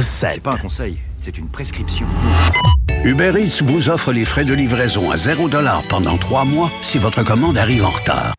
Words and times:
C'est 0.00 0.40
pas 0.40 0.52
un 0.52 0.58
conseil, 0.58 0.98
c'est 1.20 1.38
une 1.38 1.48
prescription. 1.48 2.06
Uber 3.04 3.32
Eats 3.36 3.64
vous 3.64 3.90
offre 3.90 4.12
les 4.12 4.24
frais 4.24 4.44
de 4.44 4.54
livraison 4.54 5.10
à 5.10 5.16
0$ 5.16 5.88
pendant 5.88 6.16
trois 6.18 6.44
mois 6.44 6.70
si 6.82 6.98
votre 6.98 7.24
commande 7.24 7.58
arrive 7.58 7.84
en 7.84 7.90
retard. 7.90 8.32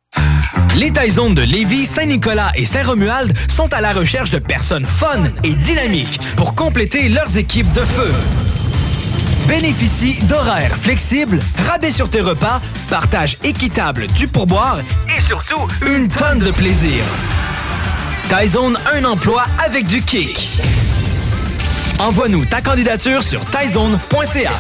Les 0.78 0.92
Taizones 0.92 1.34
de 1.34 1.42
Lévis, 1.42 1.86
Saint-Nicolas 1.86 2.52
et 2.56 2.64
Saint-Romuald 2.64 3.34
sont 3.50 3.74
à 3.74 3.82
la 3.82 3.92
recherche 3.92 4.30
de 4.30 4.40
personnes 4.40 4.86
fun 4.86 5.24
et 5.44 5.56
dynamiques 5.56 6.20
pour 6.38 6.56
compléter 6.56 7.10
leurs 7.10 7.38
équipes 7.38 7.72
de 7.74 7.82
feu. 7.82 8.14
Bénéficie 9.48 10.24
d'horaires 10.24 10.78
flexibles, 10.78 11.40
rabais 11.68 11.92
sur 11.92 12.10
tes 12.10 12.22
repas, 12.22 12.62
partage 12.90 13.38
équitable 13.44 14.08
du 14.08 14.28
pourboire 14.28 14.80
et 15.18 15.20
surtout 15.20 15.68
une 15.86 16.08
tonne 16.08 16.40
de 16.40 16.52
plaisir. 16.52 17.04
Taizone, 18.30 18.78
un 18.94 19.04
emploi 19.06 19.46
avec 19.66 19.88
du 19.88 20.02
kick. 20.02 20.50
Envoie-nous 22.00 22.46
ta 22.46 22.62
candidature 22.62 23.22
sur 23.22 23.44
taizone.ca. 23.44 24.52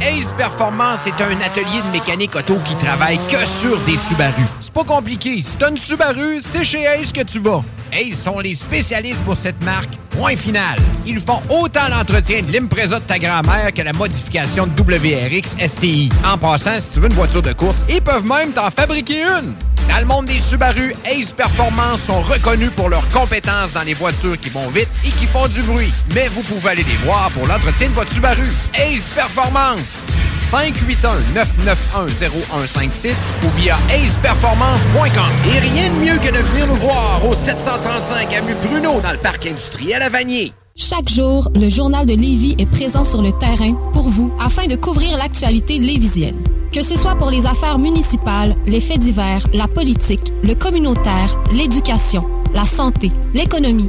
Ace 0.00 0.32
Performance 0.36 1.06
est 1.06 1.20
un 1.20 1.40
atelier 1.40 1.80
de 1.86 1.92
mécanique 1.92 2.34
auto 2.34 2.56
qui 2.64 2.74
travaille 2.74 3.18
que 3.30 3.44
sur 3.44 3.78
des 3.86 3.96
Subaru. 3.96 4.42
C'est 4.60 4.72
pas 4.72 4.82
compliqué. 4.82 5.40
Si 5.42 5.56
t'as 5.56 5.70
une 5.70 5.76
Subaru, 5.76 6.40
c'est 6.42 6.64
chez 6.64 6.86
Ace 6.86 7.12
que 7.12 7.22
tu 7.22 7.38
vas. 7.38 7.62
Et 7.92 8.08
ils 8.08 8.16
sont 8.16 8.40
les 8.40 8.54
spécialistes 8.54 9.22
pour 9.22 9.36
cette 9.36 9.62
marque. 9.62 9.94
Point 10.16 10.36
final. 10.36 10.76
Ils 11.04 11.20
font 11.20 11.40
autant 11.50 11.88
l'entretien 11.90 12.40
de 12.42 12.50
l'Impreza 12.50 12.98
de 12.98 13.04
ta 13.04 13.18
grand-mère 13.18 13.72
que 13.72 13.82
la 13.82 13.92
modification 13.92 14.66
de 14.66 14.82
WRX 14.82 15.56
STI. 15.68 16.08
En 16.24 16.38
passant, 16.38 16.78
si 16.80 16.90
tu 16.90 17.00
veux 17.00 17.08
une 17.08 17.14
voiture 17.14 17.42
de 17.42 17.52
course, 17.52 17.78
ils 17.88 18.00
peuvent 18.00 18.24
même 18.24 18.52
t'en 18.52 18.70
fabriquer 18.70 19.22
une. 19.22 19.54
Dans 19.88 20.00
le 20.00 20.06
monde 20.06 20.26
des 20.26 20.38
Subaru, 20.38 20.94
Ace 21.04 21.32
Performance 21.32 22.02
sont 22.02 22.20
reconnus 22.20 22.70
pour 22.74 22.88
leurs 22.88 23.06
compétences 23.08 23.72
dans 23.72 23.82
les 23.82 23.94
voitures 23.94 24.38
qui 24.40 24.48
vont 24.48 24.68
vite 24.68 24.88
et 25.04 25.10
qui 25.10 25.26
font 25.26 25.48
du 25.48 25.62
bruit. 25.62 25.92
Mais 26.14 26.28
vous 26.28 26.42
pouvez 26.42 26.70
aller 26.70 26.84
les 26.84 26.96
voir 27.04 27.30
pour 27.32 27.46
l'entretien 27.46 27.88
de 27.88 27.92
votre 27.92 28.12
Subaru. 28.12 28.46
Ace 28.74 29.14
Performance. 29.14 30.02
581-991-0156 30.50 33.10
ou 33.44 33.50
via 33.58 33.76
aceperformance.com. 33.90 35.32
Et 35.54 35.58
rien 35.58 35.90
de 35.90 35.96
mieux 36.04 36.16
que 36.18 36.32
de 36.32 36.38
venir 36.38 36.66
nous 36.66 36.76
voir 36.76 37.20
au 37.28 37.34
735 37.34 38.32
Avenue 38.34 38.54
Bruno 38.64 39.00
dans 39.00 39.12
le 39.12 39.18
parc 39.18 39.44
industriel 39.46 40.02
à 40.02 40.08
Vanier. 40.08 40.52
Chaque 40.74 41.08
jour, 41.08 41.48
le 41.54 41.68
journal 41.70 42.06
de 42.06 42.12
Lévis 42.12 42.56
est 42.58 42.70
présent 42.70 43.04
sur 43.04 43.22
le 43.22 43.32
terrain 43.32 43.72
pour 43.94 44.10
vous 44.10 44.30
afin 44.38 44.66
de 44.66 44.76
couvrir 44.76 45.16
l'actualité 45.16 45.78
lévisienne. 45.78 46.36
Que 46.70 46.82
ce 46.82 46.96
soit 46.96 47.16
pour 47.16 47.30
les 47.30 47.46
affaires 47.46 47.78
municipales, 47.78 48.54
les 48.66 48.82
faits 48.82 48.98
divers, 48.98 49.46
la 49.54 49.68
politique, 49.68 50.34
le 50.42 50.54
communautaire, 50.54 51.34
l'éducation, 51.52 52.26
la 52.52 52.66
santé, 52.66 53.10
l'économie, 53.32 53.88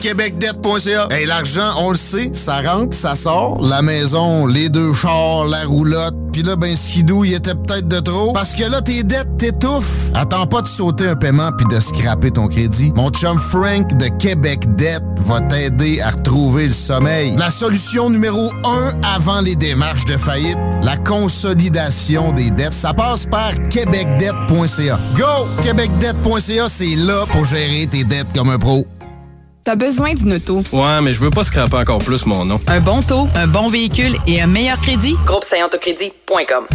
québecdebt.ca. 0.00 1.08
Hey, 1.10 1.26
l'argent, 1.26 1.74
on 1.78 1.90
le 1.90 1.96
sait, 1.96 2.30
ça 2.32 2.60
rentre, 2.62 2.96
ça 2.96 3.14
sort. 3.14 3.60
La 3.62 3.82
maison, 3.82 4.46
les 4.46 4.68
deux 4.68 4.92
chars, 4.92 5.44
la 5.46 5.64
roulotte. 5.64 6.14
Puis 6.32 6.42
là, 6.42 6.56
ben, 6.56 6.76
skidou, 6.76 7.24
il 7.24 7.34
était 7.34 7.54
peut-être 7.54 7.88
de 7.88 8.00
trop. 8.00 8.32
Parce 8.32 8.54
que 8.54 8.62
là, 8.70 8.80
tes 8.80 9.02
dettes 9.02 9.36
t'étouffent. 9.36 10.10
Attends 10.14 10.46
pas 10.46 10.62
de 10.62 10.68
sauter 10.68 11.08
un 11.08 11.16
paiement 11.16 11.50
puis 11.56 11.66
de 11.66 11.80
scraper 11.80 12.30
ton 12.30 12.48
crédit. 12.48 12.92
Mon 12.94 13.10
chum 13.10 13.38
Frank 13.38 13.96
de 13.96 14.06
Québec 14.18 14.60
Debt 14.76 15.02
va 15.18 15.40
t'aider 15.40 16.00
à 16.00 16.10
retrouver 16.10 16.66
le 16.66 16.72
sommeil. 16.72 17.34
La 17.36 17.50
solution 17.50 18.10
numéro 18.10 18.50
un 18.64 18.90
avant 19.02 19.40
les 19.40 19.56
démarches 19.56 20.04
de 20.04 20.16
faillite, 20.16 20.58
la 20.82 20.96
consolidation 20.96 22.32
des 22.32 22.50
dettes, 22.50 22.72
ça 22.72 22.94
passe 22.94 23.26
par 23.26 23.52
québecdebt.ca. 23.68 25.00
Go! 25.16 25.62
québecdebt.ca, 25.62 26.68
c'est 26.68 26.96
là 26.96 27.24
pour 27.30 27.44
gérer 27.44 27.86
tes 27.90 28.04
dettes 28.04 28.28
comme 28.34 28.50
un 28.50 28.58
pro. 28.58 28.86
T'as 29.64 29.74
besoin 29.76 30.14
d'une 30.14 30.34
auto. 30.34 30.62
Ouais, 30.72 31.00
mais 31.02 31.12
je 31.12 31.20
veux 31.20 31.30
pas 31.30 31.44
scraper 31.44 31.76
encore 31.76 31.98
plus 31.98 32.24
mon 32.26 32.44
nom. 32.44 32.60
Un 32.66 32.80
bon 32.80 33.02
taux, 33.02 33.28
un 33.34 33.46
bon 33.46 33.68
véhicule 33.68 34.16
et 34.26 34.40
un 34.40 34.46
meilleur 34.46 34.80
crédit? 34.80 35.16
Groupe 35.26 35.44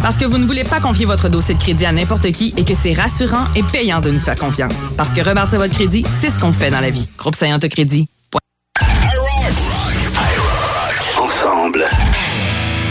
Parce 0.02 0.16
que 0.18 0.24
vous 0.24 0.38
ne 0.38 0.46
voulez 0.46 0.64
pas 0.64 0.80
confier 0.80 1.04
votre 1.04 1.28
dossier 1.28 1.54
de 1.54 1.60
crédit 1.60 1.84
à 1.84 1.92
n'importe 1.92 2.30
qui 2.32 2.54
et 2.56 2.64
que 2.64 2.74
c'est 2.80 2.92
rassurant 2.92 3.46
et 3.56 3.62
payant 3.62 4.00
de 4.00 4.10
nous 4.10 4.20
faire 4.20 4.36
confiance. 4.36 4.74
Parce 4.96 5.08
que 5.10 5.20
rebâtir 5.20 5.58
votre 5.58 5.74
crédit, 5.74 6.04
c'est 6.20 6.30
ce 6.30 6.38
qu'on 6.38 6.52
fait 6.52 6.70
dans 6.70 6.80
la 6.80 6.90
vie. 6.90 7.08
Groupe 7.18 7.36
Crédit. 7.36 8.08
Ensemble, 11.18 11.84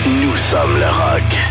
nous 0.05 0.35
sommes 0.35 0.77
le 0.77 0.85
rock. 0.85 1.44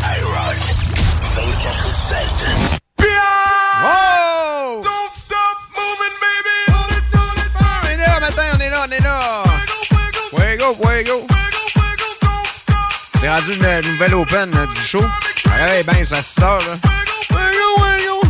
C'est 13.25 13.31
rendu 13.31 13.55
une 13.55 13.91
nouvelle 13.91 14.15
open 14.17 14.51
du 14.51 14.83
show. 14.83 15.01
Ouais, 15.01 15.83
ben, 15.85 16.05
ça 16.05 16.21
se 16.21 16.35
sort, 16.43 16.59
là. 16.59 16.91
Fuego, 17.23 17.75
fuego. 17.79 18.21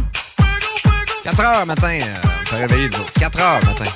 4 1.24 1.40
heures 1.40 1.66
matin, 1.66 1.98
euh, 2.00 2.16
on 2.24 2.48
s'est 2.48 2.56
réveillé, 2.58 2.90
nous 2.90 3.04
4 3.18 3.40
heures 3.40 3.64
matin. 3.64 3.90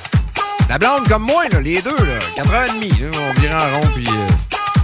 La 0.67 0.77
blonde 0.77 1.07
comme 1.07 1.23
moi, 1.23 1.47
là, 1.53 1.61
les 1.61 1.81
deux, 1.81 1.95
là. 1.95 2.19
4 2.35 2.53
heures 2.53 2.65
et 2.65 2.71
demie, 2.71 2.91
on 3.13 3.39
vire 3.39 3.55
en 3.55 3.79
rond, 3.79 3.87
puis 3.95 4.05
euh, 4.09 4.27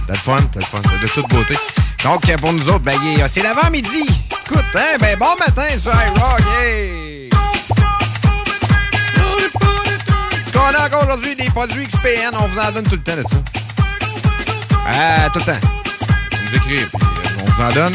t'as 0.06 0.14
le 0.14 0.18
fun, 0.18 0.38
t'as 0.54 0.60
le 0.60 0.64
fun, 0.64 0.80
de 1.02 1.06
toute 1.06 1.28
beauté. 1.28 1.58
Donc, 2.02 2.34
pour 2.36 2.52
nous 2.54 2.66
autres, 2.70 2.78
ben, 2.78 2.96
c'est 3.28 3.42
l'avant-midi. 3.42 4.08
Écoute, 4.46 4.64
hein, 4.74 4.96
ben, 4.98 5.18
bon 5.18 5.36
matin 5.38 5.68
sur 5.78 5.92
iRock, 5.92 6.40
hey! 6.62 7.28
On 10.54 10.74
a 10.74 10.86
encore 10.86 11.06
aujourd'hui 11.06 11.36
des 11.36 11.50
produits 11.50 11.86
XPN. 11.86 12.30
On 12.32 12.46
vous 12.46 12.58
en 12.58 12.72
donne 12.72 12.84
tout 12.84 12.92
le 12.92 13.02
temps 13.02 13.16
de 13.16 13.22
ça. 13.22 13.36
Ah, 14.88 15.28
tout 15.30 15.40
le 15.40 15.44
temps. 15.44 15.75
Écrivez, 16.54 16.84
puis 16.84 16.98
euh, 17.02 17.42
on 17.42 17.50
vous 17.50 17.62
en 17.62 17.68
donne. 17.68 17.92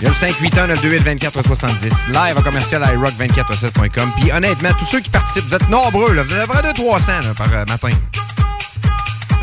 Il 0.00 0.04
y 0.04 0.06
a 0.06 0.08
le 0.08 0.14
581 0.14 0.66
928 0.68 1.04
2470 1.04 2.08
live 2.08 2.38
à 2.38 2.42
commercial 2.42 2.82
iRock247.com. 2.82 4.12
Puis 4.18 4.32
honnêtement, 4.32 4.70
tous 4.78 4.86
ceux 4.86 5.00
qui 5.00 5.10
participent, 5.10 5.46
vous 5.48 5.54
êtes 5.54 5.68
nombreux. 5.68 6.14
Là. 6.14 6.22
Vous 6.22 6.34
êtes 6.34 6.46
près 6.46 6.62
de 6.62 6.74
300 6.74 7.12
par 7.36 7.52
euh, 7.52 7.64
matin. 7.66 7.90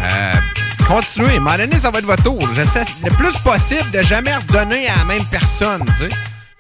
Euh, 0.02 0.34
continuez. 0.88 1.38
À 1.38 1.54
un 1.54 1.58
donné, 1.58 1.80
ça 1.80 1.92
va 1.92 2.00
être 2.00 2.06
votre 2.06 2.24
tour. 2.24 2.40
J'essaie 2.56 2.84
le 3.04 3.12
plus 3.12 3.38
possible 3.40 3.92
de 3.92 4.02
jamais 4.02 4.36
redonner 4.36 4.88
à 4.88 4.98
la 5.00 5.06
même 5.06 5.26
personne. 5.26 5.84
Tu 5.88 5.94
sais. 5.94 6.10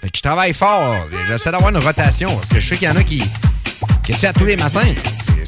Fait 0.02 0.10
que 0.10 0.18
je 0.18 0.22
travaille 0.22 0.54
fort. 0.54 1.08
J'essaie 1.28 1.52
d'avoir 1.52 1.72
une 1.72 1.78
rotation. 1.78 2.36
Parce 2.36 2.50
que 2.50 2.60
je 2.60 2.70
sais 2.70 2.78
qu'il 2.78 2.88
y 2.88 2.92
en 2.92 2.96
a 2.96 3.04
qui, 3.04 3.24
qui 4.04 4.12
essaient 4.12 4.28
à 4.28 4.34
tous 4.34 4.46
les 4.46 4.58
matins 4.58 4.94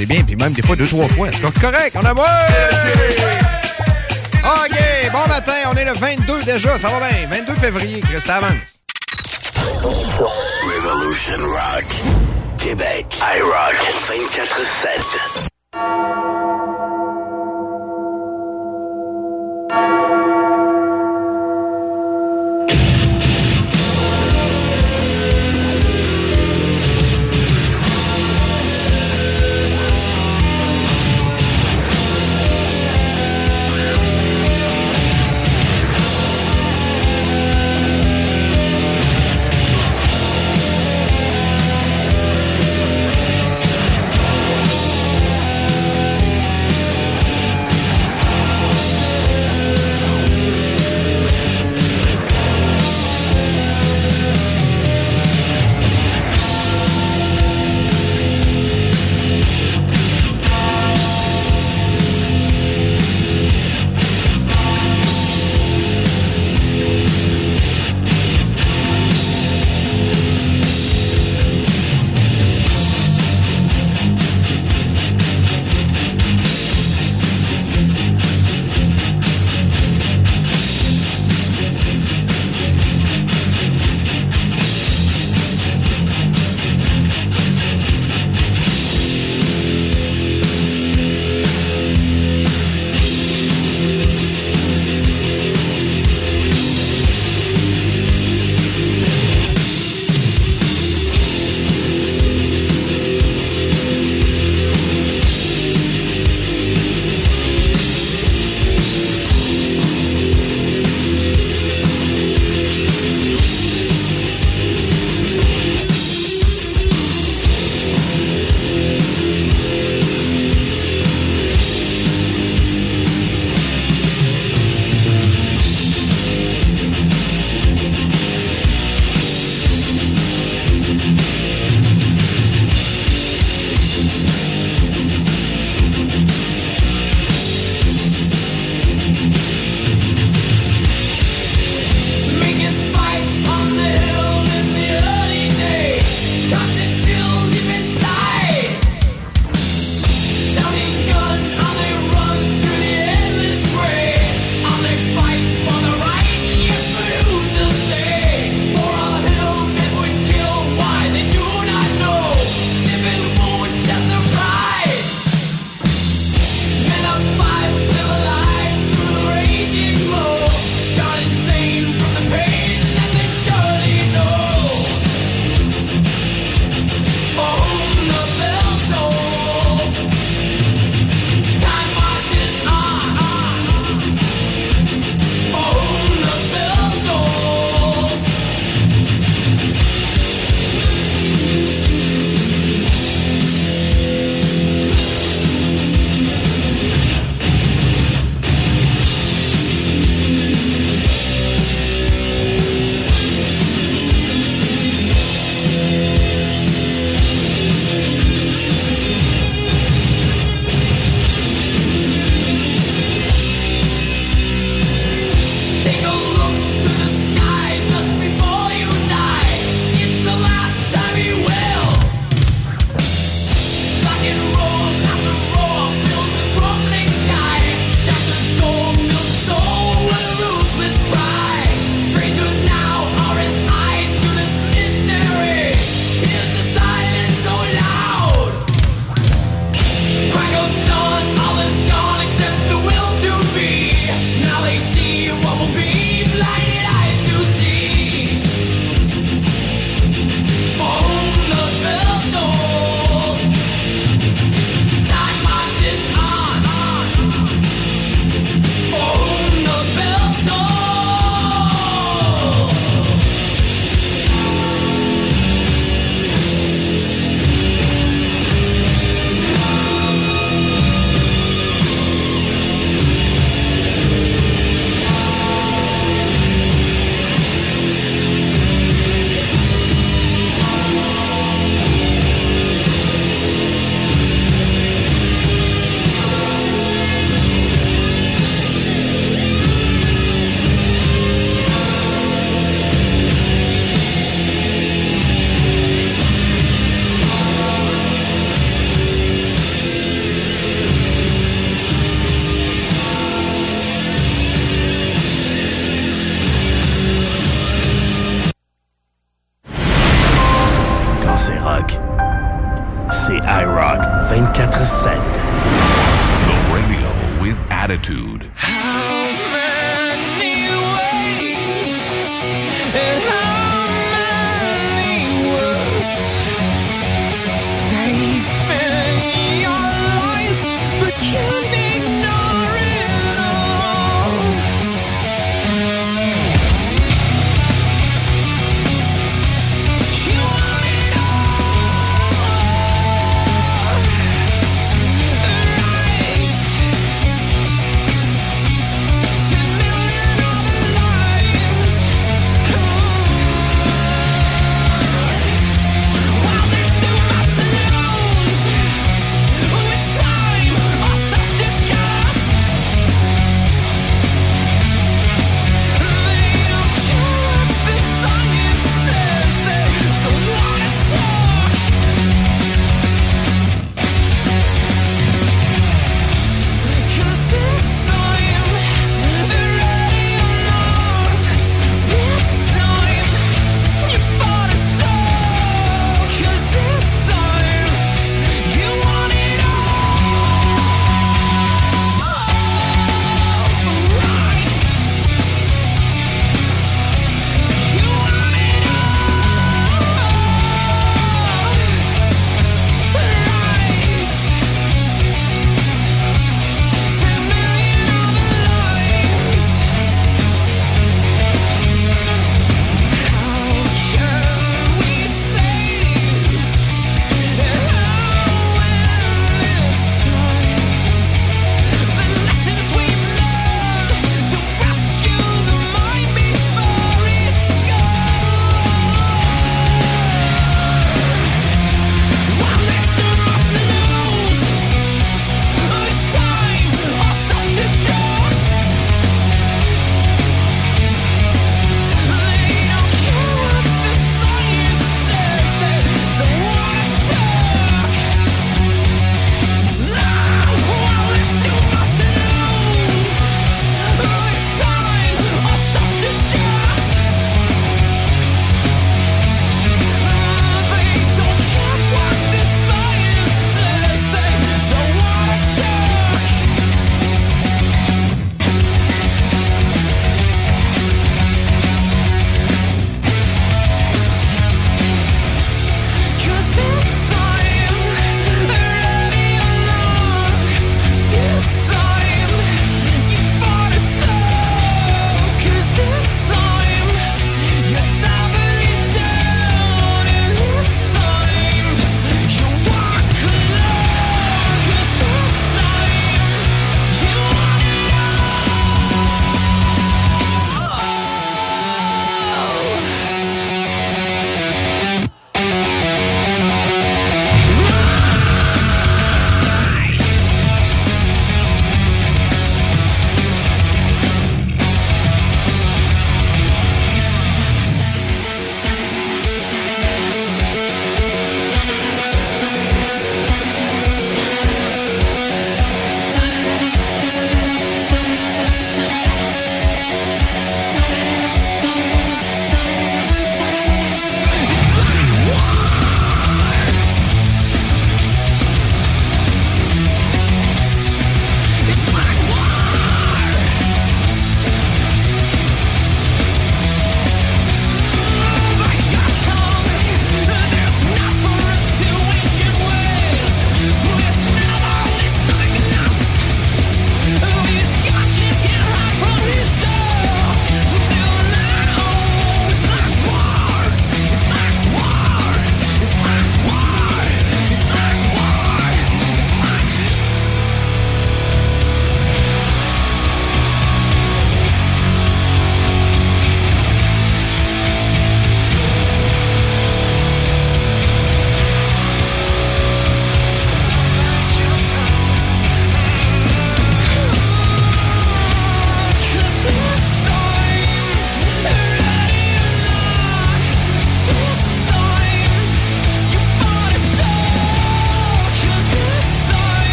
c'est 0.00 0.06
bien. 0.06 0.22
Puis 0.22 0.36
même 0.36 0.52
des 0.52 0.62
fois, 0.62 0.76
deux, 0.76 0.86
trois 0.86 1.08
fois. 1.08 1.28
C'est 1.32 1.60
correct. 1.60 1.96
On 1.96 2.04
a... 2.04 2.14
Ouais! 2.14 3.49
OK, 4.44 5.10
bon 5.12 5.26
matin. 5.28 5.52
On 5.70 5.76
est 5.76 5.84
le 5.84 5.92
22 5.92 6.42
déjà. 6.42 6.76
Ça 6.78 6.88
va 6.88 7.08
bien. 7.08 7.28
22 7.28 7.54
février, 7.54 8.00
Chris, 8.00 8.20
ça 8.20 8.36
avance. 8.36 8.80
Revolution 10.62 11.38
Rock. 11.48 11.86
Québec. 12.58 13.06
iRock 13.36 13.76
24-7. 14.08 16.39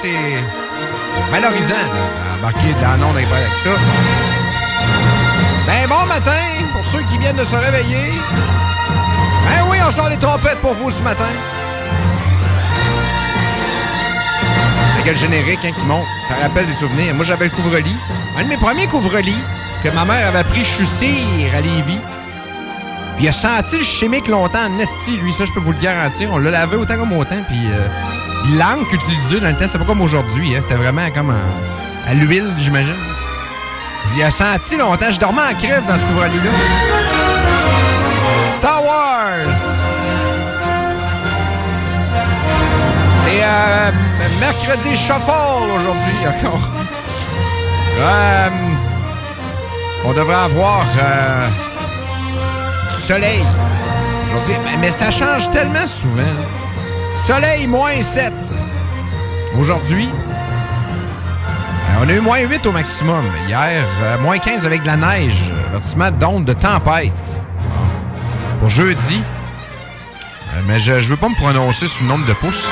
C'est 0.00 1.30
valorisant, 1.30 1.74
d'embarquer 2.36 2.72
dans 2.80 3.04
l'onde 3.04 3.16
avec 3.16 3.28
ça. 3.62 3.70
Ben, 5.66 5.88
bon 5.88 6.06
matin 6.06 6.40
pour 6.72 6.84
ceux 6.84 7.02
qui 7.10 7.18
viennent 7.18 7.36
de 7.36 7.44
se 7.44 7.56
réveiller. 7.56 8.12
Ben 9.44 9.66
oui, 9.70 9.78
on 9.86 9.90
sort 9.90 10.08
les 10.08 10.16
trompettes 10.16 10.60
pour 10.60 10.74
vous 10.74 10.90
ce 10.90 11.02
matin. 11.02 11.24
Avec 14.94 15.12
le 15.12 15.18
générique 15.18 15.64
hein, 15.64 15.72
qui 15.78 15.84
monte, 15.86 16.06
ça 16.26 16.34
rappelle 16.42 16.66
des 16.66 16.74
souvenirs. 16.74 17.14
Moi, 17.14 17.24
j'avais 17.24 17.46
le 17.46 17.50
couvre-lit. 17.50 17.96
Un 18.38 18.44
de 18.44 18.48
mes 18.48 18.56
premiers 18.56 18.86
couvre-lits 18.86 19.42
que 19.82 19.88
ma 19.90 20.04
mère 20.04 20.28
avait 20.28 20.44
pris 20.44 20.64
chussir 20.64 21.54
à 21.54 21.60
Lévis. 21.60 22.00
Puis 23.16 23.26
il 23.26 23.28
a 23.28 23.32
senti 23.32 23.78
le 23.78 23.84
chimique 23.84 24.28
longtemps 24.28 24.64
en 24.64 24.78
esti, 24.78 25.18
lui, 25.18 25.32
ça 25.34 25.44
je 25.44 25.52
peux 25.52 25.60
vous 25.60 25.72
le 25.72 25.78
garantir. 25.78 26.30
On 26.32 26.38
l'a 26.38 26.50
lavé 26.50 26.76
autant 26.76 26.96
comme 26.96 27.12
autant, 27.12 27.42
puis 27.48 27.66
euh, 27.66 27.86
l'encre 28.56 28.94
utilisée 28.94 29.40
dans 29.40 29.48
le 29.48 29.54
temps, 29.54 29.66
c'était 29.66 29.78
pas 29.78 29.84
comme 29.84 30.00
aujourd'hui, 30.00 30.56
hein, 30.56 30.60
c'était 30.62 30.74
vraiment 30.74 31.10
comme 31.10 31.34
à 32.06 32.14
l'huile, 32.14 32.52
j'imagine. 32.58 32.96
Il 34.16 34.22
a 34.22 34.30
senti 34.30 34.76
longtemps, 34.76 35.10
je 35.10 35.18
dormais 35.20 35.42
en 35.42 35.54
crève 35.54 35.86
dans 35.86 35.96
ce 35.96 36.04
couvre-lit-là. 36.06 36.50
Star 38.56 38.84
Wars! 38.84 39.60
C'est 43.24 43.42
euh, 43.42 43.90
mercredi 44.40 44.96
shuffle 44.96 45.70
aujourd'hui 45.76 46.26
encore. 46.26 46.68
Euh, 48.00 48.48
on 50.04 50.12
devrait 50.12 50.34
avoir 50.34 50.84
euh, 51.02 51.48
du 52.90 53.02
soleil. 53.02 53.44
Mais, 54.48 54.76
mais 54.80 54.92
ça 54.92 55.10
change 55.10 55.50
tellement 55.50 55.86
souvent. 55.86 56.22
Soleil 57.26 57.66
moins 57.66 58.02
7 58.02 58.29
aujourd'hui. 59.60 60.08
Euh, 60.08 62.02
On 62.02 62.08
a 62.08 62.12
eu 62.12 62.20
moins 62.20 62.40
8 62.40 62.64
au 62.66 62.72
maximum. 62.72 63.22
Hier, 63.46 63.84
euh, 64.02 64.18
moins 64.18 64.38
15 64.38 64.64
avec 64.64 64.82
de 64.82 64.86
la 64.86 64.96
neige. 64.96 65.36
Avertissement 65.68 66.10
d'onde 66.10 66.44
de 66.46 66.52
tempête. 66.54 67.12
Bon. 67.68 68.58
Pour 68.60 68.68
jeudi. 68.70 69.22
Euh, 69.22 70.60
mais 70.66 70.78
je, 70.78 71.00
je 71.00 71.08
veux 71.10 71.16
pas 71.16 71.28
me 71.28 71.34
prononcer 71.34 71.86
sur 71.86 72.02
le 72.04 72.08
nombre 72.08 72.26
de 72.26 72.32
pouces. 72.32 72.68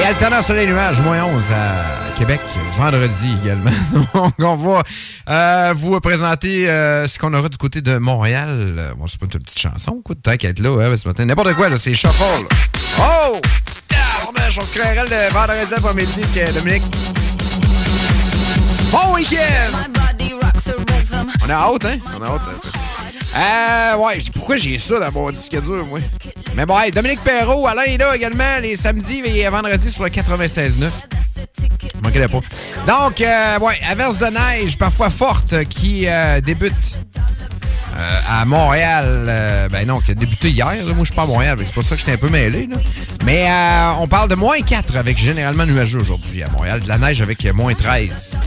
Et 0.00 0.04
alternant 0.06 0.42
soleil-nuage, 0.42 1.00
moins 1.00 1.24
11 1.24 1.44
à 1.52 2.18
Québec, 2.18 2.40
vendredi 2.76 3.34
également. 3.42 3.70
Donc, 4.14 4.34
on 4.38 4.56
va 4.56 4.82
euh, 5.28 5.74
vous 5.74 5.98
présenter 6.00 6.66
ce 6.66 7.18
qu'on 7.18 7.32
aura 7.32 7.48
du 7.48 7.56
côté 7.56 7.80
de 7.80 7.96
Montréal. 7.96 8.94
Bon, 8.98 9.06
c'est 9.06 9.18
pas 9.18 9.24
une 9.24 9.30
petite 9.42 9.58
chanson, 9.58 10.02
quoi, 10.04 10.14
tant 10.22 10.36
qu'à 10.36 10.50
être 10.50 10.60
là 10.60 10.78
hein, 10.82 10.96
ce 10.96 11.08
matin. 11.08 11.24
N'importe 11.24 11.54
quoi, 11.54 11.70
là, 11.70 11.78
c'est 11.78 11.94
Shuffle. 11.94 12.46
Oh! 13.00 13.40
On 14.58 14.64
se 14.64 14.78
créerait 14.78 15.04
le 15.04 15.32
vendredi 15.32 15.74
après-midi 15.74 16.22
que 16.34 16.52
Dominique. 16.54 16.82
Bon 18.90 19.14
week-end! 19.14 19.92
On 21.44 21.50
a 21.50 21.54
hâte, 21.54 21.84
hein? 21.84 21.98
On 22.18 22.22
a 22.22 22.26
hâte, 22.26 22.40
hein. 22.64 22.78
Euh, 23.36 23.96
ouais, 23.98 24.18
pourquoi 24.34 24.56
j'ai 24.56 24.78
ça 24.78 24.98
dans 24.98 25.12
mon 25.12 25.30
disque 25.30 25.60
dur, 25.60 25.84
moi? 25.84 25.98
Mais 26.54 26.64
bon, 26.64 26.78
hey, 26.78 26.90
Dominique 26.90 27.20
Perrault, 27.22 27.66
Alain 27.66 27.82
est 27.82 27.98
là 27.98 28.16
également 28.16 28.58
les 28.62 28.76
samedis 28.76 29.22
et 29.26 29.46
vendredis 29.48 29.90
sur 29.90 30.04
le 30.04 30.10
96.9. 30.10 30.88
Manquez 32.02 32.26
pas. 32.26 32.40
Donc, 32.86 33.20
euh, 33.20 33.58
ouais, 33.58 33.78
averse 33.86 34.18
de 34.18 34.26
neige, 34.26 34.78
parfois 34.78 35.10
forte, 35.10 35.64
qui 35.64 36.06
euh, 36.06 36.40
débute 36.40 36.96
euh, 37.96 38.20
à 38.40 38.44
Montréal. 38.44 39.26
euh, 39.28 39.68
ben 39.68 39.86
non, 39.86 40.00
qui 40.00 40.10
a 40.10 40.14
débuté 40.14 40.50
hier. 40.50 40.72
Moi, 40.84 40.94
je 41.00 41.04
suis 41.06 41.14
pas 41.14 41.22
à 41.22 41.26
Montréal, 41.26 41.58
c'est 41.64 41.72
pour 41.72 41.82
ça 41.82 41.94
que 41.94 42.00
j'étais 42.00 42.12
un 42.12 42.16
peu 42.18 42.28
mêlé. 42.28 42.66
Là. 42.66 42.76
Mais 43.24 43.48
euh, 43.50 43.92
on 44.00 44.06
parle 44.06 44.28
de 44.28 44.34
moins 44.34 44.60
4 44.60 44.96
avec 44.96 45.16
généralement 45.18 45.64
nuageux 45.66 46.00
aujourd'hui 46.00 46.42
à 46.42 46.48
Montréal. 46.50 46.80
De 46.80 46.88
la 46.88 46.98
neige 46.98 47.22
avec 47.22 47.44
moins 47.54 47.74
13 47.74 48.38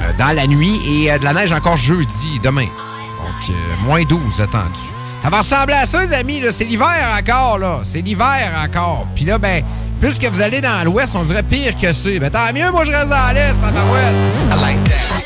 euh, 0.00 0.02
dans 0.18 0.34
la 0.34 0.46
nuit 0.46 0.78
et 0.86 1.18
de 1.18 1.24
la 1.24 1.32
neige 1.32 1.52
encore 1.52 1.76
jeudi, 1.76 2.40
demain. 2.42 2.66
Donc, 2.66 3.56
moins 3.84 4.02
12 4.04 4.40
attendu. 4.40 4.78
Ça 5.22 5.30
va 5.30 5.38
ressembler 5.38 5.74
à 5.74 5.86
ça, 5.86 6.04
les 6.04 6.12
amis. 6.12 6.42
C'est 6.52 6.64
l'hiver 6.64 7.16
encore, 7.18 7.58
là. 7.58 7.80
C'est 7.82 8.00
l'hiver 8.00 8.52
encore. 8.64 9.06
Puis 9.16 9.24
là, 9.24 9.38
ben, 9.38 9.64
plus 10.00 10.18
que 10.18 10.28
vous 10.28 10.40
allez 10.40 10.60
dans 10.60 10.84
l'ouest, 10.84 11.14
on 11.16 11.22
dirait 11.22 11.42
pire 11.42 11.76
que 11.76 11.92
c'est. 11.92 12.18
Ben, 12.20 12.30
tant 12.30 12.52
mieux, 12.54 12.70
moi, 12.70 12.84
je 12.84 12.92
reste 12.92 13.08
dans 13.08 13.34
l'est, 13.34 13.54
barouette. 13.60 14.14
I 14.52 14.60
like 14.60 14.84
that. 14.84 15.17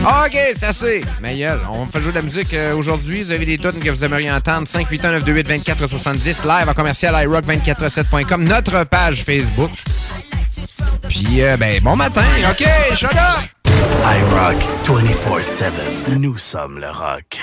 OK, 0.00 0.38
c'est 0.58 0.64
assez. 0.64 1.04
Mais 1.20 1.36
gueule, 1.36 1.60
on 1.70 1.86
fait 1.86 2.00
jouer 2.00 2.10
de 2.10 2.16
la 2.16 2.22
musique 2.22 2.54
euh, 2.54 2.74
aujourd'hui. 2.74 3.22
Vous 3.22 3.30
avez 3.32 3.44
des 3.44 3.58
tunes 3.58 3.80
que 3.82 3.90
vous 3.90 4.04
aimeriez 4.04 4.30
entendre. 4.30 4.66
581-928-2470 4.66 6.46
live 6.46 6.68
à 6.68 6.74
commercial 6.74 7.14
iRock247.com, 7.14 8.44
notre 8.44 8.84
page 8.84 9.22
Facebook. 9.24 9.70
Puis, 11.08 11.42
euh, 11.42 11.56
ben, 11.56 11.80
bon 11.82 11.96
matin. 11.96 12.24
OK, 12.50 12.66
shut 12.94 13.10
up! 13.10 13.42
iRock 14.04 14.56
24-7. 14.84 16.16
Nous 16.18 16.36
sommes 16.36 16.78
le 16.78 16.90
rock. 16.90 17.40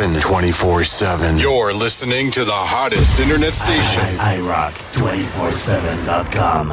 7. 0.00 0.18
24 0.18 0.84
7. 0.84 1.36
You're 1.36 1.74
listening 1.74 2.30
to 2.30 2.46
the 2.46 2.52
hottest 2.52 3.20
internet 3.20 3.52
station. 3.52 4.02
iRock247.com. 4.16 6.72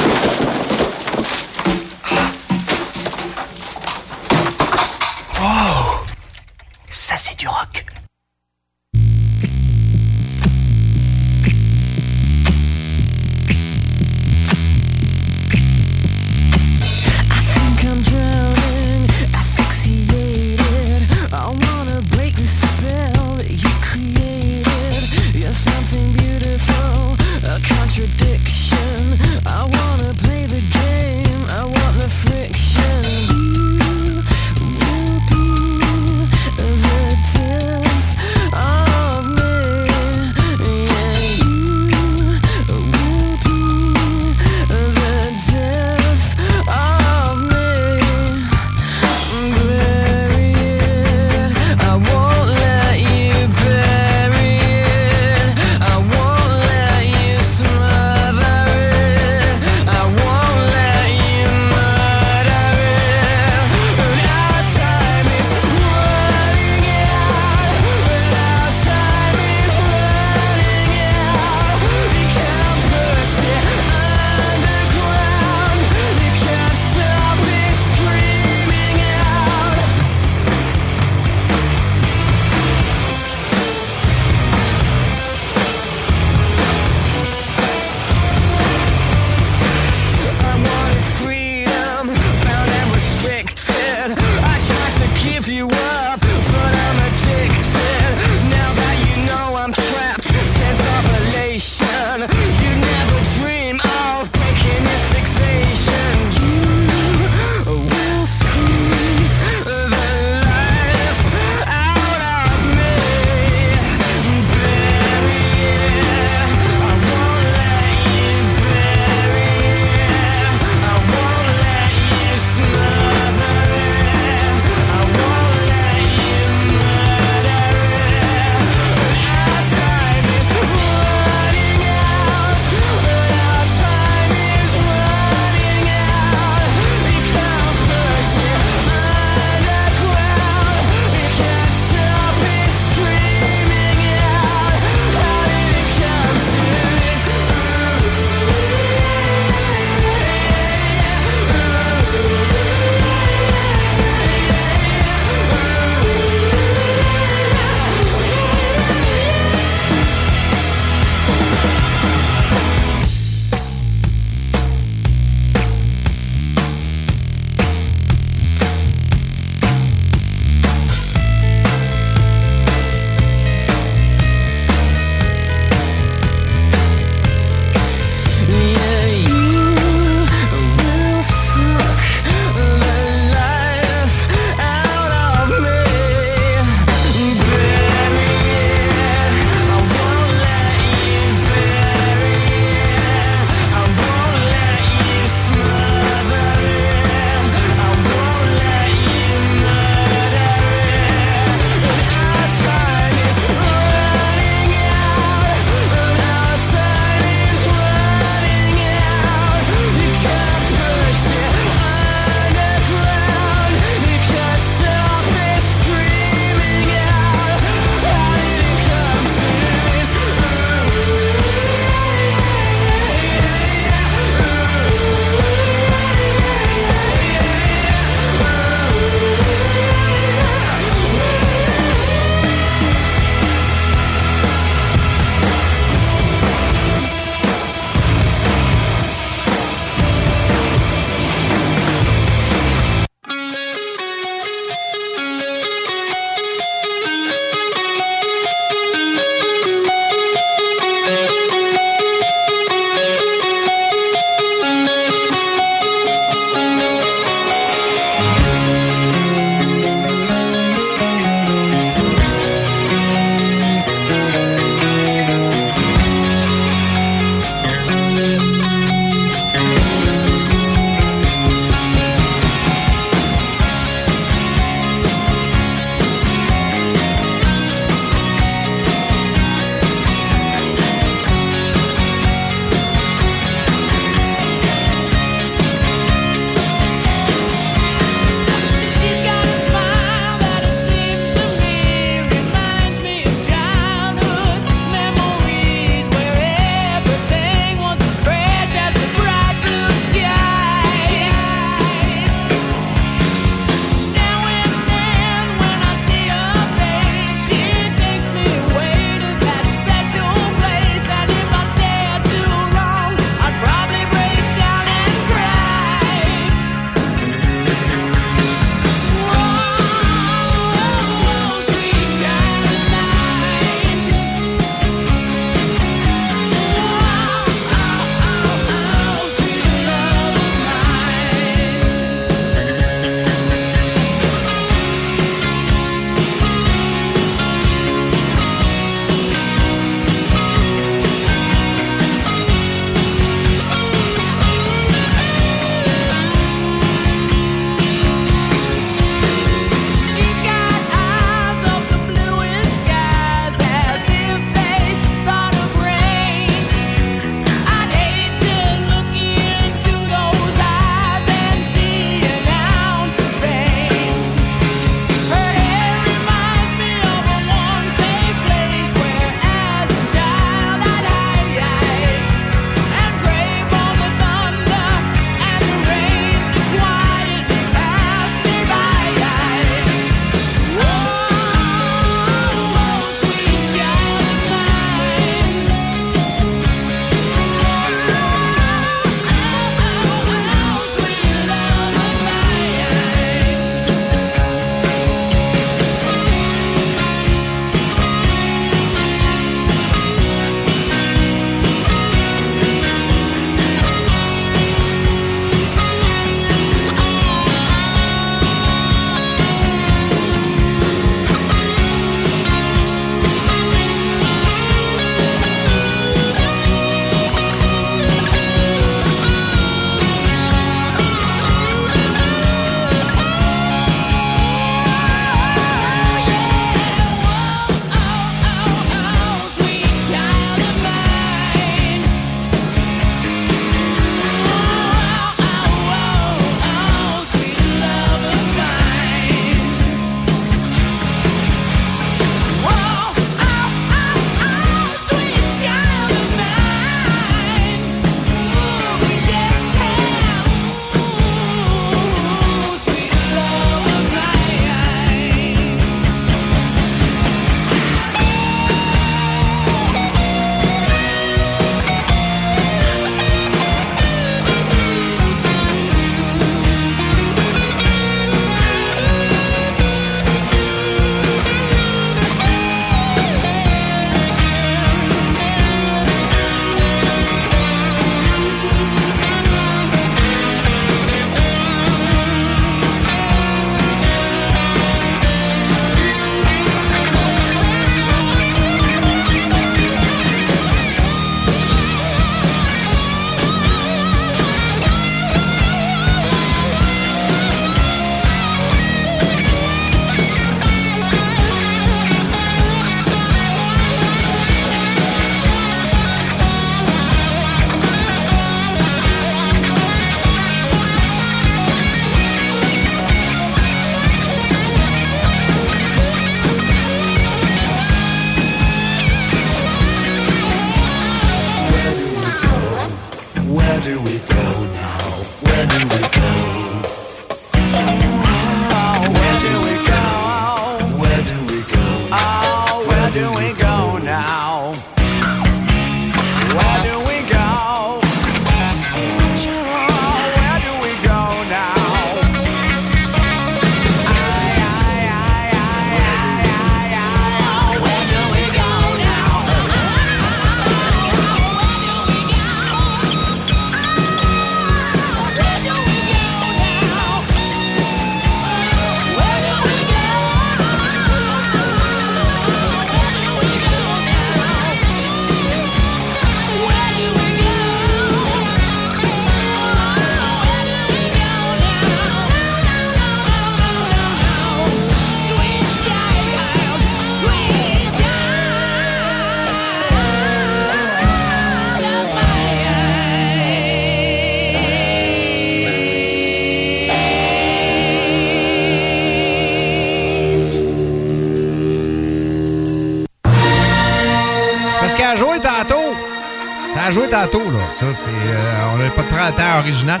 Ça, 597.76 597.86
c'est. 597.96 598.10
euh, 598.10 598.72
on 598.74 598.78
n'avait 598.78 598.90
pas 598.90 599.02
de 599.02 599.08
30 599.08 599.40
ans 599.40 599.58
original. 599.60 600.00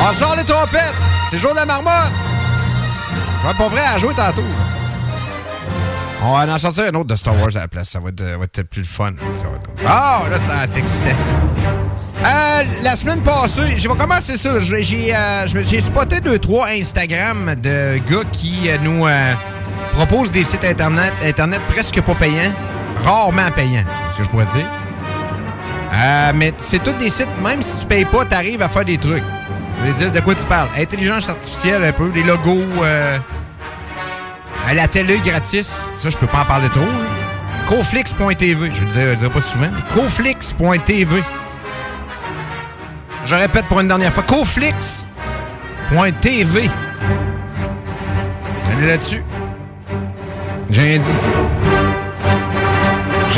On 0.00 0.12
sort 0.14 0.36
les 0.36 0.44
trompettes! 0.44 0.94
C'est 1.30 1.38
jour 1.38 1.50
de 1.52 1.56
la 1.56 1.64
marmotte! 1.66 2.12
Ouais, 3.46 3.54
pas 3.56 3.68
vrai, 3.68 3.80
a 3.94 3.98
joué 3.98 4.14
tantôt. 4.14 4.42
On 6.22 6.36
va 6.36 6.52
en 6.52 6.58
sortir 6.58 6.84
un 6.84 6.94
autre 6.94 7.04
de 7.06 7.14
Star 7.16 7.34
Wars 7.40 7.50
à 7.56 7.60
la 7.60 7.68
place. 7.68 7.90
Ça 7.90 8.00
va 8.00 8.08
être, 8.10 8.20
euh, 8.20 8.36
va 8.36 8.44
être 8.44 8.62
plus 8.64 8.84
fun. 8.84 9.12
Ah, 9.86 10.22
là, 10.30 10.36
c'est 10.66 10.78
excitant. 10.78 11.10
Euh, 12.24 12.62
la 12.82 12.96
semaine 12.96 13.20
passée, 13.22 13.76
je 13.78 13.88
vais 13.88 13.94
commencer 13.96 14.36
ça. 14.36 14.58
Je- 14.58 14.82
J'ai 14.82 15.14
euh, 15.14 15.46
je 15.46 15.58
j'ai 15.64 15.80
spoté 15.80 16.20
deux, 16.20 16.38
trois 16.38 16.66
Instagram 16.68 17.54
de 17.54 17.98
gars 18.10 18.24
qui 18.32 18.68
nous 18.82 19.06
proposent 19.92 20.30
des 20.32 20.42
sites 20.44 20.64
Internet, 20.64 21.12
Internet 21.24 21.60
presque 21.68 22.00
pas 22.02 22.14
payants, 22.16 22.52
rarement 23.04 23.50
payants, 23.54 23.84
ce 24.12 24.18
que 24.18 24.24
je 24.24 24.28
pourrais 24.30 24.46
dire. 24.46 24.66
Euh, 25.92 26.32
mais 26.34 26.52
c'est 26.58 26.82
tous 26.82 26.92
des 26.92 27.10
sites, 27.10 27.28
même 27.42 27.62
si 27.62 27.80
tu 27.80 27.86
payes 27.86 28.04
pas, 28.04 28.24
tu 28.24 28.34
arrives 28.34 28.62
à 28.62 28.68
faire 28.68 28.84
des 28.84 28.98
trucs. 28.98 29.22
Je 29.80 29.90
vais 29.90 29.98
dire 29.98 30.12
de 30.12 30.20
quoi 30.20 30.34
tu 30.34 30.44
parles? 30.44 30.68
Intelligence 30.76 31.28
artificielle, 31.28 31.84
un 31.84 31.92
peu, 31.92 32.08
des 32.10 32.22
logos 32.22 32.62
euh, 32.82 33.18
à 34.68 34.74
la 34.74 34.88
télé 34.88 35.18
gratis. 35.24 35.90
Ça, 35.94 36.10
je 36.10 36.16
peux 36.16 36.26
pas 36.26 36.42
en 36.42 36.44
parler 36.44 36.68
trop. 36.68 36.84
Coflix.tv, 37.68 38.70
je 38.70 38.80
le 38.80 39.16
dirais, 39.16 39.30
pas 39.30 39.40
souvent, 39.40 39.70
Coflix.tv. 39.94 41.22
Je 43.26 43.34
répète 43.34 43.66
pour 43.66 43.80
une 43.80 43.88
dernière 43.88 44.12
fois, 44.12 44.22
Coflix.tv. 44.22 46.70
Allez 48.72 48.86
là-dessus. 48.86 49.22
J'ai 50.70 50.82
rien 50.82 50.98
dit. 50.98 51.12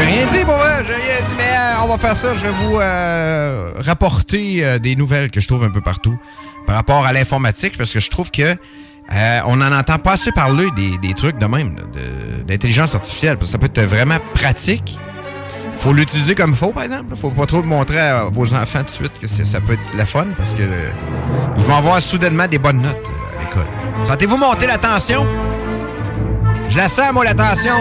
J'ai 0.01 0.07
rien 0.07 0.26
dit, 0.32 0.42
vrai, 0.44 0.82
j'ai 0.86 0.94
rien 0.94 1.28
dit, 1.28 1.34
mais 1.36 1.42
euh, 1.44 1.84
on 1.84 1.88
va 1.88 1.98
faire 1.98 2.16
ça. 2.16 2.34
Je 2.34 2.42
vais 2.42 2.51
vous 2.51 2.78
euh, 2.80 3.72
rapporter 3.80 4.64
euh, 4.64 4.78
des 4.78 4.96
nouvelles 4.96 5.30
que 5.30 5.40
je 5.40 5.46
trouve 5.46 5.62
un 5.64 5.70
peu 5.70 5.82
partout 5.82 6.18
par 6.66 6.74
rapport 6.74 7.05
à 7.05 7.12
l'informatique, 7.12 7.76
parce 7.76 7.92
que 7.92 8.01
je 8.01 8.09
trouve 8.09 8.30
que 8.30 8.57
on 9.44 9.61
en 9.61 9.72
entend 9.72 9.98
pas 9.98 10.12
assez 10.12 10.32
parler 10.32 10.66
des, 10.76 10.96
des 10.98 11.14
trucs 11.14 11.36
de 11.36 11.44
même, 11.44 11.76
d'intelligence 12.46 12.94
artificielle, 12.94 13.36
parce 13.36 13.48
que 13.48 13.53
ça 13.53 13.59
peut 13.59 13.66
être 13.66 13.82
vraiment 13.82 14.18
pratique. 14.34 14.98
Faut 15.74 15.92
l'utiliser 15.92 16.34
comme 16.34 16.55
faut, 16.55 16.70
par 16.70 16.84
exemple. 16.84 17.16
Faut 17.16 17.30
pas 17.30 17.46
trop 17.46 17.62
montrer 17.62 17.98
à 17.98 18.24
vos 18.24 18.55
enfants 18.55 18.80
tout 18.80 18.84
de 18.84 18.90
suite 18.90 19.18
que 19.20 19.26
ça 19.26 19.61
peut 19.61 19.72
être 19.74 19.96
la 19.96 20.07
fun, 20.07 20.28
parce 20.36 20.55
que 20.55 20.62
ils 21.57 21.62
vont 21.62 21.76
avoir 21.76 22.01
soudainement 22.01 22.46
des 22.46 22.59
bonnes 22.59 22.80
notes 22.80 23.11
à 23.36 23.42
l'école. 23.42 23.66
Sentez-vous 24.05 24.36
monter 24.36 24.66
la 24.66 24.78
tension? 24.78 25.26
Je 26.68 26.76
la 26.76 26.88
sens, 26.88 27.12
moi, 27.12 27.24
la 27.24 27.34
tension. 27.34 27.74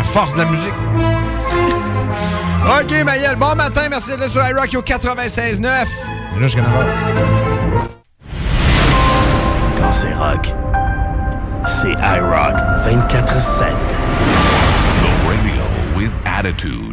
La 0.00 0.04
force 0.04 0.32
de 0.32 0.38
la 0.38 0.46
musique. 0.46 0.72
OK, 2.64 3.04
Maël, 3.04 3.36
bon 3.36 3.54
matin, 3.54 3.82
merci 3.90 4.08
d'être 4.08 4.20
là 4.20 4.28
sur 4.30 4.42
iRock 4.48 4.74
au 4.74 4.80
96.9. 4.80 5.60
Mais 5.60 6.40
là, 6.40 6.48
je 6.48 6.56
connais 6.56 6.68
pas. 6.68 6.86
Quand 9.76 9.92
c'est 9.92 10.14
rock, 10.14 10.54
c'est 11.66 11.92
iRock 11.92 12.56
24-7. 12.86 13.74
The 15.02 15.10
radio 15.28 15.62
with 15.94 16.12
attitude. 16.24 16.89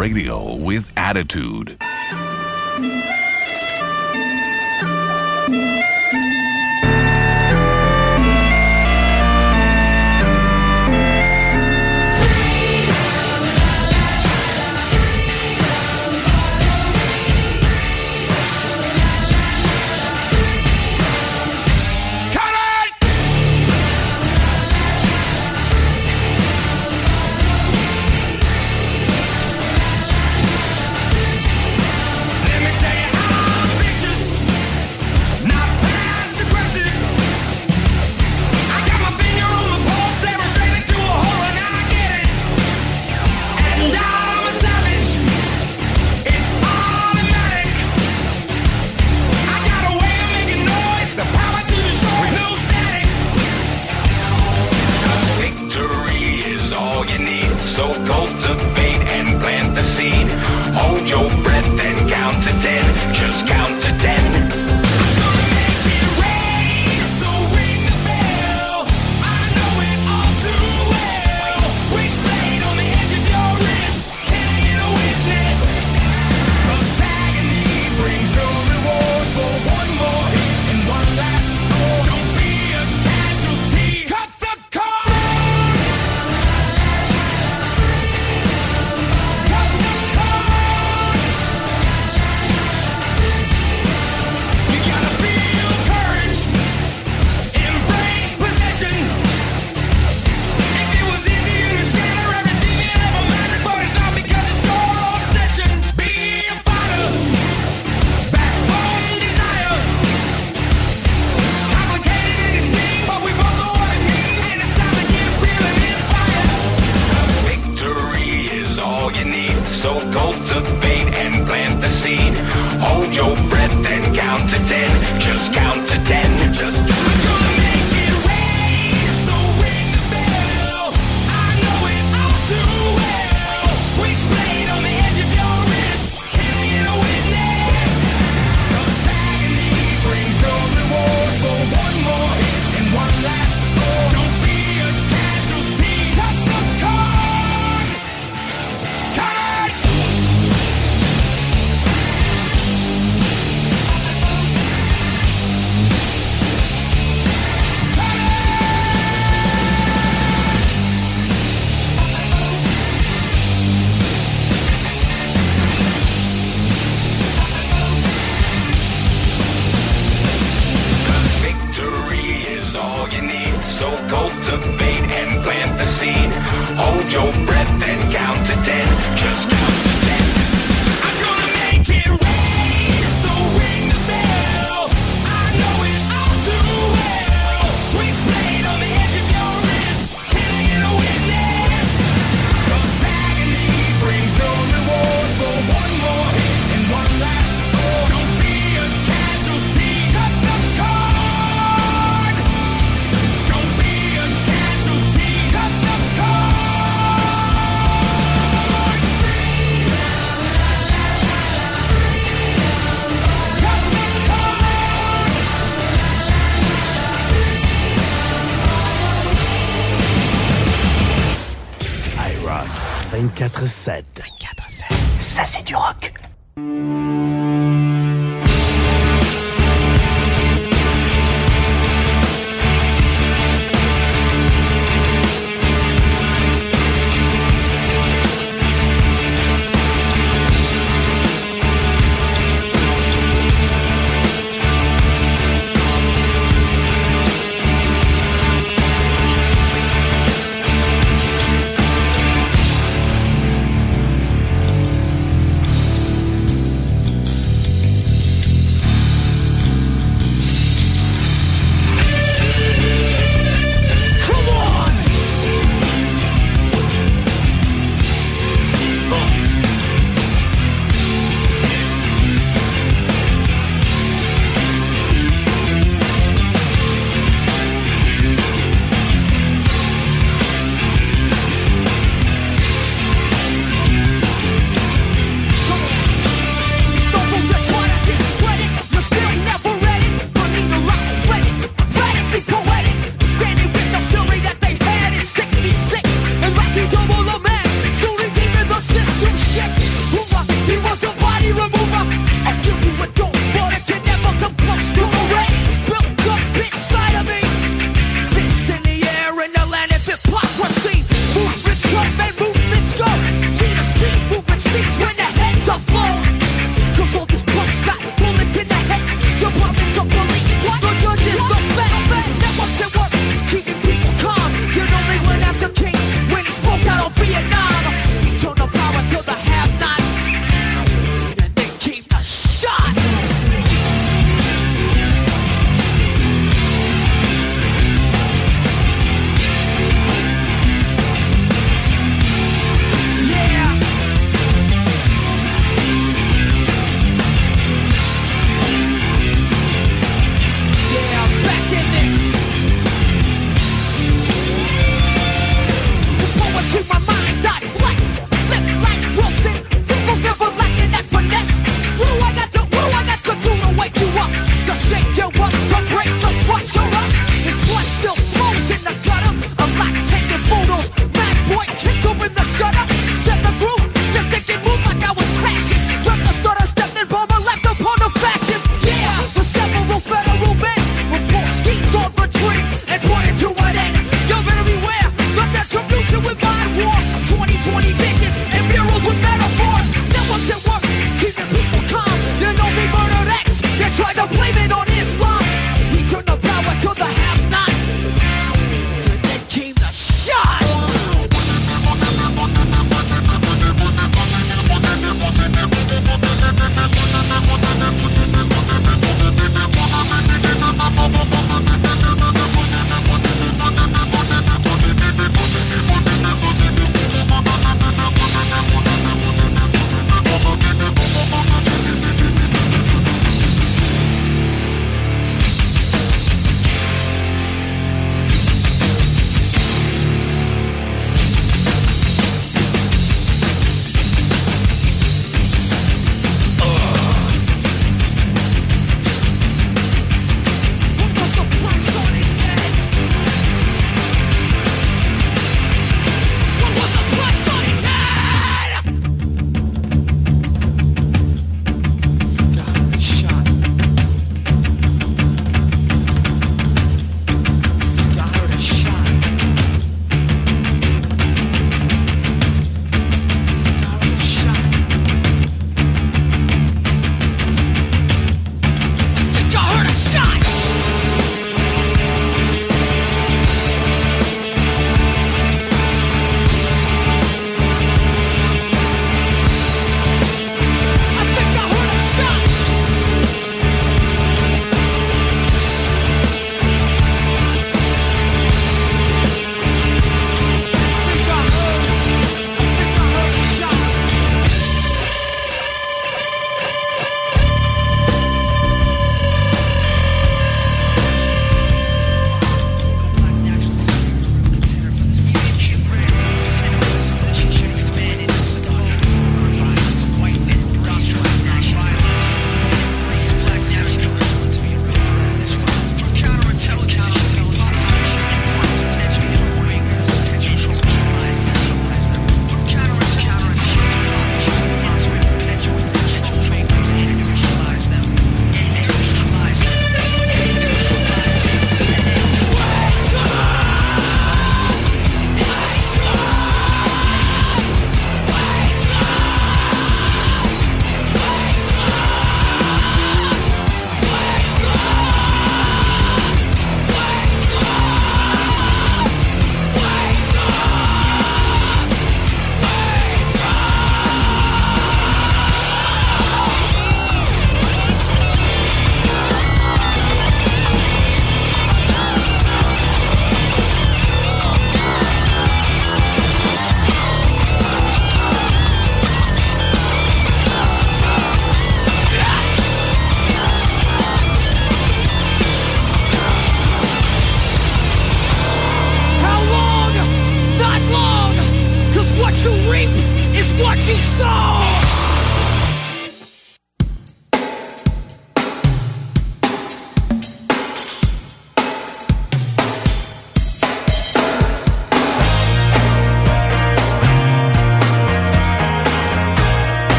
Radio 0.00 0.54
with 0.56 0.90
attitude. 0.96 1.59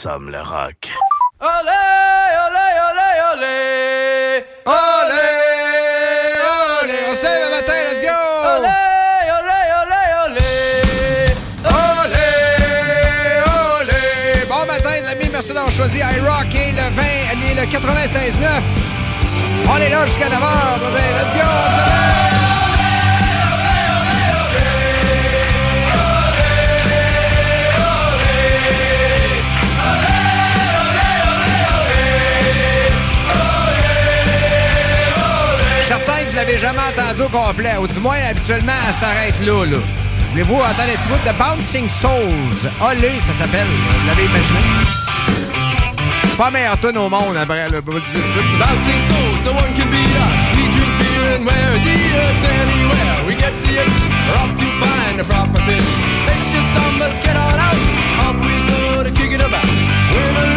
Sommes 0.00 0.30
le 0.30 0.40
roc. 0.40 0.69
Bout 41.70 41.78
Bouncing 41.78 41.88
Souls? 41.88 42.70
Olé, 42.80 43.20
ça 43.20 43.32
s'appelle. 43.32 43.66
Vous 43.66 44.06
l'avez 44.06 44.24
imaginé? 44.24 44.60
C'est 46.22 46.36
pas 46.36 46.50
meilleur 46.50 46.78
tune 46.80 46.98
au 46.98 47.08
monde 47.08 47.36
après, 47.36 47.68
le 47.68 47.80
de 47.80 48.00
suite. 48.00 48.58
Bouncing 48.58 49.00
souls, 49.08 49.44
so 49.44 49.50
one 49.52 49.72
can 49.76 49.88
be 49.90 50.02
us. 50.18 50.56
We 50.56 50.66
drink 50.74 50.98
beer 50.98 51.36
and 51.36 51.46
wear 51.46 51.74
Adidas 51.76 52.44
anywhere. 52.44 53.26
We 53.26 53.34
get 53.36 53.52
the 53.62 53.82
itch, 53.82 54.00
we're 54.26 54.38
off 54.42 54.52
to 54.58 54.66
find 54.82 55.20
a 55.20 55.24
proper 55.24 55.60
pitch. 55.66 55.84
Let's 56.26 56.50
just 56.50 56.68
sambas, 56.74 57.22
get 57.22 57.36
on 57.36 57.58
out. 57.58 57.76
Off 58.24 58.36
we 58.40 58.54
go 58.66 59.04
to 59.04 59.10
kick 59.10 59.32
it 59.32 59.42
about. 59.42 59.66
We're 60.12 60.49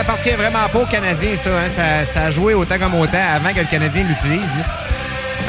ça 0.00 0.12
appartient 0.12 0.30
vraiment 0.30 0.66
pas 0.72 0.78
aux 0.78 0.86
Canadiens, 0.86 1.36
ça. 1.36 1.50
Hein? 1.50 2.04
Ça, 2.06 2.22
a 2.22 2.30
joué 2.30 2.54
autant 2.54 2.78
comme 2.78 2.94
autant 2.94 3.18
avant 3.34 3.52
que 3.52 3.60
le 3.60 3.66
Canadien 3.66 4.04
l'utilise. 4.08 4.40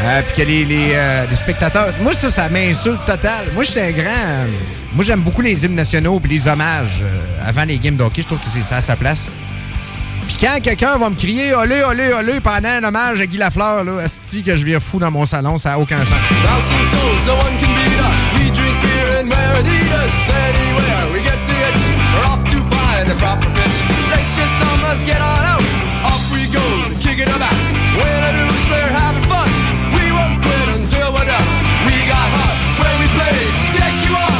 Euh, 0.03 0.21
Puis 0.23 0.43
que 0.43 0.49
euh, 0.49 1.25
les 1.29 1.35
spectateurs... 1.37 1.87
Moi, 2.01 2.13
ça, 2.13 2.29
ça 2.29 2.49
m'insulte 2.49 3.05
total. 3.05 3.45
Moi, 3.53 3.63
j'étais 3.63 3.81
un 3.81 3.91
grand... 3.91 4.09
euh, 4.09 4.47
moi, 4.93 5.05
j'aime 5.05 5.21
beaucoup 5.21 5.41
les 5.41 5.63
hymnes 5.63 5.75
nationaux 5.75 6.19
puis 6.19 6.33
les 6.33 6.47
hommages 6.49 7.01
avant 7.47 7.63
les 7.63 7.77
games 7.77 7.95
de 7.95 8.03
hockey. 8.03 8.23
Je 8.23 8.27
trouve 8.27 8.39
que 8.39 8.45
c'est 8.47 8.63
ça 8.67 8.77
à 8.77 8.81
sa 8.81 8.97
place. 8.97 9.29
Puis 10.27 10.37
quand 10.41 10.59
quelqu'un 10.61 10.97
va 10.97 11.09
me 11.09 11.15
crier 11.15 11.53
«Olé, 11.55 11.83
olé, 11.83 12.11
olé» 12.11 12.39
pendant 12.43 12.67
un 12.67 12.83
hommage 12.83 13.21
à 13.21 13.25
Guy 13.27 13.37
Lafleur, 13.37 13.85
là, 13.85 13.99
asti 14.03 14.43
que 14.43 14.55
je 14.55 14.65
viens 14.65 14.81
fou 14.81 14.99
dans 14.99 15.11
mon 15.11 15.25
salon, 15.25 15.57
ça 15.57 15.69
n'a 15.69 15.79
aucun 15.79 15.97
sens. 15.97 16.07
Some 24.61 24.85
us 24.91 25.03
get 25.03 25.21
on 25.21 25.43
out. 25.53 25.63
Off 26.09 26.23
we 26.33 26.45
go 26.53 26.65
about. 27.37 27.57
Lose, 28.37 28.65
we're 28.71 28.93
having 29.01 29.25
fun. 29.31 29.49
We 29.97 30.05
won't 30.15 30.37
quit 30.45 30.67
until. 30.77 31.09
We 31.87 31.95
got 32.13 32.27
hot 32.37 32.55
when 32.79 32.93
we 33.01 33.07
play. 33.17 33.37
Take 33.75 33.99
you 34.05 34.13
on, 34.15 34.37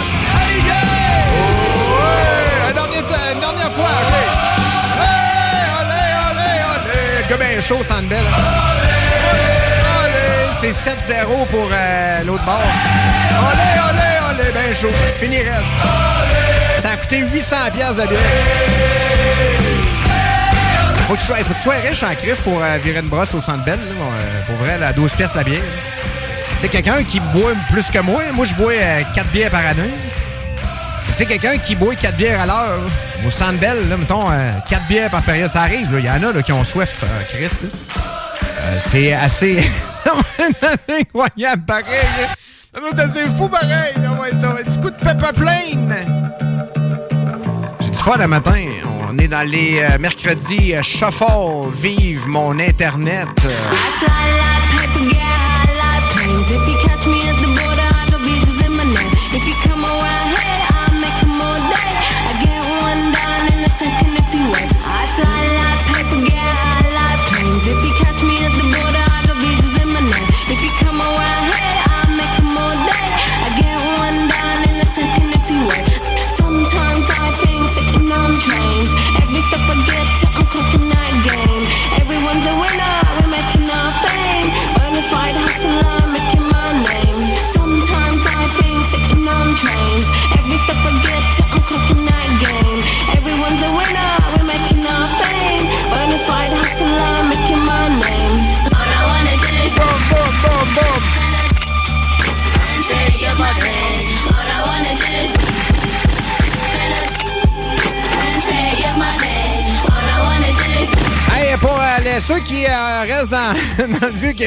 une 3.34 3.40
dernière 3.40 3.72
fois. 3.72 3.96
Hey, 5.02 5.66
olé, 5.80 6.04
olé, 6.30 6.52
olé. 6.74 6.94
Le 7.18 7.30
gars 7.30 7.40
bien 7.44 7.62
chaud, 7.62 7.84
Sandbell. 7.84 8.26
Olé, 8.26 9.00
olé. 10.04 10.28
C'est 10.62 10.76
7-0 10.90 11.48
pour 11.48 11.70
euh, 11.72 12.24
l'autre 12.24 12.46
bord. 12.46 12.72
Olé, 13.50 13.70
olé, 13.90 14.10
olé, 14.30 14.48
bien 14.52 14.74
chaud. 14.74 14.96
Fini 15.14 15.38
raide. 15.38 15.70
Ça 16.80 16.92
a 16.92 16.98
coûté 16.98 17.18
800 17.20 17.56
pièces 17.74 17.98
de 17.98 18.08
bière. 18.08 19.71
Faut 21.12 21.18
que 21.18 21.22
tu 21.24 21.28
sois, 21.28 21.36
faut 21.40 21.54
que 21.54 21.58
tu 21.58 21.64
sois 21.64 21.74
riche 21.74 22.04
en 22.04 22.16
crif 22.16 22.42
pour 22.42 22.64
euh, 22.64 22.78
virer 22.78 23.02
une 23.02 23.10
brosse 23.10 23.34
au 23.34 23.42
Centre 23.42 23.66
Bell. 23.66 23.78
là. 23.78 23.96
Bon, 24.00 24.06
euh, 24.06 24.42
pour 24.48 24.56
vrai, 24.56 24.78
la 24.78 24.94
12 24.94 25.12
pièces 25.12 25.36
la 25.36 25.44
bière. 25.44 25.60
Sais, 26.62 26.70
quelqu'un 26.70 27.04
qui 27.04 27.20
boit 27.20 27.52
plus 27.70 27.90
que 27.90 28.00
moi, 28.00 28.22
moi 28.32 28.46
je 28.46 28.56
bois 28.56 28.72
4 29.14 29.28
bières 29.28 29.52
par 29.52 29.66
année. 29.66 29.92
Sais, 31.18 31.26
quelqu'un 31.26 31.58
qui 31.58 31.76
boit 31.76 31.96
4 31.96 32.16
bières 32.16 32.40
à 32.40 32.46
l'heure, 32.46 32.80
au 33.28 33.30
Centre 33.30 33.60
Bell, 33.60 33.90
là, 33.90 33.98
mettons, 33.98 34.30
4 34.70 34.88
bières 34.88 35.10
par 35.10 35.22
période, 35.24 35.52
ça 35.52 35.64
arrive. 35.64 35.90
Il 36.00 36.06
y 36.06 36.10
en 36.10 36.24
a 36.24 36.32
là, 36.32 36.42
qui 36.42 36.54
ont 36.54 36.64
soif, 36.64 37.04
euh, 37.04 37.08
Chris. 37.30 37.58
Euh, 38.62 38.78
c'est 38.80 39.12
assez 39.12 39.70
incroyable, 40.98 41.64
pareil. 41.66 41.84
assez 42.98 43.28
fou, 43.38 43.50
pareil. 43.50 43.96
Ça 44.02 44.12
va 44.18 44.30
être, 44.30 44.40
ça 44.40 44.54
va 44.54 44.62
être 44.62 44.72
du 44.72 44.80
coup 44.80 44.90
de 44.90 44.96
pepper 44.96 45.34
plane. 45.36 45.94
J'ai 47.82 47.90
du 47.90 47.98
fun 47.98 48.16
le 48.18 48.28
matin. 48.30 48.64
On 49.14 49.18
est 49.18 49.28
dans 49.28 49.46
les 49.46 49.80
euh, 49.82 49.98
mercredis 50.00 50.74
euh, 50.74 50.82
Shuffle. 50.82 51.70
Vive 51.70 52.28
mon 52.28 52.58
Internet. 52.60 53.28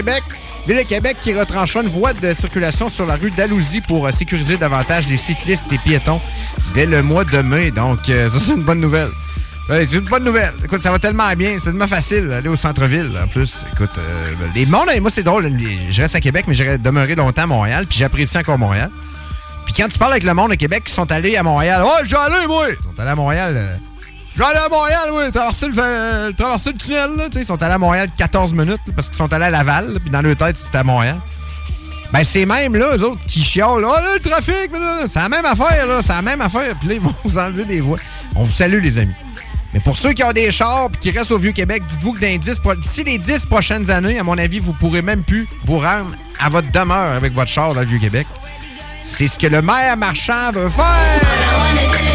Dans 0.03 0.11
le 0.11 0.19
Vieux-Québec, 0.21 0.23
Ville-Québec 0.67 1.17
qui 1.21 1.35
retranchera 1.35 1.83
une 1.83 1.89
voie 1.89 2.15
de 2.15 2.33
circulation 2.33 2.89
sur 2.89 3.07
la 3.07 3.17
rue 3.17 3.31
d'Alousie 3.31 3.81
pour 3.83 4.07
euh, 4.07 4.11
sécuriser 4.11 4.57
davantage 4.57 5.07
les 5.09 5.19
cyclistes 5.19 5.71
et 5.73 5.79
piétons 5.79 6.21
dès 6.73 6.87
le 6.87 7.03
mois 7.03 7.25
de 7.25 7.39
mai. 7.39 7.71
Donc, 7.71 8.09
euh, 8.09 8.29
ça, 8.29 8.39
c'est 8.41 8.53
une 8.53 8.63
bonne 8.63 8.81
nouvelle. 8.81 9.11
C'est 9.69 9.93
une 9.93 10.01
bonne 10.01 10.25
nouvelle. 10.25 10.53
Écoute, 10.63 10.81
ça 10.81 10.91
va 10.91 10.99
tellement 10.99 11.33
bien. 11.35 11.57
C'est 11.59 11.67
tellement 11.67 11.87
facile 11.87 12.29
d'aller 12.29 12.49
au 12.49 12.57
centre-ville. 12.57 13.13
En 13.23 13.29
plus, 13.29 13.65
écoute, 13.73 13.97
euh, 13.99 14.25
les 14.55 14.67
mondes, 14.67 14.89
moi, 15.01 15.11
c'est 15.11 15.23
drôle. 15.23 15.51
Je 15.91 16.03
reste 16.03 16.15
à 16.15 16.21
Québec, 16.21 16.47
mais 16.49 16.55
j'ai 16.55 16.77
demeuré 16.77 17.15
longtemps 17.15 17.43
à 17.43 17.47
Montréal, 17.47 17.87
puis 17.89 17.99
j'apprécie 17.99 18.37
encore 18.37 18.59
Montréal. 18.59 18.91
Puis 19.65 19.75
quand 19.75 19.89
tu 19.89 19.99
parles 19.99 20.13
avec 20.13 20.25
le 20.25 20.35
monde 20.35 20.51
de 20.51 20.57
Québec 20.57 20.85
qui 20.85 20.93
sont 20.93 21.11
allés 21.11 21.37
à 21.37 21.43
Montréal, 21.43 21.83
oh, 21.85 22.05
j'ai 22.05 22.17
allé, 22.17 22.47
moi! 22.47 22.67
Ils 22.71 22.83
sont 22.83 23.01
allés 23.01 23.11
à 23.11 23.15
Montréal. 23.15 23.81
Je 24.35 24.39
vais 24.41 24.45
aller 24.47 24.59
à 24.59 24.69
Montréal, 24.69 25.09
oui, 25.13 25.31
traverser 25.31 25.67
le, 25.67 26.29
le 26.73 26.79
tunnel, 26.79 27.11
là. 27.17 27.25
Ils 27.35 27.45
sont 27.45 27.63
allés 27.63 27.75
à 27.75 27.79
Montréal 27.79 28.09
14 28.17 28.53
minutes, 28.53 28.81
parce 28.95 29.09
qu'ils 29.09 29.17
sont 29.17 29.33
allés 29.33 29.45
à 29.47 29.51
Laval, 29.51 29.99
puis 30.01 30.11
dans 30.11 30.23
leur 30.23 30.37
tête, 30.37 30.57
c'était 30.57 30.79
à 30.79 30.85
Montréal. 30.85 31.17
Ben, 32.13 32.23
c'est 32.25 32.47
même, 32.47 32.77
là, 32.77 32.97
eux 32.97 33.03
autres, 33.03 33.25
qui 33.27 33.43
chiolent, 33.43 33.81
là, 33.83 34.01
là, 34.01 34.15
le 34.15 34.21
trafic, 34.21 34.71
c'est 35.09 35.19
la 35.21 35.29
même 35.29 35.45
affaire, 35.47 35.87
là, 35.87 36.01
c'est 36.03 36.13
la 36.13 36.23
même 36.23 36.41
affaire, 36.41 36.75
puis 36.79 36.89
là, 36.89 36.95
ils 36.95 37.01
vont 37.01 37.15
vous 37.25 37.39
enlever 37.39 37.65
des 37.65 37.81
voies. 37.81 37.99
On 38.37 38.43
vous 38.45 38.53
salue, 38.53 38.81
les 38.83 38.99
amis. 38.99 39.15
Mais 39.73 39.81
pour 39.81 39.97
ceux 39.97 40.13
qui 40.13 40.23
ont 40.23 40.31
des 40.33 40.53
chars 40.53 40.89
puis 40.91 41.01
qui 41.13 41.19
restent 41.19 41.33
au 41.33 41.39
Vieux-Québec, 41.39 41.83
dites-vous 41.89 42.13
que 42.13 42.21
dans 42.21 42.29
les 42.29 42.39
10 42.39 42.61
pro- 42.61 42.77
d'ici 42.77 43.03
les 43.03 43.19
10 43.19 43.47
prochaines 43.47 43.91
années, 43.91 44.21
à 44.21 44.23
mon 44.23 44.39
avis, 44.39 44.61
vous 44.61 44.73
pourrez 44.73 45.03
même 45.03 45.25
plus 45.25 45.49
vous 45.65 45.79
rendre 45.81 46.15
à 46.41 46.49
votre 46.49 46.71
demeure 46.71 47.13
avec 47.13 47.33
votre 47.33 47.51
char 47.51 47.75
dans 47.75 47.81
le 47.81 47.87
Vieux-Québec. 47.87 48.29
C'est 49.01 49.27
ce 49.27 49.37
que 49.37 49.49
le 49.49 49.63
maire 49.63 49.97
marchand 49.97 50.53
veut 50.53 50.69
faire. 50.69 52.14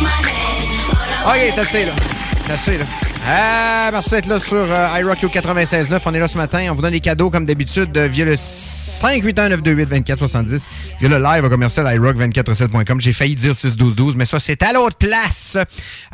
Money. 0.00 0.68
All 1.26 1.36
I 1.36 1.48
OK, 1.48 1.54
t'as 1.54 1.62
assez, 1.62 1.84
là. 1.84 1.92
T'as 2.46 2.54
assez, 2.54 2.78
là. 2.78 2.84
Ah, 3.26 3.90
merci 3.92 4.10
d'être 4.10 4.26
là 4.26 4.38
sur 4.38 4.56
euh, 4.56 4.98
iRock 4.98 5.18
96.9. 5.18 6.00
On 6.06 6.14
est 6.14 6.18
là 6.18 6.28
ce 6.28 6.38
matin. 6.38 6.66
On 6.70 6.74
vous 6.74 6.82
donne 6.82 6.92
des 6.92 7.00
cadeaux 7.00 7.30
comme 7.30 7.44
d'habitude 7.44 7.96
euh, 7.96 8.06
via 8.06 8.24
le 8.24 8.36
581-928-2470. 9.00 10.62
Via 11.00 11.08
le 11.08 11.18
live 11.18 11.44
à 11.44 11.48
commercial 11.48 11.86
iRock247.com. 11.98 13.00
J'ai 13.00 13.12
failli 13.12 13.34
dire 13.34 13.54
61212, 13.54 14.16
mais 14.16 14.24
ça, 14.24 14.38
c'est 14.38 14.62
à 14.62 14.72
l'autre 14.72 14.96
place. 14.96 15.56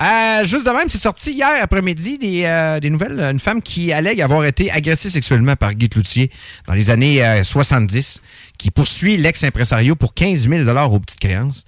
Euh, 0.01 0.45
juste 0.45 0.67
de 0.67 0.71
même, 0.71 0.89
c'est 0.89 0.99
sorti 0.99 1.33
hier 1.33 1.49
après-midi 1.61 2.19
des, 2.19 2.43
euh, 2.45 2.81
des 2.81 2.91
nouvelles. 2.91 3.19
Une 3.21 3.41
femme 3.41 3.63
qui 3.63 3.93
allègue 3.93 4.21
avoir 4.21 4.45
été 4.45 4.71
agressée 4.71 5.11
sexuellement 5.11 5.57
par 5.57 5.75
Guy 5.75 5.89
Cloutier 5.89 6.31
dans 6.67 6.75
les 6.75 6.91
années 6.91 7.25
euh, 7.25 7.43
70, 7.45 8.21
qui 8.59 8.71
poursuit 8.71 9.17
l'ex-impresario 9.17 9.97
pour 9.97 10.15
15 10.15 10.49
000 10.49 10.69
aux 10.93 11.01
petites 11.01 11.21
créances. 11.21 11.65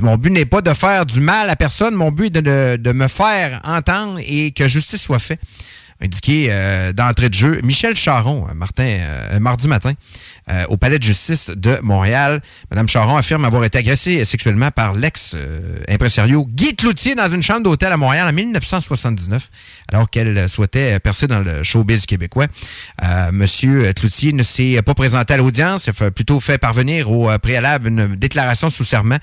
Mon 0.00 0.16
but 0.16 0.30
n'est 0.30 0.46
pas 0.46 0.62
de 0.62 0.72
faire 0.72 1.04
du 1.04 1.20
mal 1.20 1.50
à 1.50 1.56
personne, 1.56 1.94
mon 1.94 2.10
but 2.10 2.34
est 2.34 2.40
de- 2.42 2.76
de 2.80 2.92
me 2.92 3.08
faire 3.08 3.60
entendre 3.64 4.18
et 4.24 4.50
que 4.52 4.66
justice 4.66 5.02
soit 5.02 5.18
faite. 5.18 5.38
Indiqué 6.02 6.48
euh, 6.50 6.92
d'entrée 6.92 7.28
de 7.28 7.34
jeu, 7.34 7.60
Michel 7.62 7.94
Charon, 7.94 8.46
euh, 8.48 8.54
Martin, 8.54 8.84
euh, 8.84 9.38
mardi 9.38 9.68
matin, 9.68 9.92
euh, 10.50 10.64
au 10.68 10.76
palais 10.76 10.98
de 10.98 11.04
justice 11.04 11.50
de 11.54 11.78
Montréal. 11.82 12.42
Madame 12.70 12.88
Charon 12.88 13.16
affirme 13.16 13.44
avoir 13.44 13.64
été 13.64 13.78
agressée 13.78 14.24
sexuellement 14.24 14.70
par 14.72 14.94
l'ex-impresario 14.94 16.44
Guy 16.48 16.74
Cloutier 16.74 17.14
dans 17.14 17.28
une 17.28 17.42
chambre 17.42 17.62
d'hôtel 17.62 17.92
à 17.92 17.96
Montréal 17.96 18.26
en 18.28 18.32
1979, 18.32 19.48
alors 19.92 20.10
qu'elle 20.10 20.48
souhaitait 20.48 20.98
percer 20.98 21.28
dans 21.28 21.38
le 21.38 21.62
showbiz 21.62 22.06
québécois. 22.06 22.46
Euh, 23.02 23.30
Monsieur 23.32 23.92
Cloutier 23.92 24.32
ne 24.32 24.42
s'est 24.42 24.80
pas 24.82 24.94
présenté 24.94 25.34
à 25.34 25.36
l'audience, 25.36 25.86
il 25.86 26.04
a 26.04 26.10
plutôt 26.10 26.40
fait 26.40 26.58
parvenir 26.58 27.10
au 27.10 27.30
euh, 27.30 27.38
préalable 27.38 27.88
une 27.88 28.16
déclaration 28.16 28.70
sous 28.70 28.84
serment 28.84 29.18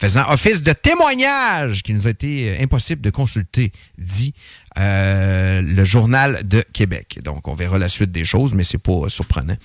faisant 0.00 0.28
office 0.28 0.62
de 0.62 0.72
témoignage 0.72 1.82
qui 1.82 1.94
nous 1.94 2.06
a 2.06 2.10
été 2.10 2.50
euh, 2.50 2.62
impossible 2.62 3.00
de 3.00 3.10
consulter, 3.10 3.72
dit 3.98 4.34
euh, 4.78 5.62
le 5.62 5.84
journal 5.84 6.40
de 6.46 6.64
Québec. 6.72 7.20
Donc, 7.22 7.46
on 7.48 7.54
verra 7.54 7.78
la 7.78 7.88
suite 7.88 8.10
des 8.10 8.24
choses, 8.24 8.54
mais 8.54 8.64
c'est 8.64 8.78
pas 8.78 8.92
euh, 8.92 9.08
surprenant. 9.08 9.56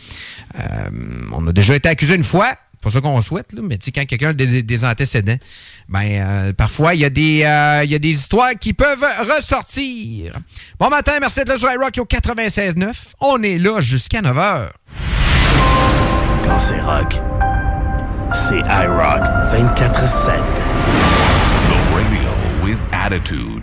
Euh, 0.60 0.90
on 1.32 1.48
a 1.48 1.52
déjà 1.52 1.76
été 1.76 1.90
accusé 1.90 2.16
une 2.16 2.24
fois. 2.24 2.54
Pas 2.82 2.90
ça 2.90 3.02
qu'on 3.02 3.20
souhaite, 3.20 3.52
là, 3.52 3.62
mais 3.62 3.78
tu 3.78 3.86
sais, 3.86 3.92
quand 3.92 4.06
quelqu'un 4.06 4.30
a 4.30 4.34
des, 4.34 4.64
des 4.64 4.86
antécédents, 4.86 5.36
ben 5.90 6.06
euh, 6.06 6.54
parfois 6.54 6.96
il 6.96 7.02
y, 7.02 7.06
a 7.06 7.10
des, 7.10 7.44
euh, 7.44 7.82
il 7.84 7.92
y 7.92 7.96
a 7.96 8.00
des 8.00 8.12
histoires 8.12 8.52
qui 8.58 8.72
peuvent 8.72 9.04
ressortir. 9.38 10.32
Bon 10.80 10.90
matin, 10.90 11.18
merci 11.20 11.40
d'être 11.40 11.50
là 11.50 11.58
sur 11.58 11.70
iRock 11.70 11.98
au 11.98 12.06
96.9. 12.06 12.94
On 13.20 13.44
est 13.44 13.58
là 13.58 13.82
jusqu'à 13.82 14.22
9h. 14.22 14.70
Quand 16.46 16.60
c'est 16.60 16.80
rock, 16.80 17.22
c'est 18.32 18.60
iRock 18.60 19.26
24-7. 19.52 20.40
The 21.68 21.80
radio 21.94 22.30
with 22.64 22.78
attitude. 22.94 23.59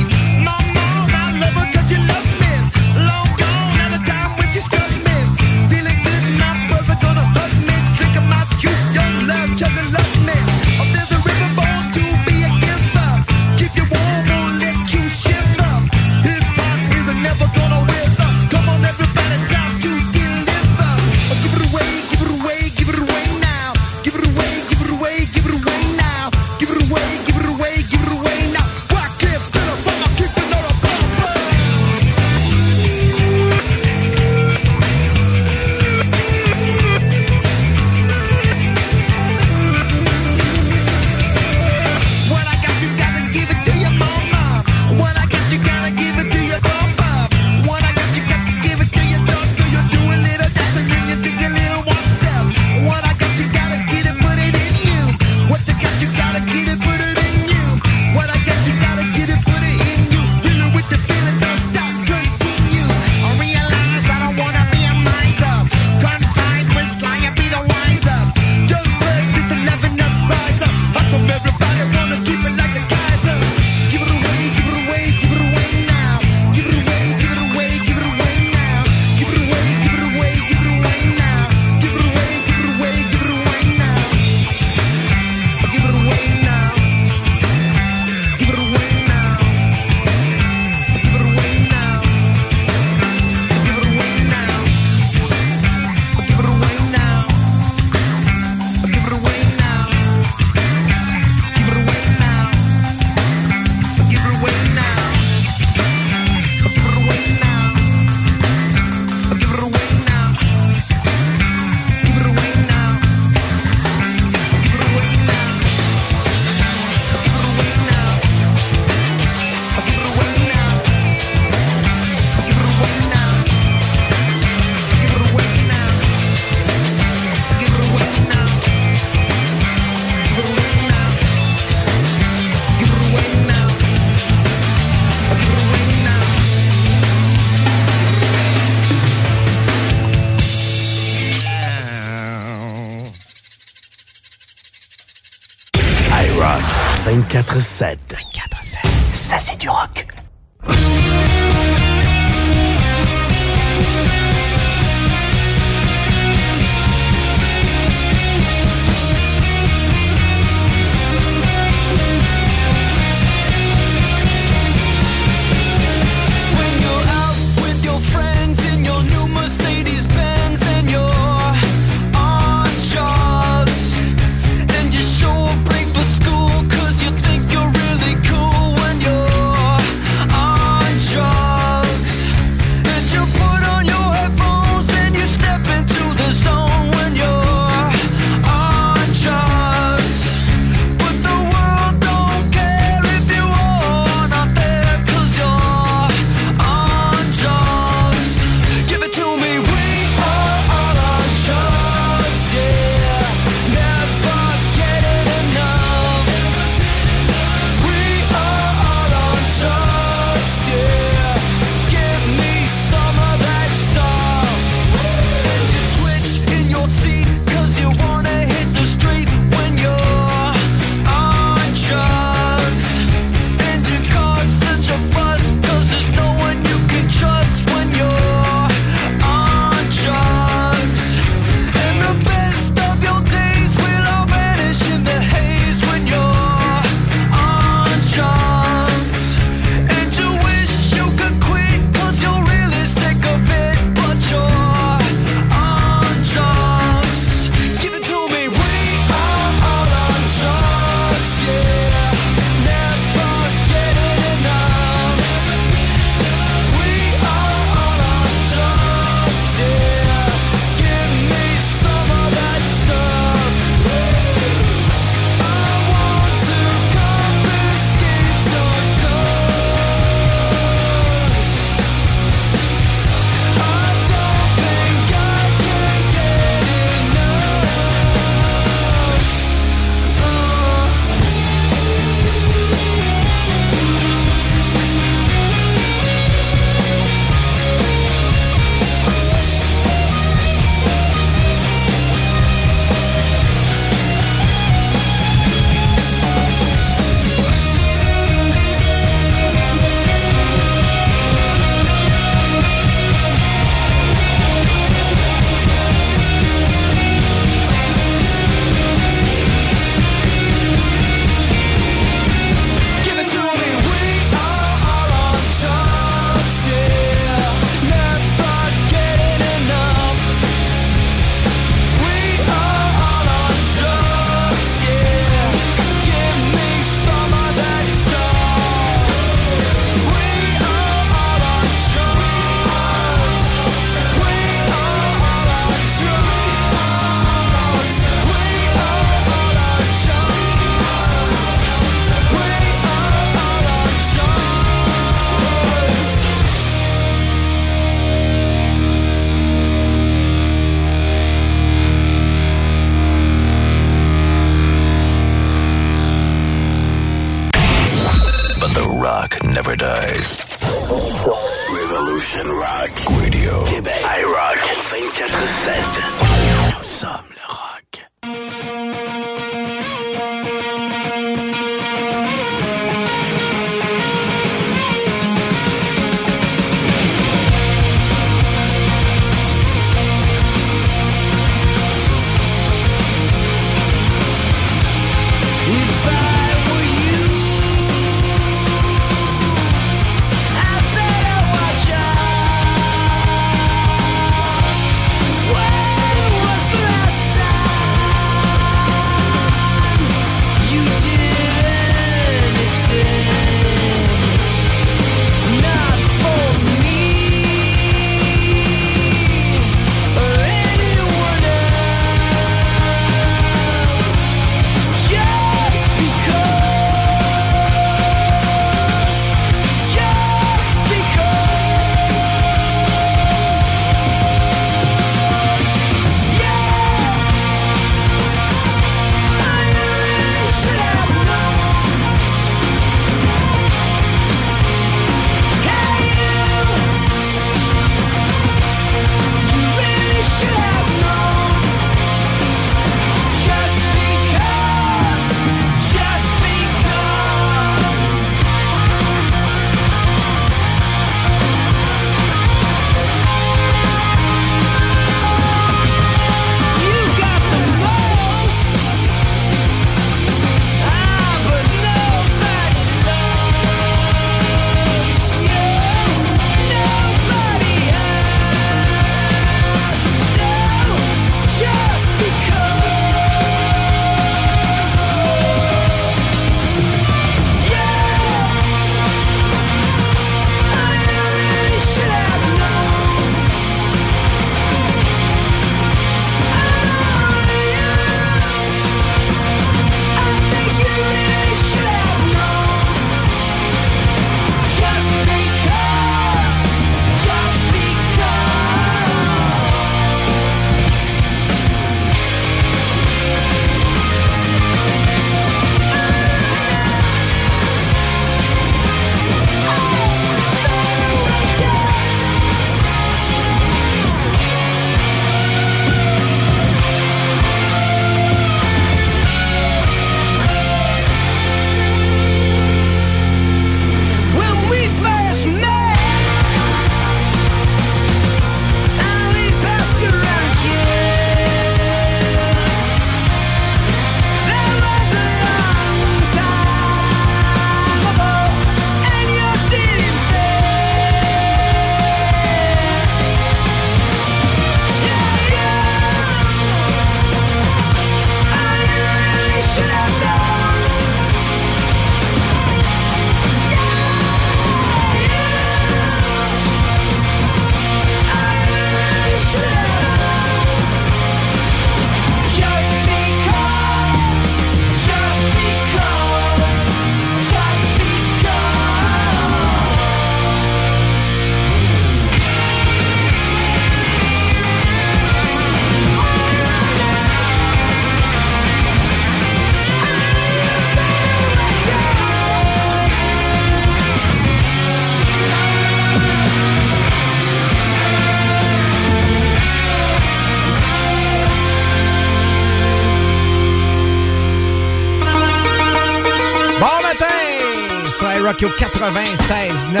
Rockio 598.64 598.88
96.9, 598.88 600.00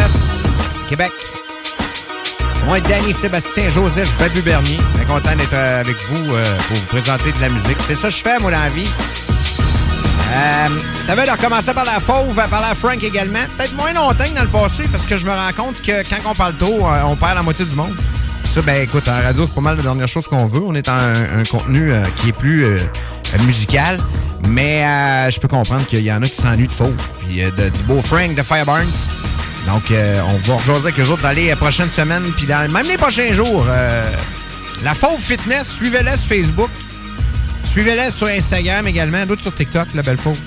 Québec. 0.88 1.12
Moi, 2.66 2.80
Danny 2.80 3.12
Sébastien 3.12 3.70
Joseph 3.70 4.10
Babu 4.18 4.40
Bernier. 4.40 4.78
Bien 4.94 5.04
content 5.04 5.36
d'être 5.36 5.52
euh, 5.52 5.80
avec 5.80 5.96
vous 6.08 6.34
euh, 6.34 6.42
pour 6.68 6.76
vous 6.76 6.86
présenter 6.86 7.32
de 7.32 7.40
la 7.40 7.48
musique. 7.50 7.76
C'est 7.86 7.94
ça 7.94 8.08
que 8.08 8.14
je 8.14 8.22
fais, 8.22 8.38
moi, 8.38 8.50
dans 8.50 8.60
la 8.60 8.68
vie. 8.68 8.88
Euh, 10.32 10.68
T'avais 11.06 11.26
de 11.26 11.30
recommencer 11.30 11.74
par 11.74 11.84
la 11.84 12.00
Fauve, 12.00 12.34
par 12.48 12.62
la 12.62 12.74
Frank 12.74 13.02
également. 13.02 13.40
Peut-être 13.58 13.74
moins 13.74 13.92
longtemps 13.92 14.24
que 14.24 14.34
dans 14.34 14.42
le 14.42 14.48
passé, 14.48 14.84
parce 14.90 15.04
que 15.04 15.18
je 15.18 15.26
me 15.26 15.32
rends 15.32 15.52
compte 15.54 15.82
que 15.82 16.02
quand 16.08 16.30
on 16.30 16.34
parle 16.34 16.54
trop, 16.54 16.88
euh, 16.88 17.02
on 17.04 17.16
perd 17.16 17.34
la 17.34 17.42
moitié 17.42 17.66
du 17.66 17.74
monde. 17.74 17.94
Ça, 18.44 18.62
ben 18.62 18.82
écoute, 18.82 19.06
en 19.08 19.22
radio, 19.22 19.46
c'est 19.46 19.54
pas 19.54 19.60
mal 19.60 19.76
la 19.76 19.82
dernière 19.82 20.08
chose 20.08 20.26
qu'on 20.26 20.46
veut. 20.46 20.62
On 20.64 20.74
est 20.74 20.88
en 20.88 20.96
un, 20.96 21.44
contenu 21.44 21.92
qui 22.16 22.30
est 22.30 22.32
plus 22.32 22.66
musical. 23.44 23.98
Mais 24.48 24.84
je 25.30 25.40
peux 25.40 25.48
comprendre 25.48 25.84
qu'il 25.86 26.02
y 26.02 26.12
en 26.12 26.22
a 26.22 26.26
qui 26.26 26.36
s'ennuient 26.40 26.68
de 26.68 26.72
Fauve. 26.72 26.94
Euh, 27.40 27.50
de- 27.50 27.68
du 27.68 27.82
beau 27.84 28.00
Frank 28.02 28.34
de 28.34 28.42
Fireburns. 28.42 28.86
Donc, 29.66 29.90
euh, 29.90 30.20
on 30.28 30.36
va 30.36 30.54
rejoindre 30.56 30.82
avec 30.86 31.00
eux 31.00 31.08
autres 31.08 31.22
dans 31.22 31.32
les 31.32 31.50
euh, 31.50 31.56
prochaines 31.56 31.90
semaines, 31.90 32.22
puis 32.36 32.46
même 32.46 32.86
les 32.86 32.96
prochains 32.96 33.32
jours. 33.32 33.66
La 34.82 34.94
Fauve 34.94 35.20
Fitness, 35.20 35.68
suivez-la 35.68 36.16
sur 36.16 36.28
Facebook. 36.28 36.70
Suivez-la 37.64 38.10
sur 38.10 38.26
Instagram 38.26 38.86
également, 38.86 39.24
d'autres 39.26 39.42
sur 39.42 39.54
TikTok, 39.54 39.88
la 39.94 40.02
belle 40.02 40.18
Fauve. 40.18 40.38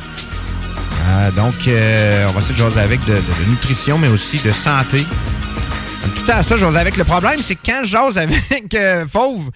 Donc, 1.35 1.53
on 1.65 2.31
va 2.31 2.39
essayer 2.39 2.53
de 2.53 2.57
jaser 2.57 2.79
avec 2.79 3.03
de, 3.05 3.17
nutrition, 3.47 3.97
mais 3.97 4.09
aussi 4.09 4.37
de 4.39 4.51
santé. 4.51 5.03
Tout 6.15 6.31
à 6.31 6.43
ça, 6.43 6.57
je 6.57 6.65
jase 6.65 6.75
avec. 6.75 6.95
Le 6.97 7.03
problème, 7.03 7.39
c'est 7.41 7.55
que 7.55 7.65
quand 7.65 7.81
je 7.83 7.89
jase 7.89 8.17
avec 8.17 8.77
Fauve, 9.09 9.49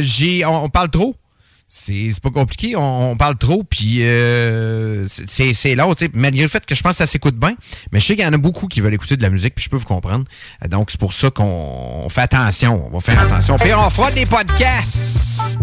j'ai, 0.00 0.44
on 0.46 0.68
parle 0.68 0.88
trop. 0.88 1.14
C'est 1.72 2.10
pas 2.20 2.30
compliqué, 2.30 2.74
on, 2.74 3.16
parle 3.16 3.38
trop, 3.38 3.62
puis 3.62 3.98
euh, 4.00 5.06
c'est- 5.06 5.76
long, 5.76 5.94
tu 5.94 6.06
sais, 6.06 6.10
malgré 6.14 6.42
le 6.42 6.48
fait 6.48 6.66
que 6.66 6.74
je 6.74 6.82
pense 6.82 6.92
que 6.94 6.98
ça 6.98 7.06
s'écoute 7.06 7.36
bien, 7.36 7.54
mais 7.92 8.00
je 8.00 8.06
sais 8.06 8.16
qu'il 8.16 8.24
y 8.24 8.26
en 8.26 8.32
a 8.32 8.38
beaucoup 8.38 8.66
qui 8.66 8.80
veulent 8.80 8.92
écouter 8.92 9.16
de 9.16 9.22
la 9.22 9.30
musique, 9.30 9.54
puis 9.54 9.64
je 9.64 9.70
peux 9.70 9.76
vous 9.76 9.84
comprendre. 9.86 10.24
Donc, 10.68 10.90
c'est 10.90 10.98
pour 10.98 11.12
ça 11.12 11.30
qu'on 11.30 11.44
on 12.04 12.08
fait 12.08 12.22
attention, 12.22 12.88
on 12.88 12.90
va 12.90 12.98
faire 12.98 13.20
attention. 13.20 13.54
Puis 13.54 13.72
on 13.72 13.88
fera 13.88 14.10
des 14.10 14.26
podcasts. 14.26 15.58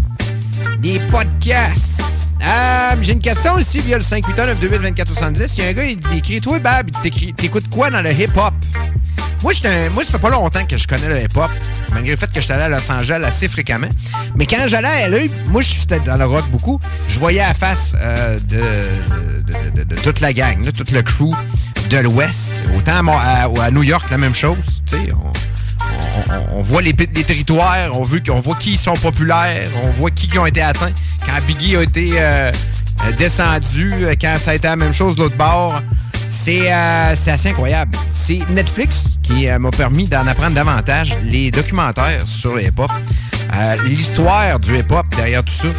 Des 0.80 0.98
podcasts. 1.12 2.02
Euh, 2.42 2.96
J'ai 3.02 3.12
une 3.12 3.20
question 3.20 3.56
aussi 3.56 3.80
via 3.80 3.98
le 3.98 4.04
581-928-2470. 4.04 5.56
Il 5.58 5.64
y 5.64 5.68
a 5.68 5.70
un 5.70 5.74
gars, 5.74 5.84
il 5.84 5.98
dit 5.98 6.18
écrit 6.20 6.40
Toi, 6.40 6.60
Bab, 6.60 6.88
il 6.88 6.92
dit, 6.94 7.02
T'écris- 7.02 7.34
t'écoutes 7.34 7.70
quoi 7.70 7.90
dans 7.92 8.02
le 8.02 8.14
hip-hop? 8.14 8.54
Moi, 9.43 9.53
j'étais 9.53 9.89
moi, 9.89 10.03
ça 10.03 10.11
fait 10.14 10.19
pas 10.19 10.30
longtemps 10.30 10.65
que 10.65 10.77
je 10.77 10.88
connais 10.88 11.07
le 11.07 11.22
hip-hop, 11.23 11.49
malgré 11.93 12.11
le 12.11 12.18
fait 12.18 12.31
que 12.31 12.41
j'étais 12.41 12.53
allé 12.53 12.64
à 12.64 12.69
Los 12.69 12.91
Angeles 12.91 13.22
assez 13.26 13.47
fréquemment. 13.47 13.88
Mais 14.35 14.45
quand 14.45 14.68
j'allais 14.68 14.88
à 14.88 15.07
LA, 15.09 15.19
moi, 15.47 15.61
je 15.61 15.69
suis 15.69 15.85
dans 16.05 16.18
le 16.18 16.26
rock 16.26 16.45
beaucoup. 16.49 16.80
Je 17.09 17.19
voyais 17.19 17.39
la 17.39 17.53
face 17.53 17.95
euh, 17.99 18.38
de, 18.39 18.61
de- 19.76 19.84
de- 19.84 19.95
toute 20.01 20.19
la 20.19 20.34
gang, 20.34 20.64
là, 20.65 20.72
tout 20.72 20.84
le 20.91 21.01
crew 21.01 21.34
de 21.89 21.97
l'Ouest. 21.97 22.53
Autant 22.76 23.01
à, 23.07 23.47
New 23.72 23.84
York, 23.84 24.09
la 24.09 24.18
même 24.18 24.34
chose. 24.35 24.57
On, 24.93 26.34
on- 26.34 26.57
on- 26.59 26.61
voit 26.61 26.81
les, 26.81 26.93
les 26.93 27.23
territoires, 27.23 27.89
on, 27.93 28.03
veut, 28.03 28.22
voit 28.41 28.55
qui 28.55 28.76
sont 28.77 28.93
populaires, 28.93 29.69
on 29.84 29.89
voit 29.91 30.09
qui, 30.11 30.27
qui 30.27 30.38
ont 30.39 30.45
été 30.45 30.61
atteints. 30.61 30.91
Quand 31.26 31.45
Biggie 31.45 31.76
a 31.77 31.84
été 31.84 32.09
euh, 32.15 32.51
descendu, 33.18 33.91
euh, 34.01 34.15
quand 34.19 34.35
ça 34.39 34.51
a 34.51 34.55
été 34.55 34.68
la 34.68 34.76
même 34.76 34.93
chose 34.93 35.15
de 35.15 35.22
l'autre 35.23 35.38
bord, 35.38 35.81
c'est 36.28 36.72
euh, 36.72 37.16
c'est 37.16 37.32
assez 37.32 37.49
incroyable. 37.49 37.98
C'est 38.10 38.40
Netflix 38.49 39.18
qui 39.24 39.48
euh, 39.48 39.58
m'a 39.58 39.72
permis 39.72 40.06
d'en 40.06 40.28
apprendre 40.28 40.54
davantage 40.54 41.18
les 41.24 41.52
documentaires 41.52 42.22
sur 42.26 42.56
le 42.56 42.64
hip-hop. 42.64 42.91
Euh, 43.56 43.76
L'histoire 43.86 44.60
du 44.60 44.78
hip-hop 44.78 45.06
derrière 45.16 45.44
tout 45.44 45.54
ça 45.54 45.70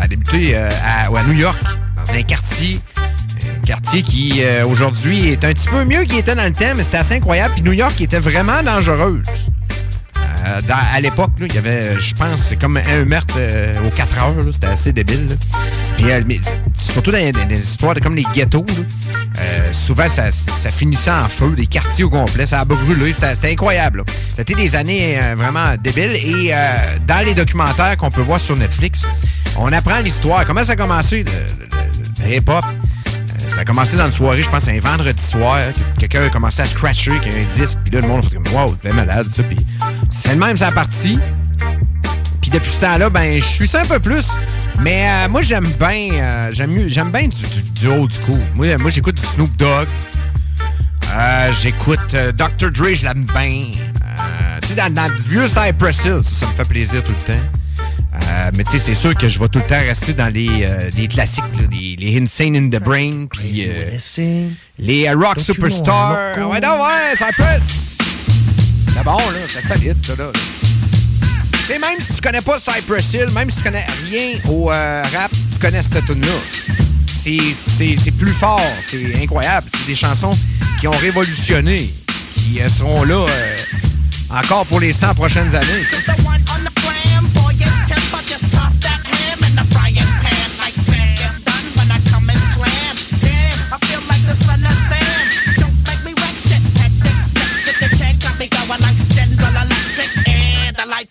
a 0.00 0.06
débuté 0.06 0.56
à, 0.56 1.10
New 1.26 1.32
York, 1.32 1.60
dans 1.96 2.14
un 2.14 2.22
quartier 2.22 2.78
un 3.62 3.66
quartier 3.66 4.02
qui, 4.02 4.42
aujourd'hui, 4.68 5.28
est 5.28 5.44
un 5.44 5.52
petit 5.52 5.68
peu 5.68 5.84
mieux 5.84 6.04
qu'il 6.04 6.18
était 6.18 6.34
dans 6.34 6.44
le 6.44 6.52
temps, 6.52 6.74
mais 6.76 6.82
c'était 6.82 6.98
assez 6.98 7.14
incroyable. 7.14 7.54
Puis 7.54 7.62
New 7.62 7.72
York 7.72 8.00
était 8.00 8.18
vraiment 8.18 8.62
dangereuse. 8.62 9.50
Euh, 10.46 10.60
à 10.94 11.00
l'époque, 11.00 11.30
il 11.40 11.54
y 11.54 11.58
avait, 11.58 11.94
je 11.94 12.14
pense, 12.14 12.40
c'est 12.40 12.56
comme 12.56 12.76
un 12.76 13.04
meurtre 13.04 13.34
euh, 13.38 13.74
aux 13.86 13.90
4 13.90 14.22
heures. 14.22 14.34
C'était 14.52 14.66
assez 14.66 14.92
débile. 14.92 15.28
Puis, 15.96 16.10
euh, 16.10 16.22
mais 16.26 16.40
surtout 16.74 17.10
dans, 17.10 17.18
les- 17.18 17.58
histoires 17.58 17.94
comme 18.02 18.14
les 18.14 18.24
ghettos, 18.34 18.64
souvent, 19.72 20.08
ça, 20.08 20.30
finissait 20.70 21.10
en 21.10 21.26
feu, 21.26 21.54
des 21.56 21.66
quartiers 21.66 22.04
au 22.04 22.10
complet. 22.10 22.46
Ça 22.46 22.60
a 22.60 22.64
brûlé. 22.64 23.14
C'était 23.14 23.52
incroyable. 23.52 24.04
C'était 24.28 24.54
des 24.54 24.74
années 24.74 25.18
vraiment 25.36 25.74
débiles. 25.80 26.16
Et 26.16 26.52
dans 27.06 27.24
les 27.24 27.34
documentaires 27.34 27.96
qu'on 27.96 28.10
peut 28.10 28.22
voir 28.22 28.40
sur 28.40 28.56
Netflix, 28.56 29.06
on 29.58 29.72
apprend 29.72 30.00
l'histoire. 30.00 30.44
Comment 30.44 30.64
ça 30.64 30.72
a 30.72 30.76
commencé, 30.76 31.24
hip-hop? 32.26 32.64
Ça 33.50 33.62
a 33.62 33.64
commencé 33.64 33.96
dans 33.96 34.06
une 34.06 34.12
soirée, 34.12 34.42
je 34.42 34.50
pense, 34.50 34.68
un 34.68 34.78
vendredi 34.80 35.22
soir. 35.22 35.58
que 35.94 36.00
Quelqu'un 36.00 36.24
a 36.26 36.28
commencé 36.28 36.60
à 36.60 36.66
scratcher 36.66 37.12
avec 37.12 37.26
un 37.28 37.58
disque. 37.58 37.78
Puis 37.84 37.90
là, 37.92 38.00
le 38.00 38.08
monde 38.08 38.22
a 38.24 38.28
fait 38.28 38.36
comme, 38.36 38.54
wow, 38.54 38.74
bien 38.84 38.92
malade, 38.92 39.24
ça. 39.26 39.42
Puis 39.42 39.56
c'est 40.10 40.32
le 40.32 40.38
même, 40.38 40.56
ça 40.56 40.68
a 40.68 40.72
parti. 40.72 41.18
Puis 42.40 42.50
depuis 42.50 42.70
ce 42.70 42.80
temps-là, 42.80 43.10
ben, 43.10 43.38
je 43.38 43.44
suis 43.44 43.68
ça 43.68 43.82
un 43.82 43.86
peu 43.86 43.98
plus. 43.98 44.28
Mais 44.80 45.08
euh, 45.08 45.28
moi, 45.28 45.42
j'aime 45.42 45.66
bien 45.78 46.08
euh, 46.12 46.48
j'aime 46.52 46.88
j'aime 46.88 47.10
bien 47.10 47.28
du, 47.28 47.36
du, 47.36 47.72
du 47.72 47.88
old 47.88 48.12
school. 48.12 48.40
Moi, 48.54 48.76
moi 48.78 48.90
j'écoute 48.90 49.16
du 49.16 49.26
Snoop 49.26 49.54
Dogg. 49.56 49.88
Euh, 51.14 51.52
j'écoute 51.60 52.14
euh, 52.14 52.32
Dr. 52.32 52.70
Dre, 52.70 52.94
je 52.94 53.04
l'aime 53.04 53.24
bien. 53.24 53.60
Euh, 54.02 54.58
tu 54.62 54.68
sais, 54.68 54.74
dans, 54.74 54.92
dans 54.92 55.06
du 55.14 55.22
vieux 55.22 55.48
Cypress 55.48 56.04
Hill, 56.04 56.20
ça, 56.22 56.44
ça 56.44 56.46
me 56.46 56.52
fait 56.56 56.68
plaisir 56.68 57.02
tout 57.02 57.12
le 57.12 57.32
temps. 57.32 57.40
Euh, 58.14 58.50
mais 58.56 58.64
tu 58.64 58.72
sais, 58.72 58.78
c'est 58.78 58.94
sûr 58.94 59.14
que 59.14 59.28
je 59.28 59.38
vais 59.38 59.48
tout 59.48 59.58
le 59.58 59.66
temps 59.66 59.80
rester 59.80 60.12
dans 60.12 60.32
les, 60.32 60.48
euh, 60.64 60.90
les 60.96 61.06
classiques, 61.06 61.44
là, 61.60 61.68
les, 61.70 61.96
les 61.96 62.18
Insane 62.20 62.56
in 62.56 62.68
the 62.68 62.82
Brain, 62.82 63.26
puis 63.30 63.64
euh, 63.68 63.90
les 64.78 65.06
euh, 65.06 65.14
Rock 65.14 65.38
Superstar. 65.38 66.36
Ouais, 66.48 66.60
non, 66.60 66.82
ouais, 66.82 67.14
Cypress! 67.16 67.95
Bon, 69.06 69.18
là, 69.18 69.38
c'est 69.48 69.62
solide, 69.62 69.96
ça, 70.04 70.16
là. 70.16 70.32
Sais, 71.68 71.78
même 71.78 72.00
si 72.00 72.12
tu 72.14 72.20
connais 72.20 72.40
pas 72.40 72.58
Cypress 72.58 73.14
Hill, 73.14 73.28
même 73.32 73.48
si 73.52 73.58
tu 73.58 73.62
connais 73.62 73.86
rien 74.04 74.40
au 74.48 74.72
euh, 74.72 75.02
rap, 75.14 75.30
tu 75.52 75.60
connais 75.60 75.80
cette 75.80 76.06
tune-là. 76.06 76.26
C'est 77.06 78.10
plus 78.18 78.32
fort, 78.32 78.60
c'est 78.82 79.22
incroyable. 79.22 79.68
C'est 79.72 79.86
des 79.86 79.94
chansons 79.94 80.36
qui 80.80 80.88
ont 80.88 80.98
révolutionné, 80.98 81.94
qui 82.34 82.60
euh, 82.60 82.68
seront 82.68 83.04
là 83.04 83.26
euh, 83.28 83.56
encore 84.28 84.66
pour 84.66 84.80
les 84.80 84.92
100 84.92 85.14
prochaines 85.14 85.54
années. 85.54 85.86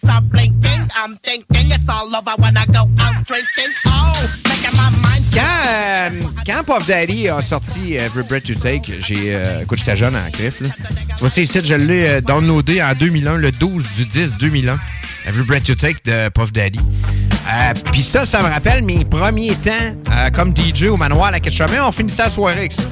Tu 0.06 0.38
sais. 0.38 0.52
I'm 0.98 1.18
thinking 1.22 1.72
it's 1.72 1.90
all 1.90 2.07
over 2.15 2.36
when 2.38 2.56
I 2.57 2.65
go 2.68 2.88
out 2.99 3.26
drinking. 3.26 3.73
Oh, 3.88 4.14
making 4.48 4.76
my 4.77 4.90
mind 5.02 5.26
Quand, 5.34 5.41
euh, 5.68 6.10
quand 6.45 6.64
Puff 6.64 6.86
Daddy 6.88 7.27
a 7.27 7.41
sorti 7.41 7.98
euh, 7.98 8.06
Every 8.06 8.23
Breath 8.23 8.48
You 8.48 8.56
Take, 8.56 8.94
j'ai. 9.02 9.36
euh, 9.36 9.61
écoute, 9.64 9.80
j'étais 9.80 9.98
jeune 9.98 10.15
en 10.15 10.30
griffe, 10.30 10.61
là. 10.61 10.69
Tu 11.10 11.15
vois, 11.19 11.30
ici, 11.36 11.60
je 11.64 11.73
l'ai 11.73 12.07
euh, 12.07 12.22
downloadé 12.22 12.82
en 12.82 12.94
2001, 12.94 13.38
le 13.38 13.52
12 13.52 13.86
du 13.98 14.06
10 14.06 14.38
2001. 14.38 14.80
Every 15.27 15.44
Breath 15.44 15.68
You 15.68 15.76
Take 15.76 15.99
de 16.06 16.30
Puff 16.30 16.53
Daddy. 16.53 16.80
Euh, 16.80 17.73
Puis 17.91 18.02
ça, 18.02 18.26
ça 18.26 18.40
me 18.41 18.48
rappelle 18.48 18.84
mes 18.86 19.03
premiers 19.06 19.56
temps 19.56 19.72
euh, 20.11 20.30
comme 20.30 20.53
DJ 20.56 20.84
au 20.86 20.98
manoir 20.98 21.27
à 21.27 21.32
la 21.32 21.40
Ketchup. 21.40 21.69
On 21.82 21.91
finissait 21.91 22.23
la 22.23 22.30
soirée 22.30 22.53
avec 22.60 22.72
ça. 22.72 22.84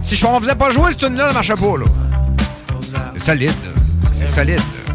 Si 0.00 0.16
je, 0.16 0.26
on 0.26 0.40
faisait 0.40 0.54
pas 0.56 0.70
jouer 0.70 0.90
cette 0.90 1.00
tune-là, 1.00 1.28
ça 1.28 1.32
marchait 1.34 1.54
pas, 1.54 1.76
là. 1.76 1.84
C'est 3.14 3.24
solide, 3.24 3.50
là. 3.50 4.10
C'est 4.12 4.26
solide, 4.26 4.58
là. 4.58 4.89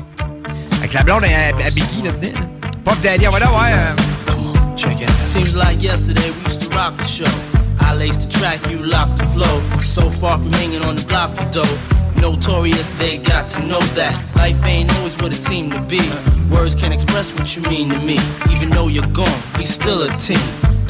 Avec 0.96 1.08
la 1.08 1.14
blonde 1.14 1.26
à, 1.26 1.66
à 1.66 1.70
Biggie 1.72 2.02
là-dedans. 2.04 2.42
Puff 2.86 3.02
Daddy, 3.02 3.28
on 3.28 3.32
va 3.32 3.40
là, 3.40 3.48
ouais. 3.52 3.74
euh, 3.74 5.16
Seems 5.26 5.54
like 5.56 5.82
yesterday 5.84 6.30
we 6.30 6.54
used 6.54 6.62
to 6.62 6.78
rock 6.78 6.96
the 6.96 7.04
show. 7.04 7.26
I 7.82 7.94
laced 7.96 8.22
the 8.22 8.40
track, 8.40 8.60
you 8.72 8.78
locked 8.78 9.18
the 9.18 9.26
flow. 9.34 9.60
So 9.84 10.10
far 10.10 10.40
from 10.40 10.54
hanging 10.54 10.84
on 10.84 10.96
the 10.96 11.06
block 11.06 11.36
for 11.36 11.44
dough. 11.52 11.68
Notorious, 12.22 12.88
they 12.98 13.18
got 13.18 13.50
to 13.50 13.64
know 13.64 13.82
that 13.96 14.16
life 14.38 14.56
ain't 14.64 14.90
always 14.98 15.22
what 15.22 15.34
it 15.34 15.36
seemed 15.36 15.74
to 15.74 15.82
be. 15.82 16.00
Words 16.50 16.76
can't 16.76 16.94
express 16.94 17.38
what 17.38 17.54
you 17.58 17.62
mean 17.64 17.90
to 17.90 18.00
me. 18.00 18.18
Even 18.56 18.70
though 18.70 18.88
you're 18.88 19.12
gone, 19.12 19.28
we 19.58 19.66
still 19.66 20.04
a 20.04 20.10
team. 20.18 20.40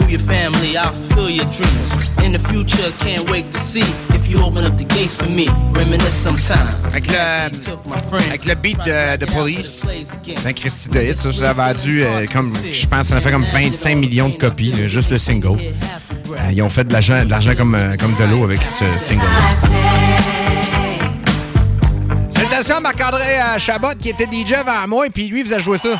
Through 0.05 0.19
your 0.19 0.27
family, 0.27 0.77
I'll 0.77 0.93
fulfill 0.93 1.31
your 1.31 1.45
dreams. 1.45 1.93
In 2.23 2.31
the 2.31 2.37
future, 2.37 2.91
can't 2.99 3.27
wait 3.31 3.51
to 3.51 3.57
see 3.57 3.81
if 4.13 4.29
you 4.29 4.37
open 4.39 4.63
up 4.63 4.77
the 4.77 4.83
gates 4.83 5.15
for 5.15 5.27
me. 5.27 5.47
Reminisce 5.73 6.13
sometime. 6.13 6.67
Avec 6.85 7.07
le, 7.07 8.27
avec 8.27 8.45
le 8.45 8.53
beat 8.53 8.77
de, 8.85 9.17
de 9.17 9.25
Police, 9.25 9.83
c'est 10.23 10.47
un 10.47 10.53
Christy 10.53 10.89
de 10.89 11.01
hit. 11.01 11.17
Ça, 11.17 11.49
a 11.49 11.53
vendu 11.53 12.03
euh, 12.03 12.25
comme, 12.31 12.53
je 12.71 12.85
pense, 12.85 13.07
ça 13.07 13.15
a 13.15 13.21
fait 13.21 13.31
comme 13.31 13.45
25 13.45 13.95
millions 13.95 14.29
de 14.29 14.35
copies, 14.35 14.73
là, 14.73 14.87
juste 14.87 15.09
le 15.09 15.17
single. 15.17 15.57
Euh, 15.57 16.51
ils 16.51 16.61
ont 16.61 16.69
fait 16.69 16.83
de 16.83 16.93
l'argent, 16.93 17.25
de 17.25 17.29
l'argent 17.31 17.55
comme, 17.55 17.73
euh, 17.73 17.95
comme 17.97 18.13
de 18.13 18.25
l'eau 18.25 18.43
avec 18.43 18.61
ce 18.61 18.85
single-là. 18.99 19.69
Salutations 22.29 22.75
à 22.75 22.79
Marc-André 22.79 23.23
euh, 23.23 23.57
Chabot 23.57 23.95
qui 23.97 24.09
était 24.09 24.25
DJ 24.25 24.53
avant 24.53 24.87
moi, 24.87 25.07
et 25.07 25.09
puis 25.09 25.27
lui, 25.29 25.43
faisait 25.43 25.59
jouer 25.59 25.79
ça. 25.79 25.99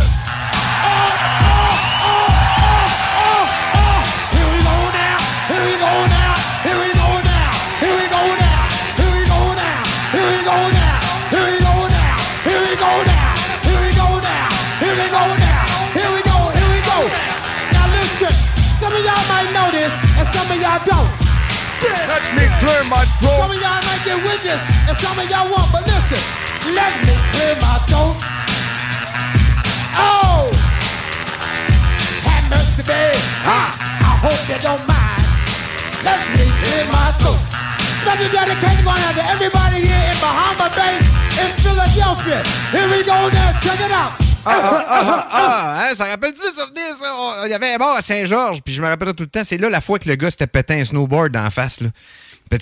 y'all 20.71 20.87
don't. 20.87 21.11
Let 22.07 22.23
me 22.37 22.45
clear 22.63 22.83
my 22.87 23.03
throat. 23.19 23.43
Some 23.43 23.51
of 23.51 23.59
y'all 23.59 23.81
might 23.83 24.03
get 24.07 24.17
witness, 24.23 24.61
and 24.87 24.95
some 24.95 25.17
of 25.19 25.27
y'all 25.27 25.49
won't, 25.51 25.67
but 25.73 25.83
listen, 25.83 26.21
let 26.71 26.93
me 27.03 27.15
clear 27.35 27.55
my 27.59 27.75
throat. 27.89 28.15
Oh! 29.99 30.47
Have 32.23 32.45
mercy, 32.47 32.83
babe. 32.87 33.19
Ah, 33.43 33.73
I 33.99 34.11
hope 34.23 34.39
you 34.47 34.59
don't 34.63 34.83
mind. 34.87 35.23
Let 36.05 36.21
me 36.39 36.47
clear 36.47 36.85
my 36.87 37.09
throat. 37.19 37.41
Special 38.05 38.29
dedication 38.31 38.85
going 38.85 39.03
out 39.03 39.15
to 39.17 39.25
everybody 39.27 39.81
here 39.83 40.05
in 40.07 40.17
Bahama 40.23 40.71
Bay, 40.77 40.95
in 41.41 41.49
Philadelphia. 41.59 42.39
Here 42.71 42.87
we 42.87 43.03
go 43.03 43.27
now, 43.33 43.51
check 43.59 43.79
it 43.81 43.91
out. 43.91 44.30
Ah, 44.43 44.59
ah, 44.63 44.85
ah, 44.87 45.27
ah, 45.31 45.83
hein, 45.83 45.95
ça 45.95 46.05
rappelle-tu 46.05 46.39
le 46.39 46.53
ça? 46.53 46.65
Il 47.45 47.51
y 47.51 47.53
avait 47.53 47.73
un 47.73 47.77
bar 47.77 47.95
à 47.95 48.01
Saint-Georges, 48.01 48.61
puis 48.63 48.73
je 48.73 48.81
me 48.81 48.87
rappelle 48.87 49.13
tout 49.13 49.23
le 49.23 49.29
temps, 49.29 49.43
c'est 49.43 49.57
là 49.57 49.69
la 49.69 49.81
fois 49.81 49.99
que 49.99 50.09
le 50.09 50.15
gars 50.15 50.31
s'était 50.31 50.47
pété 50.47 50.79
un 50.79 50.83
snowboard 50.83 51.35
en 51.37 51.49
face, 51.49 51.81
là. 51.81 51.89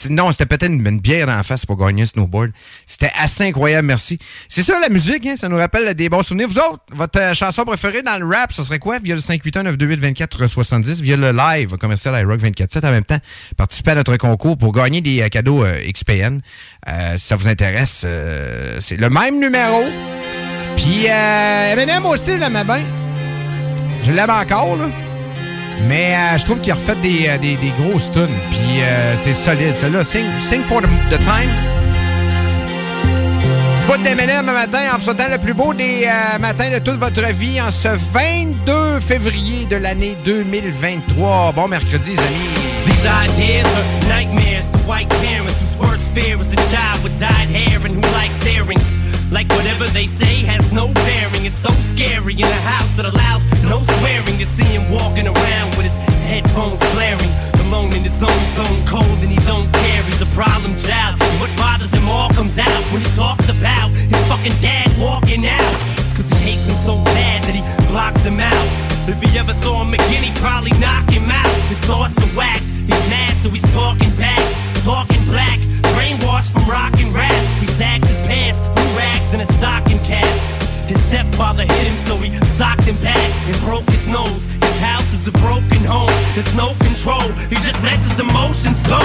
Non, 0.10 0.32
c'était 0.32 0.46
pété 0.46 0.68
une, 0.68 0.86
une 0.86 1.00
bière 1.00 1.30
en 1.30 1.42
face 1.42 1.66
pour 1.66 1.76
gagner 1.76 2.04
un 2.04 2.06
snowboard. 2.06 2.52
C'était 2.86 3.10
assez 3.18 3.46
incroyable, 3.46 3.88
merci. 3.88 4.20
C'est 4.48 4.62
ça 4.62 4.80
la 4.80 4.90
musique, 4.90 5.26
hein, 5.26 5.36
ça 5.36 5.50
nous 5.50 5.58
rappelle 5.58 5.92
des 5.96 6.10
bons 6.10 6.22
souvenirs. 6.22 6.48
Vous 6.48 6.60
autres, 6.60 6.84
votre 6.92 7.20
euh, 7.20 7.34
chanson 7.34 7.64
préférée 7.64 8.04
dans 8.04 8.18
le 8.20 8.26
rap, 8.28 8.52
ce 8.52 8.62
serait 8.62 8.78
quoi? 8.78 9.00
Via 9.00 9.16
le 9.16 9.22
581-928-2470, 9.22 11.02
via 11.02 11.18
le 11.18 11.32
live 11.32 11.78
commercial 11.78 12.20
iRock 12.22 12.40
24-7 12.40 12.86
en 12.86 12.92
même 12.92 13.04
temps. 13.04 13.20
Participez 13.58 13.92
à 13.92 13.96
notre 13.96 14.16
concours 14.18 14.58
pour 14.58 14.74
gagner 14.74 15.02
des 15.02 15.22
euh, 15.22 15.30
cadeaux 15.30 15.64
euh, 15.66 15.82
XPN. 15.92 16.42
Si 17.18 17.28
ça 17.28 17.36
vous 17.36 17.48
intéresse, 17.48 18.06
c'est 18.80 18.98
le 18.98 19.10
même 19.10 19.40
numéro. 19.40 19.86
Puis 20.82 21.08
euh, 21.10 21.74
Eminem 21.74 22.06
aussi, 22.06 22.32
je 22.32 22.40
l'aimais. 22.40 22.86
Je 24.06 24.14
l'aime 24.14 24.30
encore, 24.30 24.78
là. 24.78 24.86
Mais 25.88 26.16
euh, 26.16 26.38
je 26.38 26.46
trouve 26.46 26.62
qu'il 26.62 26.72
a 26.72 26.76
refait 26.76 26.96
des, 26.96 27.28
euh, 27.28 27.38
des, 27.38 27.56
des 27.56 27.74
grosses 27.82 28.12
tunes. 28.12 28.28
Puis 28.50 28.82
euh, 28.82 29.16
c'est 29.18 29.34
solide. 29.34 29.76
Celui-là, 29.76 30.06
Sing, 30.06 30.26
Sing 30.40 30.62
for 30.64 30.82
the, 30.82 30.88
Time. 31.24 31.52
Petit 33.76 33.86
bout 33.88 34.04
d'Eminem 34.04 34.48
un 34.48 34.54
matin 34.54 34.80
en 34.94 34.98
vous 34.98 35.04
souhaitant 35.04 35.28
le 35.30 35.38
plus 35.38 35.54
beau 35.54 35.74
des 35.74 36.08
matins 36.40 36.70
de 36.72 36.80
toute 36.80 36.98
votre 36.98 37.26
vie 37.34 37.60
en 37.62 37.72
ce 37.72 37.90
22 38.14 39.02
février 39.02 39.66
de 39.66 39.76
l'année 39.76 40.16
2023. 40.24 41.54
Bon 41.56 41.68
mercredi, 41.68 42.12
les 42.12 42.20
amis. 42.20 42.70
Like 49.32 49.48
whatever 49.54 49.86
they 49.94 50.08
say 50.08 50.42
has 50.50 50.74
no 50.74 50.90
bearing. 51.06 51.46
It's 51.46 51.62
so 51.62 51.70
scary 51.70 52.34
in 52.34 52.50
a 52.50 52.62
house 52.66 52.98
that 52.98 53.06
allows 53.06 53.46
no 53.70 53.78
swearing 54.02 54.38
to 54.42 54.46
see 54.46 54.66
him 54.66 54.90
walking 54.90 55.30
around 55.30 55.70
with 55.78 55.86
his 55.86 55.98
headphones 56.26 56.82
blaring. 56.98 57.30
Alone 57.70 57.94
in 57.94 58.02
his 58.02 58.18
own 58.26 58.42
zone, 58.58 58.82
cold 58.90 59.20
and 59.22 59.30
he 59.30 59.38
don't 59.46 59.70
care. 59.86 60.02
He's 60.10 60.26
a 60.26 60.32
problem 60.34 60.74
child. 60.74 61.22
And 61.22 61.38
what 61.38 61.54
bothers 61.62 61.94
him 61.94 62.10
all 62.10 62.34
comes 62.34 62.58
out 62.58 62.82
when 62.90 63.06
he 63.06 63.10
talks 63.14 63.46
about 63.54 63.94
his 63.94 64.18
fucking 64.26 64.58
dad 64.66 64.90
walking 64.98 65.46
out. 65.46 65.76
Cause 66.18 66.26
he 66.34 66.58
hates 66.58 66.66
him 66.66 66.78
so 66.82 66.96
bad 67.14 67.46
that 67.46 67.54
he 67.54 67.62
blocks 67.94 68.26
him 68.26 68.42
out. 68.42 68.68
If 69.06 69.22
he 69.22 69.30
ever 69.38 69.54
saw 69.54 69.86
him 69.86 69.94
again, 69.94 70.26
he'd 70.26 70.38
probably 70.42 70.74
knock 70.82 71.06
him 71.06 71.30
out. 71.30 71.54
His 71.70 71.78
thoughts 71.86 72.18
are 72.18 72.34
whacked. 72.34 72.66
He's 72.90 73.04
mad, 73.14 73.32
so 73.46 73.50
he's 73.54 73.66
talking 73.78 74.10
back. 74.18 74.42
Talking 74.82 75.22
black, 75.30 75.62
brainwashed 75.94 76.50
from 76.50 76.66
rock 76.66 76.94
and 76.98 77.14
rap. 77.14 77.34
He 77.62 77.68
sags 77.68 78.10
his 78.10 78.22
pants, 78.26 78.58
rags, 78.96 79.34
and 79.34 79.42
a 79.42 79.46
stocking 79.46 80.00
cap. 80.00 80.26
His 80.88 81.02
stepfather 81.04 81.64
hit 81.64 81.86
him, 81.88 81.98
so 81.98 82.18
he 82.18 82.34
socked 82.58 82.84
him 82.84 82.98
back 83.04 83.30
and 83.46 83.56
broke 83.62 83.86
his 83.90 84.08
nose. 84.08 84.48
His 84.62 84.80
house 84.80 85.14
is 85.14 85.28
a 85.28 85.32
broken 85.34 85.84
home. 85.86 86.14
There's 86.34 86.56
no 86.56 86.74
control. 86.80 87.30
He 87.50 87.56
just 87.58 87.82
lets 87.84 88.10
his 88.10 88.20
emotions 88.20 88.82
go. 88.84 89.00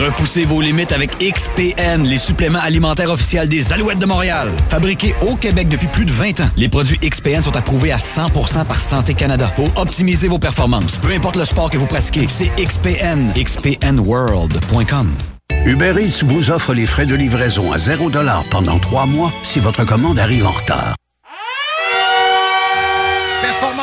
Repoussez 0.00 0.46
vos 0.46 0.62
limites 0.62 0.92
avec 0.92 1.18
XPN, 1.18 2.04
les 2.04 2.16
suppléments 2.16 2.60
alimentaires 2.60 3.10
officiels 3.10 3.48
des 3.48 3.70
Alouettes 3.70 3.98
de 3.98 4.06
Montréal. 4.06 4.48
Fabriqués 4.70 5.14
au 5.20 5.36
Québec 5.36 5.68
depuis 5.68 5.88
plus 5.88 6.06
de 6.06 6.10
20 6.10 6.40
ans, 6.40 6.48
les 6.56 6.70
produits 6.70 6.96
XPN 6.98 7.42
sont 7.42 7.54
approuvés 7.54 7.92
à 7.92 7.98
100% 7.98 8.64
par 8.64 8.80
Santé 8.80 9.12
Canada 9.12 9.52
pour 9.54 9.70
optimiser 9.76 10.26
vos 10.28 10.38
performances. 10.38 10.96
Peu 10.96 11.12
importe 11.12 11.36
le 11.36 11.44
sport 11.44 11.68
que 11.68 11.76
vous 11.76 11.86
pratiquez, 11.86 12.28
c'est 12.28 12.50
XPN. 12.56 13.34
XPNWorld.com. 13.34 15.14
Uber 15.66 15.94
Eats 16.00 16.24
vous 16.24 16.50
offre 16.50 16.72
les 16.72 16.86
frais 16.86 17.04
de 17.04 17.14
livraison 17.14 17.70
à 17.70 17.76
0 17.76 18.10
pendant 18.50 18.78
trois 18.78 19.04
mois 19.04 19.30
si 19.42 19.60
votre 19.60 19.84
commande 19.84 20.18
arrive 20.18 20.46
en 20.46 20.50
retard. 20.50 20.94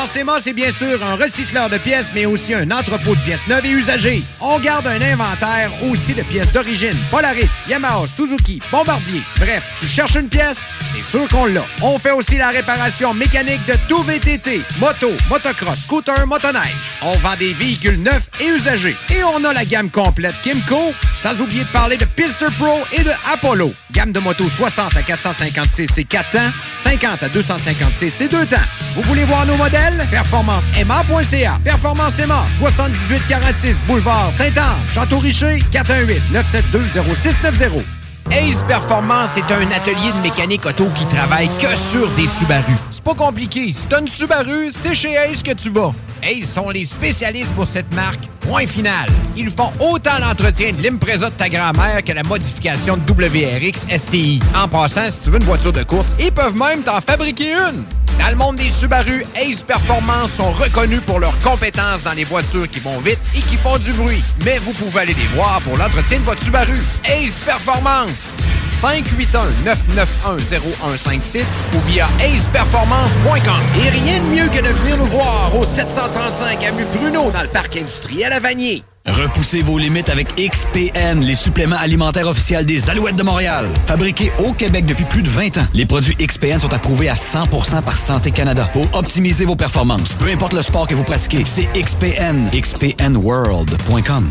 Performance 0.07 0.15
Emma, 0.15 0.39
c'est 0.41 0.53
bien 0.53 0.71
sûr 0.71 1.03
un 1.03 1.15
recycleur 1.15 1.69
de 1.69 1.77
pièces, 1.77 2.11
mais 2.13 2.25
aussi 2.25 2.53
un 2.53 2.69
entrepôt 2.71 3.13
de 3.15 3.19
pièces 3.21 3.47
neuves 3.47 3.65
et 3.65 3.71
usagées. 3.71 4.23
On 4.39 4.59
garde 4.59 4.87
un 4.87 5.01
inventaire 5.01 5.69
aussi 5.89 6.13
de 6.13 6.21
pièces 6.23 6.53
d'origine. 6.53 6.95
Polaris, 7.11 7.49
Yamaha, 7.67 8.05
Suzuki, 8.07 8.61
Bombardier. 8.71 9.21
Bref, 9.37 9.69
tu 9.79 9.85
cherches 9.85 10.15
une 10.15 10.29
pièce, 10.29 10.67
c'est 10.79 11.03
sûr 11.03 11.27
qu'on 11.27 11.45
l'a. 11.45 11.65
On 11.81 11.97
fait 11.99 12.11
aussi 12.11 12.37
la 12.37 12.49
réparation 12.49 13.13
mécanique 13.13 13.65
de 13.67 13.73
tout 13.89 14.01
VTT, 14.03 14.61
moto, 14.79 15.11
motocross, 15.29 15.79
scooter, 15.83 16.25
motoneige. 16.27 16.75
On 17.01 17.13
vend 17.17 17.35
des 17.37 17.53
véhicules 17.53 18.01
neufs 18.01 18.29
et 18.39 18.47
usagés. 18.47 18.95
Et 19.09 19.23
on 19.23 19.43
a 19.43 19.53
la 19.53 19.65
gamme 19.65 19.89
complète 19.89 20.35
Kimco, 20.43 20.93
sans 21.17 21.41
oublier 21.41 21.63
de 21.63 21.69
parler 21.69 21.97
de 21.97 22.05
Pister 22.05 22.45
Pro 22.59 22.79
et 22.93 23.03
de 23.03 23.11
Apollo. 23.33 23.73
Gamme 23.91 24.11
de 24.11 24.19
motos 24.19 24.47
60 24.47 24.95
à 24.95 25.01
456 25.01 25.97
et 25.97 26.03
4 26.05 26.29
temps, 26.29 26.51
50 26.77 27.23
à 27.23 27.29
256 27.29 28.21
et 28.21 28.27
2 28.27 28.45
temps. 28.45 28.57
Vous 28.95 29.01
voulez 29.03 29.23
voir 29.25 29.45
nos 29.45 29.55
modèles? 29.55 29.96
PerformanceMA.ca. 30.05 31.59
Performance 31.63 32.19
Emma, 32.19 32.45
7846 32.59 33.83
Boulevard 33.87 34.31
Saint-Anne. 34.31 34.77
Château-Richer, 34.93 35.63
418-972-0690. 35.71 37.83
Ace 38.31 38.61
Performance 38.67 39.37
est 39.37 39.51
un 39.51 39.71
atelier 39.71 40.11
de 40.17 40.21
mécanique 40.21 40.65
auto 40.65 40.87
qui 40.93 41.05
travaille 41.05 41.49
que 41.61 41.73
sur 41.75 42.09
des 42.11 42.27
Subaru. 42.27 42.73
C'est 42.91 43.03
pas 43.03 43.13
compliqué. 43.13 43.71
Si 43.71 43.87
t'as 43.87 44.01
une 44.01 44.07
Subaru, 44.07 44.71
c'est 44.83 44.93
chez 44.93 45.15
Ace 45.15 45.41
que 45.41 45.53
tu 45.53 45.69
vas. 45.69 45.93
Ace 46.21 46.49
sont 46.49 46.69
les 46.69 46.85
spécialistes 46.85 47.53
pour 47.53 47.67
cette 47.67 47.93
marque. 47.93 48.27
Point 48.41 48.67
final. 48.67 49.07
Ils 49.35 49.49
font 49.49 49.71
autant 49.79 50.19
l'entretien 50.19 50.73
de 50.73 50.81
l'Impreza 50.81 51.29
de 51.29 51.35
ta 51.35 51.47
grand-mère 51.47 52.03
que 52.03 52.11
la 52.11 52.23
modification 52.23 52.97
de 52.97 53.11
WRX 53.11 53.87
STI. 53.97 54.39
En 54.55 54.67
passant, 54.67 55.09
si 55.09 55.21
tu 55.21 55.29
veux 55.29 55.37
une 55.37 55.45
voiture 55.45 55.71
de 55.71 55.83
course, 55.83 56.09
ils 56.19 56.31
peuvent 56.31 56.55
même 56.55 56.81
t'en 56.81 56.99
fabriquer 56.99 57.53
une. 57.53 57.85
Dans 58.19 58.29
le 58.29 58.35
monde 58.35 58.57
des 58.57 58.69
Subaru, 58.69 59.25
Ace 59.35 59.63
Performance 59.63 60.33
sont 60.33 60.51
reconnus 60.51 61.01
pour 61.05 61.19
leurs 61.19 61.37
compétences 61.39 62.03
dans 62.03 62.13
les 62.13 62.23
voitures 62.23 62.69
qui 62.69 62.79
vont 62.79 62.99
vite 62.99 63.19
et 63.35 63.41
qui 63.41 63.55
font 63.55 63.77
du 63.77 63.91
bruit. 63.93 64.23
Mais 64.45 64.57
vous 64.59 64.73
pouvez 64.73 65.01
aller 65.01 65.13
les 65.13 65.25
voir 65.35 65.61
pour 65.61 65.77
l'entretien 65.77 66.19
de 66.19 66.23
votre 66.23 66.43
Subaru. 66.43 66.77
Ace 67.05 67.39
Performance. 67.45 68.33
581-991-0156 68.81 71.43
ou 71.75 71.79
via 71.87 72.07
aceperformance.com. 72.19 73.61
Et 73.83 73.89
rien 73.89 74.19
de 74.19 74.25
mieux 74.25 74.47
que 74.49 74.61
de 74.61 74.69
venir 74.69 74.97
nous 74.97 75.05
voir 75.05 75.51
au 75.57 75.65
735 75.65 76.63
avenue 76.63 76.85
Bruno 76.93 77.31
dans 77.31 77.41
le 77.41 77.47
parc 77.47 77.75
industriel 77.77 78.31
à 78.33 78.39
Vanier. 78.39 78.83
Repoussez 79.07 79.61
vos 79.61 79.77
limites 79.77 80.09
avec 80.09 80.35
XPN, 80.35 81.21
les 81.21 81.35
suppléments 81.35 81.77
alimentaires 81.77 82.27
officiels 82.27 82.65
des 82.65 82.89
Alouettes 82.89 83.15
de 83.15 83.23
Montréal. 83.23 83.67
Fabriqués 83.85 84.31
au 84.39 84.51
Québec 84.51 84.85
depuis 84.85 85.05
plus 85.05 85.23
de 85.23 85.29
20 85.29 85.57
ans, 85.57 85.67
les 85.73 85.85
produits 85.85 86.15
XPN 86.15 86.59
sont 86.59 86.73
approuvés 86.73 87.07
à 87.07 87.15
100% 87.15 87.81
par 87.83 87.97
Santé 87.97 88.31
Canada 88.31 88.69
pour 88.73 88.93
optimiser 88.93 89.45
vos 89.45 89.55
performances. 89.55 90.13
Peu 90.15 90.29
importe 90.29 90.53
le 90.53 90.61
sport 90.61 90.87
que 90.87 90.95
vous 90.95 91.05
pratiquez, 91.05 91.43
c'est 91.45 91.67
XPN. 91.73 92.49
XPNWorld.com. 92.51 94.29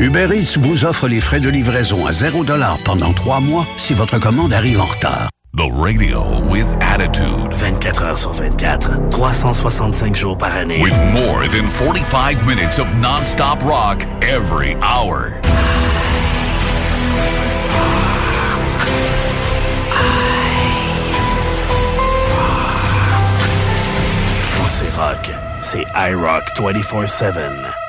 Uber 0.00 0.28
Eats 0.34 0.58
vous 0.58 0.84
offre 0.86 1.06
les 1.06 1.20
frais 1.20 1.40
de 1.40 1.48
livraison 1.48 2.06
à 2.06 2.12
0 2.12 2.44
pendant 2.84 3.12
trois 3.12 3.40
mois 3.40 3.66
si 3.76 3.94
votre 3.94 4.18
commande 4.18 4.52
arrive 4.52 4.80
en 4.80 4.86
retard. 4.86 5.28
The 5.56 5.70
radio 5.70 6.44
with 6.50 6.66
attitude. 6.82 7.52
24 7.52 8.02
heures 8.02 8.18
sur 8.18 8.32
24, 8.32 9.08
365 9.10 10.16
jours 10.16 10.36
par 10.36 10.50
année. 10.50 10.82
With 10.82 10.98
more 11.12 11.46
than 11.46 11.70
45 11.70 12.44
minutes 12.44 12.80
of 12.80 12.92
non-stop 12.96 13.62
rock 13.62 14.04
every 14.20 14.74
hour. 14.82 15.30
Quand 24.56 24.68
c'est 24.68 24.90
rock, 24.96 25.30
c'est 25.60 25.84
iRock 25.94 26.52
24-7. 26.56 27.84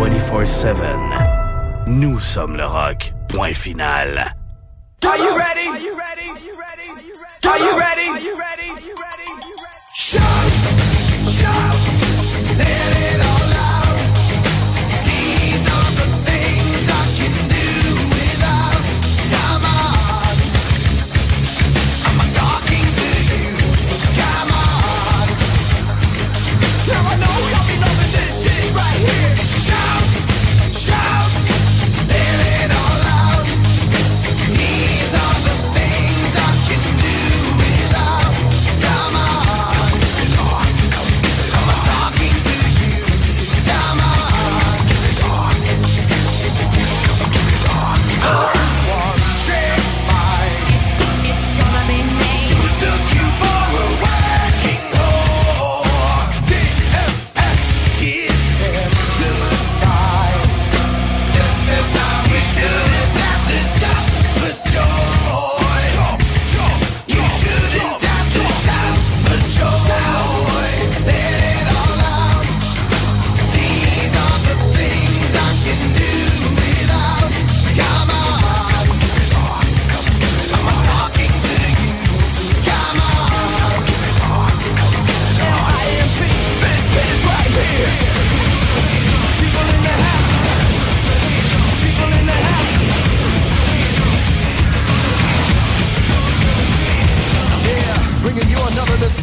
24-7. 0.00 1.86
Nous 1.88 2.18
sommes 2.18 2.56
le 2.56 2.64
rock. 2.64 3.12
Point 3.28 3.52
final. 3.52 4.32
Are 5.04 5.18
you 5.18 5.36
ready? 5.36 5.66
Are 5.66 5.78
you 5.78 5.94
ready? 5.94 6.30
Are 6.30 6.38
you 6.38 6.52
ready? 6.58 6.88
Are 7.44 7.58
you 7.60 7.78
ready? 7.78 8.08
Are 8.08 8.18
you 8.18 8.34
ready? 8.34 8.70
Shout! 9.92 10.22
Shout! 11.28 11.79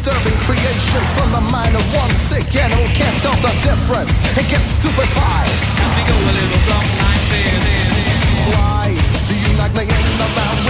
disturbing 0.08 0.38
creation 0.40 1.02
from 1.16 1.30
the 1.32 1.40
mind 1.52 1.76
of 1.76 1.84
one 1.94 2.10
sick 2.10 2.56
and 2.56 2.72
who 2.72 2.84
can't 2.96 3.20
tell 3.20 3.36
the 3.44 3.52
difference 3.60 4.16
and 4.38 4.48
gets 4.48 4.64
stupefied. 4.64 5.48
Why 8.48 8.96
do 9.28 9.34
you 9.36 9.58
like 9.58 9.74
laying 9.74 9.90
around? 9.90 10.67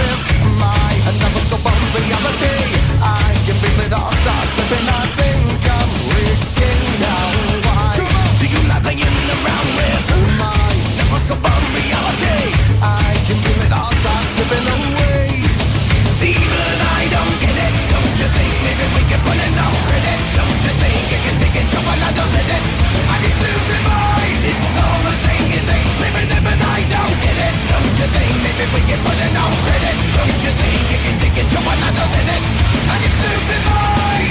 stupid, 28.59 28.73
we 28.73 28.81
can 28.91 28.99
put 29.03 29.15
in 29.15 29.35
our 29.37 29.51
credit. 29.63 29.95
Don't 30.15 30.43
You 30.43 30.51
think 30.51 30.81
you 30.91 30.99
can 31.05 31.15
take 31.19 31.37
it 31.37 31.47
to 31.49 31.59
another 31.59 32.07
minute. 32.15 32.43
I 32.89 32.95
get 32.99 33.13
stupid 33.19 33.61
boy. 33.67 34.21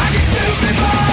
I 0.00 0.06
get 0.12 0.24
stupid 0.30 0.76
boy. 0.76 1.05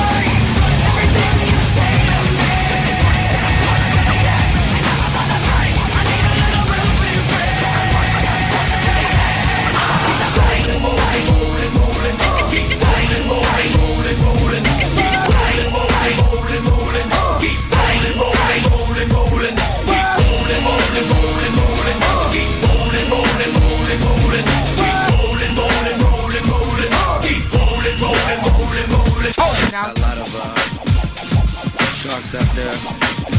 was 32.33 32.55
there 32.55 32.73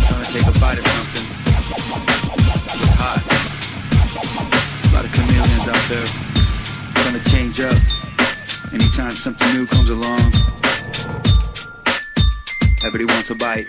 trying 0.07 0.25
to 0.25 0.33
take 0.33 0.47
a 0.47 0.59
bite 0.61 0.79
of 0.79 0.87
something. 0.87 1.27
It 2.71 2.79
was 2.79 2.93
hot. 2.95 3.23
A 4.87 4.95
lot 4.95 5.05
of 5.05 5.13
chameleons 5.13 5.67
out 5.67 5.85
there 5.91 6.07
trying 7.03 7.19
to 7.19 7.25
change 7.31 7.61
up. 7.61 7.75
Anytime 8.73 9.11
something 9.11 9.53
new 9.53 9.67
comes 9.67 9.91
along, 9.91 10.23
everybody 12.87 13.07
wants 13.13 13.31
a 13.31 13.35
bite. 13.35 13.67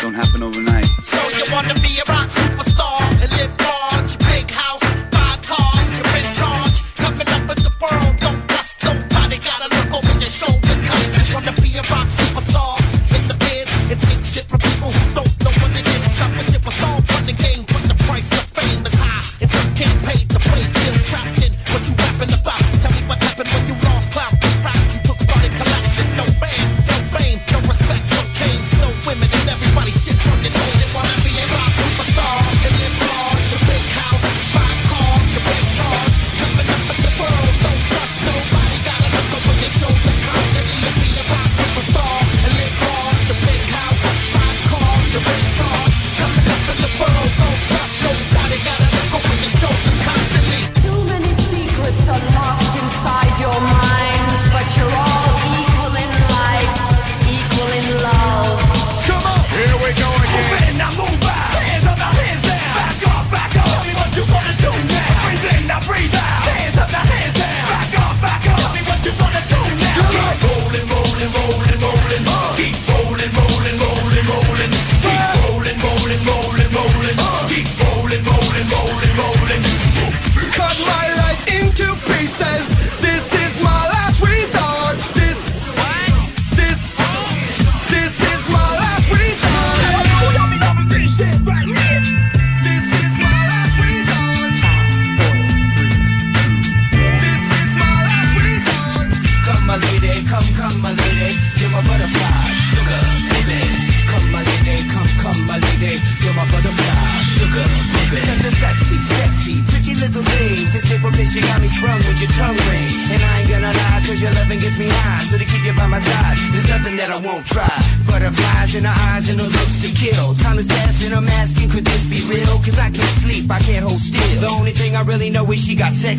Don't 0.00 0.14
happen 0.14 0.42
overnight. 0.42 0.86
So 1.02 1.18
you 1.30 1.44
wanna 1.50 1.74
be 1.74 1.98
a 1.98 2.04
rock 2.06 2.28
superstar 2.28 3.00
and 3.22 3.30
live 3.32 3.60
large? 3.60 3.93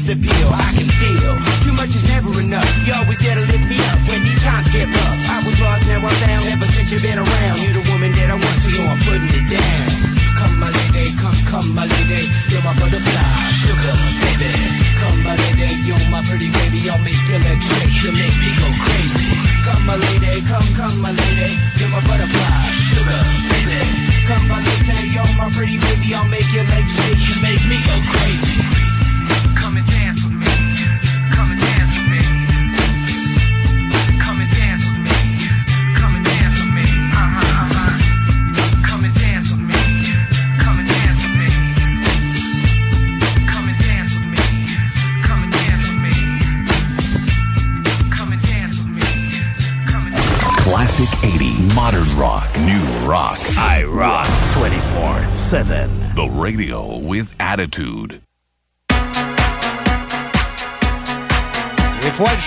disappear. 0.06 0.35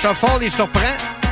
Des 0.08 0.14
fois, 0.14 0.28
le 0.30 0.38
shuffle, 0.38 0.44
il 0.44 0.50
surprend. 0.50 0.80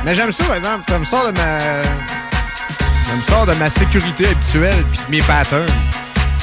Mais 0.05 0.13
j'aime 0.13 0.31
ça, 0.31 0.43
par 0.43 0.55
exemple. 0.55 0.83
Ça 0.87 0.99
me 0.99 1.05
sort 1.05 1.25
de 1.25 1.31
ma... 1.31 1.59
Ça 1.59 3.15
me 3.15 3.21
sort 3.23 3.45
de 3.47 3.53
ma 3.55 3.69
sécurité 3.71 4.27
habituelle 4.27 4.83
puis 4.91 4.99
de 5.05 5.11
mes 5.11 5.21
patterns. 5.21 5.65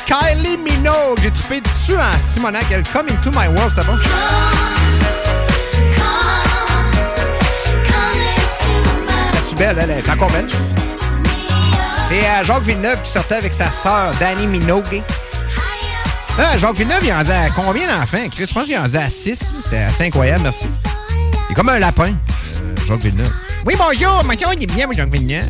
Kylie 0.05 0.59
Minogue, 0.59 1.19
j'ai 1.23 1.31
trippé 1.31 1.61
dessus 1.61 1.97
en 1.97 2.19
Simonac. 2.19 2.65
Elle 2.73 2.82
Come 2.82 3.06
Into 3.09 3.31
My 3.31 3.47
World, 3.47 3.70
c'est 3.73 3.86
bon? 3.86 3.94
Es-tu 9.35 9.55
belle, 9.55 9.78
elle? 9.81 9.90
Est 9.90 10.11
encore 10.11 10.31
belle. 10.32 10.48
C'est 12.09 12.20
euh, 12.20 12.43
Jacques 12.43 12.65
Villeneuve 12.65 13.01
qui 13.02 13.12
sortait 13.12 13.36
avec 13.36 13.55
sa 13.55 13.70
sœur, 13.70 14.12
Danny 14.19 14.48
Minogue. 14.48 15.02
Ah, 16.36 16.59
Jacques 16.59 16.74
Villeneuve, 16.74 17.05
il 17.05 17.12
en 17.12 17.20
a 17.20 17.48
combien 17.55 17.86
d'enfants, 17.86 18.28
Chris? 18.35 18.47
Je 18.48 18.55
pense 18.55 18.66
qu'il 18.66 18.77
en 18.77 18.93
a 18.93 19.05
à 19.05 19.09
6. 19.09 19.52
C'est 19.61 19.85
assez 19.85 20.05
incroyable, 20.06 20.43
merci. 20.43 20.66
Il 21.49 21.53
est 21.53 21.55
comme 21.55 21.69
un 21.69 21.79
lapin, 21.79 22.11
euh, 22.12 22.75
Jacques 22.87 23.01
Villeneuve. 23.01 23.33
Oui, 23.65 23.75
bonjour, 23.79 24.25
monsieur, 24.25 24.49
il 24.57 24.62
est 24.62 24.66
bien, 24.75 24.87
Jacques 24.93 25.11
Villeneuve. 25.11 25.49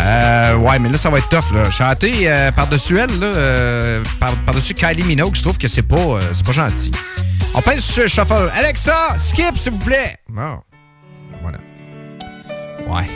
Euh, 0.00 0.54
ouais, 0.56 0.78
mais 0.78 0.88
là, 0.90 0.98
ça 0.98 1.10
va 1.10 1.18
être 1.18 1.28
tough, 1.28 1.52
là. 1.54 1.70
Chanter 1.70 2.30
euh, 2.30 2.52
par-dessus 2.52 2.98
elle, 2.98 3.18
là, 3.18 3.26
euh, 3.34 4.04
par- 4.20 4.36
par-dessus 4.46 4.74
Kylie 4.74 5.02
Minogue, 5.02 5.34
je 5.34 5.42
trouve 5.42 5.58
que 5.58 5.66
c'est 5.68 5.82
pas, 5.82 5.96
euh, 5.96 6.20
c'est 6.32 6.46
pas 6.46 6.52
gentil. 6.52 6.90
On 7.54 7.60
pèse 7.60 7.80
sur 7.80 8.02
le 8.02 8.08
shuffle. 8.08 8.50
Alexa, 8.54 9.16
skip, 9.18 9.56
s'il 9.58 9.72
vous 9.72 9.78
plaît. 9.78 10.14
Bon. 10.28 10.60
Voilà. 11.42 11.58
Ouais. 12.88 13.08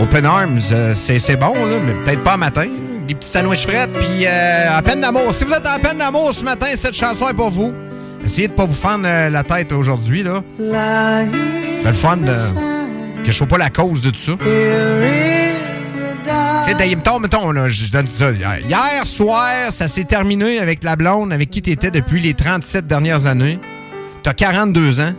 Open 0.00 0.26
Arms, 0.26 0.58
euh, 0.72 0.94
c'est 0.94 1.18
c'est 1.18 1.36
bon, 1.36 1.54
là, 1.66 1.78
mais 1.84 1.94
peut-être 2.04 2.22
pas 2.22 2.36
matin. 2.36 2.66
Des 3.08 3.14
petits 3.14 3.28
sandwichs 3.28 3.66
frettes, 3.66 3.92
puis 3.94 4.26
euh, 4.26 4.76
à 4.78 4.82
peine 4.82 5.00
d'amour. 5.00 5.34
Si 5.34 5.44
vous 5.44 5.52
êtes 5.52 5.66
en 5.66 5.78
peine 5.78 5.98
d'amour 5.98 6.32
ce 6.34 6.44
matin, 6.44 6.66
cette 6.76 6.94
chanson 6.94 7.28
est 7.28 7.34
pour 7.34 7.50
vous. 7.50 7.72
Essayez 8.24 8.48
de 8.48 8.52
pas 8.52 8.64
vous 8.64 8.74
fendre 8.74 9.04
euh, 9.06 9.30
la 9.30 9.42
tête 9.42 9.72
aujourd'hui, 9.72 10.22
là. 10.22 10.42
C'est 11.78 11.88
le 11.88 11.92
fun 11.92 12.16
de... 12.18 12.32
que 13.24 13.26
je 13.26 13.32
sois 13.32 13.46
pas 13.46 13.58
la 13.58 13.70
cause 13.70 14.02
de 14.02 14.10
tout 14.10 14.18
ça. 14.18 14.32
Tu 14.32 14.46
sais, 16.70 16.74
d'ailleurs, 16.78 16.96
mettons, 16.98 17.18
mettons, 17.18 17.50
là, 17.52 17.68
je 17.68 17.90
donne 17.90 18.06
ça. 18.06 18.30
Hier, 18.32 18.58
hier 18.68 19.06
soir, 19.06 19.72
ça 19.72 19.88
s'est 19.88 20.04
terminé 20.04 20.58
avec 20.58 20.84
la 20.84 20.96
blonde 20.96 21.32
avec 21.32 21.50
qui 21.50 21.62
t'étais 21.62 21.90
depuis 21.90 22.20
les 22.20 22.34
37 22.34 22.86
dernières 22.86 23.26
années. 23.26 23.58
T'as 24.22 24.34
42 24.34 25.00
ans. 25.00 25.14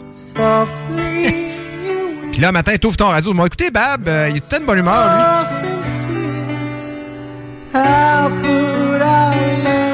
Puis 2.32 2.40
là, 2.42 2.52
matin, 2.52 2.76
t'ouvres 2.80 2.96
ton 2.98 3.08
radio. 3.08 3.34
Moi, 3.34 3.48
écoutez, 3.48 3.72
Bab, 3.72 4.08
euh, 4.08 4.30
il 4.30 4.38
est 4.38 4.50
tout 4.50 4.60
de 4.62 4.66
bonne 4.66 4.80
humeur, 4.80 5.44
lui. 8.64 8.71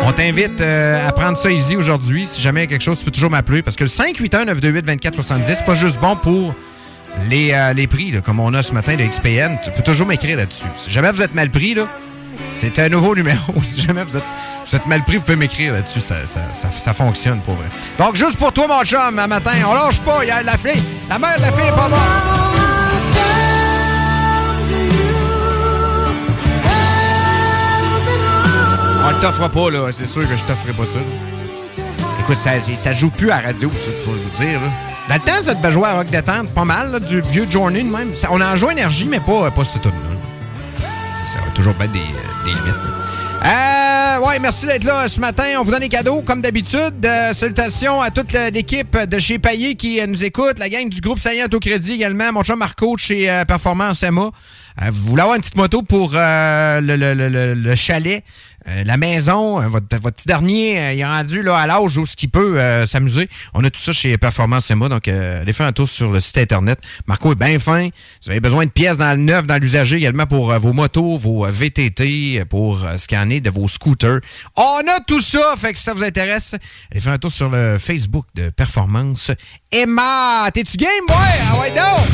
On 0.07 0.13
t'invite 0.13 0.61
euh, 0.61 1.05
à 1.05 1.11
prendre 1.11 1.37
ça 1.37 1.51
easy 1.51 1.75
aujourd'hui. 1.75 2.25
Si 2.25 2.41
jamais 2.41 2.65
quelque 2.67 2.81
chose, 2.81 2.97
tu 2.97 3.03
peux 3.03 3.11
toujours 3.11 3.29
m'appeler. 3.29 3.61
Parce 3.61 3.75
que 3.75 3.83
le 3.83 3.89
581-928-2470, 3.89 5.43
c'est 5.47 5.65
pas 5.65 5.75
juste 5.75 5.99
bon 5.99 6.15
pour 6.15 6.55
les, 7.29 7.51
euh, 7.51 7.73
les 7.73 7.87
prix, 7.87 8.11
là, 8.11 8.21
comme 8.21 8.39
on 8.39 8.53
a 8.53 8.63
ce 8.63 8.71
matin 8.71 8.95
de 8.95 9.03
XPN. 9.03 9.57
Tu 9.61 9.69
peux 9.69 9.83
toujours 9.83 10.07
m'écrire 10.07 10.37
là-dessus. 10.37 10.67
Si 10.75 10.91
jamais 10.91 11.11
vous 11.11 11.21
êtes 11.21 11.35
mal 11.35 11.49
pris, 11.49 11.73
là, 11.73 11.89
c'est 12.53 12.79
un 12.79 12.87
nouveau 12.87 13.15
numéro. 13.15 13.53
Si 13.65 13.81
jamais 13.81 14.05
vous 14.05 14.15
êtes, 14.15 14.85
mal 14.85 15.01
pris, 15.01 15.17
vous 15.17 15.23
pouvez 15.23 15.35
m'écrire 15.35 15.73
là-dessus. 15.73 15.99
Ça, 15.99 16.15
ça, 16.53 16.93
fonctionne 16.93 17.41
pour 17.41 17.55
vrai. 17.55 17.67
Donc, 17.97 18.15
juste 18.15 18.37
pour 18.37 18.53
toi, 18.53 18.65
mon 18.65 18.85
chum, 18.85 19.19
un 19.19 19.27
matin, 19.27 19.51
on 19.67 19.73
lâche 19.73 19.99
pas. 19.99 20.19
Il 20.21 20.29
y 20.29 20.31
a 20.31 20.41
la 20.41 20.57
fille. 20.57 20.81
La 21.09 21.19
mère 21.19 21.35
de 21.35 21.41
la 21.41 21.51
fille 21.51 21.67
est 21.67 21.75
pas 21.75 21.89
morte. 21.89 23.46
On 29.07 29.11
le 29.11 29.21
t'offre 29.21 29.47
pas, 29.49 29.69
là. 29.71 29.87
C'est 29.91 30.05
sûr 30.05 30.27
que 30.27 30.35
je 30.35 30.43
t'offrerai 30.43 30.73
pas 30.73 30.85
ça. 30.85 30.99
Écoute, 32.19 32.35
ça, 32.37 32.51
ça 32.75 32.91
joue 32.91 33.09
plus 33.09 33.31
à 33.31 33.39
radio, 33.39 33.71
ça, 33.71 33.91
faut 34.03 34.11
vous 34.11 34.43
dire. 34.43 34.59
Là. 34.59 34.67
Dans 35.07 35.15
le 35.15 35.21
temps, 35.21 35.53
devait 35.53 35.71
jouer 35.71 35.87
à 35.87 35.93
Rock 35.93 36.07
Détente 36.07 36.49
pas 36.49 36.65
mal, 36.65 36.91
là, 36.91 36.99
du 36.99 37.21
vieux 37.21 37.47
Journey 37.49 37.83
même. 37.83 38.13
Ça- 38.15 38.27
on 38.31 38.41
en 38.41 38.55
joue 38.57 38.69
énergie, 38.69 39.07
mais 39.09 39.21
pas, 39.21 39.49
pas 39.51 39.63
ce 39.63 39.77
tout 39.79 39.91
Ça, 41.25 41.39
va 41.39 41.51
toujours 41.55 41.73
mettre 41.79 41.93
des, 41.93 41.99
des 41.99 42.49
limites. 42.51 42.65
là. 42.65 42.73
Euh, 43.45 44.19
ouais, 44.27 44.39
merci 44.39 44.65
d'être 44.65 44.83
là 44.83 45.07
ce 45.07 45.19
matin. 45.21 45.43
On 45.59 45.63
vous 45.63 45.69
donne 45.71 45.79
des 45.81 45.89
cadeaux, 45.89 46.21
comme 46.21 46.41
d'habitude. 46.41 47.05
Euh, 47.05 47.33
salutations 47.33 48.01
à 48.01 48.09
toute 48.09 48.33
l'équipe 48.33 48.97
de 48.97 49.19
chez 49.19 49.37
Payet 49.39 49.75
qui 49.75 50.01
euh, 50.01 50.07
nous 50.07 50.23
écoute, 50.23 50.57
la 50.57 50.67
gang 50.69 50.89
du 50.89 50.99
groupe 50.99 51.19
Saillant 51.19 51.45
au 51.53 51.59
crédit 51.59 51.93
également, 51.93 52.33
mon 52.33 52.43
chum 52.43 52.57
Marco 52.57 52.95
de 52.95 52.99
chez 52.99 53.29
euh, 53.29 53.45
Performance. 53.45 54.03
Euh, 54.03 54.09
vous 54.91 55.05
voulez 55.07 55.21
avoir 55.21 55.35
une 55.35 55.41
petite 55.41 55.55
moto 55.55 55.81
pour 55.83 56.13
le- 56.13 56.79
le- 57.13 57.13
le- 57.13 57.53
le 57.53 57.75
chalet, 57.75 58.23
euh, 58.67 58.83
la 58.83 58.97
maison, 58.97 59.61
euh, 59.61 59.67
votre, 59.67 59.85
votre 60.01 60.17
petit 60.17 60.27
dernier, 60.27 60.79
euh, 60.79 60.93
il 60.93 60.99
est 60.99 61.05
rendu 61.05 61.41
là, 61.41 61.57
à 61.57 61.67
l'âge 61.67 61.97
où 61.97 62.05
ce 62.05 62.15
qu'il 62.15 62.29
peut 62.29 62.59
euh, 62.59 62.85
s'amuser. 62.85 63.29
On 63.53 63.63
a 63.63 63.69
tout 63.69 63.79
ça 63.79 63.93
chez 63.93 64.17
Performance 64.17 64.69
Emma, 64.69 64.89
donc 64.89 65.07
allez 65.07 65.53
faire 65.53 65.67
un 65.67 65.71
tour 65.71 65.87
sur 65.87 66.11
le 66.11 66.19
site 66.19 66.37
internet. 66.37 66.79
Marco 67.07 67.31
est 67.31 67.35
bien 67.35 67.57
fin. 67.59 67.89
Vous 68.23 68.31
avez 68.31 68.39
besoin 68.39 68.65
de 68.65 68.71
pièces 68.71 68.97
dans 68.97 69.11
le 69.11 69.23
neuf, 69.23 69.45
dans 69.45 69.61
l'usager 69.61 69.97
également 69.97 70.25
pour 70.25 70.53
vos 70.59 70.73
motos, 70.73 71.17
vos 71.17 71.45
VTT, 71.47 72.43
pour 72.49 72.85
scanner 72.97 73.39
de 73.39 73.49
vos 73.49 73.67
scooters. 73.67 74.19
On 74.55 74.79
a 74.87 74.99
tout 75.07 75.21
ça, 75.21 75.55
fait 75.57 75.73
que 75.73 75.79
si 75.79 75.85
ça 75.85 75.93
vous 75.93 76.03
intéresse, 76.03 76.55
allez 76.91 76.99
faire 76.99 77.13
un 77.13 77.17
tour 77.17 77.31
sur 77.31 77.49
le 77.49 77.77
Facebook 77.77 78.25
de 78.35 78.49
Performance 78.49 79.31
Emma. 79.71 80.49
T'es-tu 80.53 80.77
game, 80.77 80.89
ouais? 81.09 81.15
Ah 81.51 81.59
ouais, 81.59 81.71
non! 81.71 82.05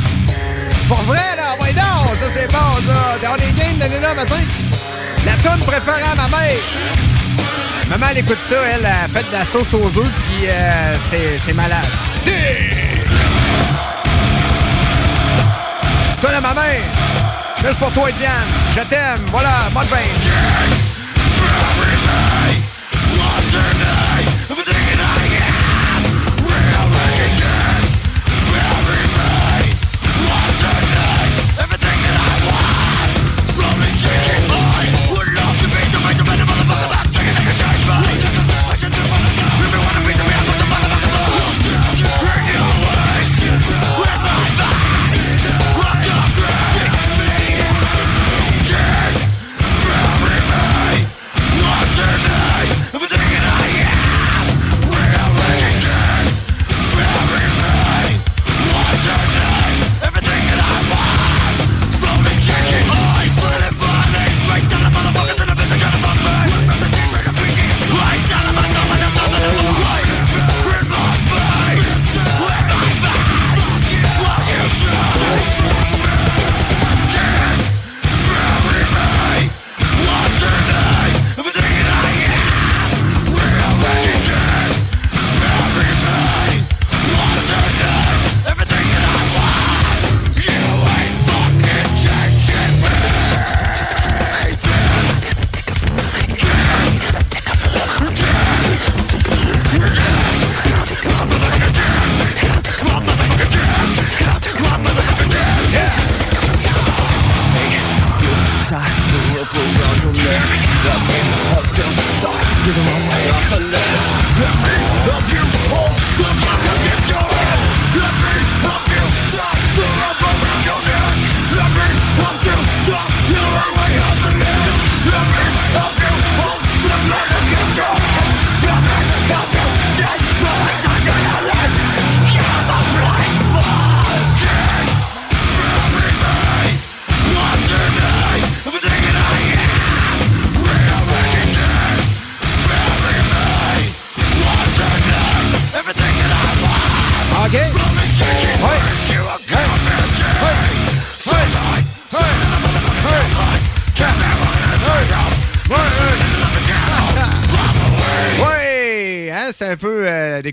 Pour 0.87 0.97
vrai, 1.01 1.35
là, 1.37 1.55
ouais, 1.61 1.73
non! 1.73 2.15
Ça, 2.15 2.29
c'est 2.29 2.47
bon, 2.47 2.57
ça! 2.85 3.17
On 3.31 3.35
est 3.35 3.53
game 3.53 3.77
d'aller 3.77 3.99
là, 3.99 4.13
matin? 4.13 4.37
La 5.25 5.33
toune 5.37 5.59
préférée 5.65 6.01
à 6.01 6.15
ma 6.15 6.27
mère! 6.27 6.57
Maman, 7.89 8.07
elle 8.11 8.19
écoute 8.19 8.37
ça, 8.49 8.55
elle 8.73 8.85
a 8.85 9.07
fait 9.07 9.27
de 9.27 9.31
la 9.31 9.45
sauce 9.45 9.73
aux 9.73 9.85
œufs, 9.85 10.11
puis 10.25 10.47
euh, 10.47 10.95
c'est, 11.39 11.53
malade. 11.53 11.85
Toune 16.21 16.33
à 16.33 16.41
ma 16.41 16.53
mère! 16.53 16.81
Juste 17.63 17.79
pour 17.79 17.91
toi, 17.91 18.09
Diane! 18.11 18.31
Je 18.75 18.81
t'aime! 18.81 19.25
Voilà, 19.31 19.69
bonne 19.73 19.87
veille! 19.87 20.92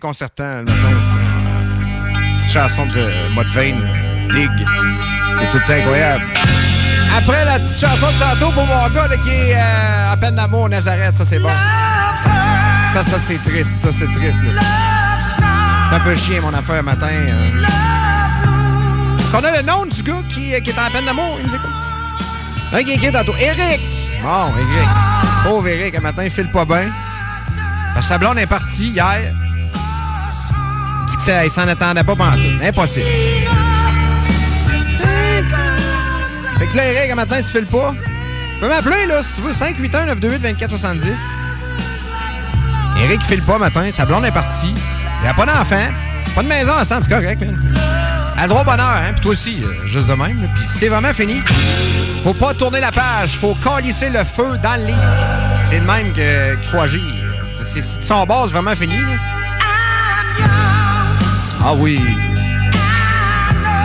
Déconcertant. 0.00 0.44
Euh, 0.44 0.64
Petite 2.38 2.52
chanson 2.52 2.86
de 2.86 3.34
Mode 3.34 3.48
Vein, 3.48 3.76
Dig. 4.32 4.50
C'est 5.34 5.48
tout 5.50 5.60
incroyable. 5.70 6.24
Après 7.18 7.44
la 7.44 7.58
petite 7.58 7.78
chanson 7.80 8.06
de 8.06 8.18
tantôt 8.18 8.50
pour 8.52 8.64
mon 8.66 8.88
gars 8.88 9.08
qui 9.22 9.28
est 9.28 9.54
euh, 9.56 10.12
à 10.12 10.16
peine 10.16 10.36
d'amour, 10.36 10.70
Nazareth, 10.70 11.16
ça 11.16 11.26
c'est 11.26 11.38
bon. 11.38 11.50
Ça, 12.94 13.02
ça 13.02 13.18
c'est 13.18 13.36
triste, 13.42 13.76
ça 13.82 13.92
c'est 13.92 14.10
triste. 14.12 14.40
C'est 14.50 15.94
un 15.96 16.00
peu 16.00 16.14
chien 16.14 16.40
mon 16.40 16.54
affaire 16.54 16.82
matin. 16.82 17.08
euh. 17.10 17.62
Est-ce 19.18 19.30
qu'on 19.30 19.44
a 19.44 19.56
le 19.58 19.66
nom 19.66 19.84
du 19.84 20.02
gars 20.02 20.22
qui, 20.30 20.50
qui 20.62 20.70
est 20.70 20.78
en 20.78 20.90
peine 20.90 21.04
d'amour? 21.04 21.36
Il 21.40 21.46
nous 21.46 21.54
écoute. 21.54 21.70
Un 22.72 22.82
qui 22.82 23.06
est 23.06 23.12
tantôt. 23.12 23.34
Eric! 23.38 23.80
Bon, 24.22 24.48
Eric. 24.56 24.88
Pauvre 25.44 25.68
Eric, 25.68 25.94
un 25.96 26.00
matin, 26.00 26.24
il 26.24 26.30
file 26.30 26.50
pas 26.50 26.64
bien. 26.64 26.88
Parce 27.94 28.08
que 28.08 28.38
est 28.38 28.46
partie 28.46 28.88
hier. 28.90 29.34
Ça, 31.24 31.44
il 31.44 31.50
s'en 31.50 31.68
attendait 31.68 32.02
pas 32.02 32.16
pendant 32.16 32.36
tout. 32.36 32.64
Impossible. 32.64 33.06
Fait 36.58 36.66
que 36.66 36.76
là, 36.76 36.84
Eric, 36.92 37.10
un 37.10 37.14
matin, 37.14 37.36
tu 37.38 37.48
files 37.48 37.66
pas. 37.66 37.94
Tu 38.54 38.60
peux 38.60 38.68
m'appeler, 38.68 39.06
là, 39.06 39.22
si 39.22 39.36
tu 39.36 39.42
veux, 39.42 39.52
581-928-2470. 39.52 40.98
Eric 43.02 43.22
file 43.22 43.42
pas 43.42 43.58
matin, 43.58 43.90
sa 43.92 44.04
blonde 44.04 44.24
est 44.24 44.30
partie. 44.30 44.74
Il 45.22 45.28
a 45.28 45.34
pas 45.34 45.46
d'enfant, 45.46 45.88
pas 46.34 46.42
de 46.42 46.48
maison 46.48 46.72
ensemble, 46.72 47.04
c'est 47.04 47.14
correct, 47.14 47.40
man. 47.40 47.74
Elle 48.36 48.44
a 48.44 48.48
droit 48.48 48.62
au 48.62 48.64
bonheur, 48.64 48.86
hein, 48.86 49.12
puis 49.12 49.20
toi 49.20 49.32
aussi, 49.32 49.62
euh, 49.62 49.86
juste 49.86 50.06
de 50.06 50.14
même. 50.14 50.36
Puis 50.54 50.64
c'est 50.64 50.88
vraiment 50.88 51.12
fini. 51.12 51.40
Faut 52.22 52.34
pas 52.34 52.54
tourner 52.54 52.80
la 52.80 52.92
page, 52.92 53.36
faut 53.38 53.54
calisser 53.54 54.08
le 54.08 54.24
feu 54.24 54.58
dans 54.62 54.80
le 54.80 54.86
livre. 54.86 54.98
C'est 55.68 55.78
le 55.78 55.86
même 55.86 56.12
qu'il 56.12 56.68
faut 56.68 56.80
agir. 56.80 57.02
C'est 57.52 58.02
son 58.02 58.24
base 58.24 58.52
vraiment 58.52 58.74
fini, 58.74 58.96
là. 58.96 59.29
Ah 61.62 61.74
oui. 61.74 62.00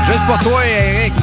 Juste 0.05 0.25
pour 0.25 0.39
toi, 0.39 0.61
Eric. 0.65 1.13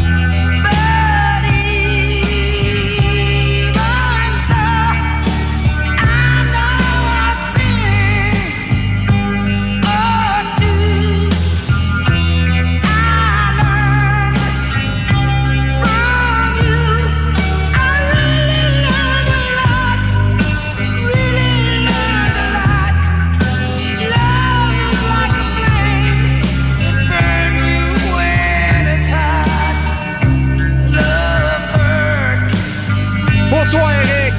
Pour 33.52 33.68
toi, 33.68 33.92
Eric. 33.92 34.34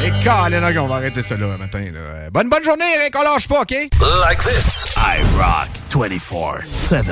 Et 0.00 0.24
Colin, 0.24 0.76
on 0.80 0.86
va 0.86 0.94
arrêter 0.94 1.22
ça 1.24 1.36
là, 1.36 1.56
matin. 1.58 1.84
Là. 1.92 2.30
Bonne, 2.30 2.48
bonne 2.48 2.62
journée, 2.62 2.84
Eric. 3.00 3.16
On 3.18 3.24
lâche 3.24 3.48
pas, 3.48 3.62
OK? 3.62 3.72
Like 3.72 4.44
this. 4.44 4.94
I 4.96 5.18
rock 5.36 5.70
24 5.90 6.68
7. 6.68 7.04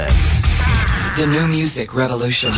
The 1.17 1.27
new 1.27 1.49
music 1.49 1.93
revolution. 1.93 2.53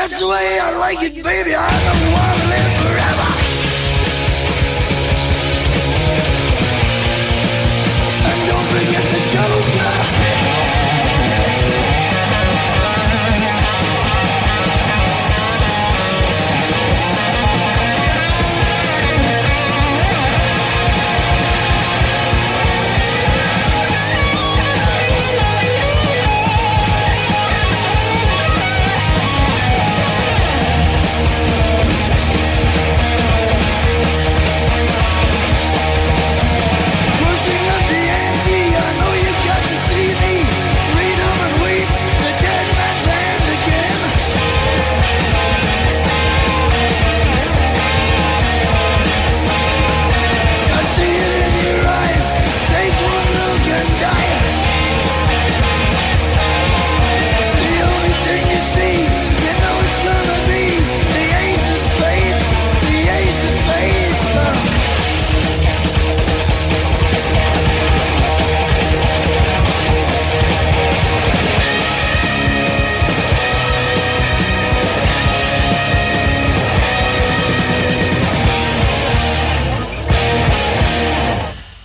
That's 0.00 0.18
the 0.18 0.26
way 0.26 0.58
I 0.62 0.78
like 0.78 1.02
it, 1.02 1.14
baby. 1.22 1.54
I 1.54 1.70
don't 1.86 2.12
want 2.16 2.40
to 2.40 2.46
live 2.48 2.72
forever. 2.80 3.28
And 8.28 8.40
don't 8.48 8.68
forget 8.72 9.04
the 9.12 9.20
joker. 9.34 10.29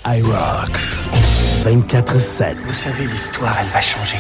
I 0.08 0.22
rock 0.22 0.70
24 1.64 2.20
7. 2.20 2.58
Vous 2.68 2.76
savez, 2.76 3.08
l'histoire, 3.08 3.56
elle 3.60 3.68
va 3.70 3.82
changer. 3.82 4.18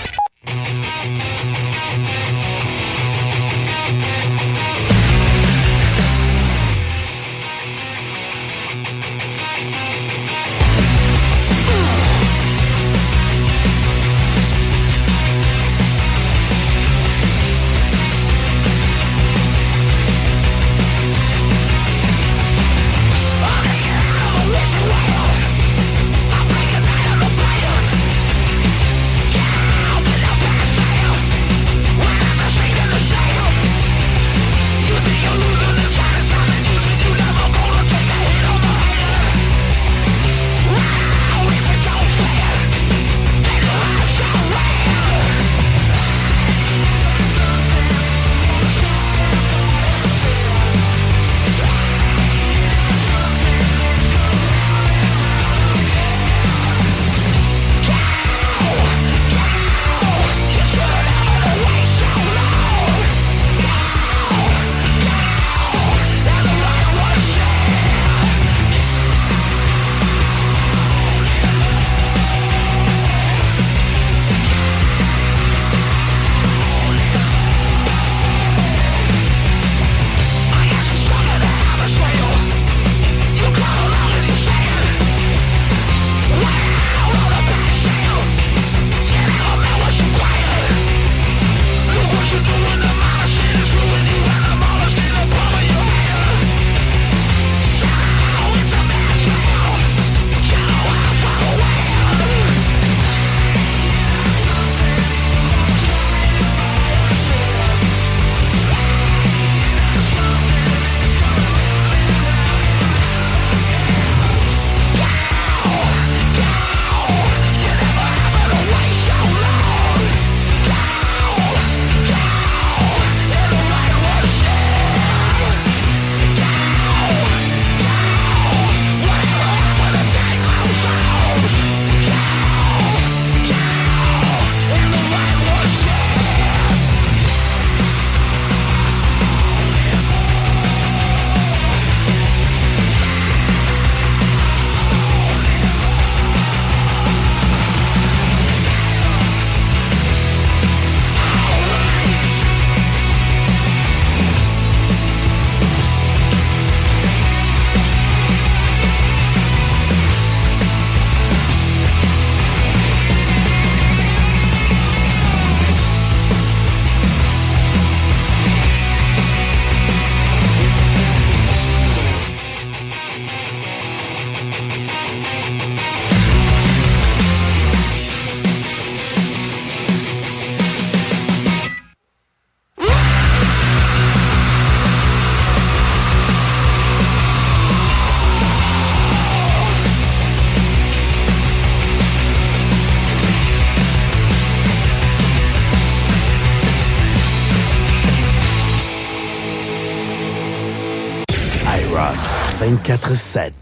24-7. 202.85 203.54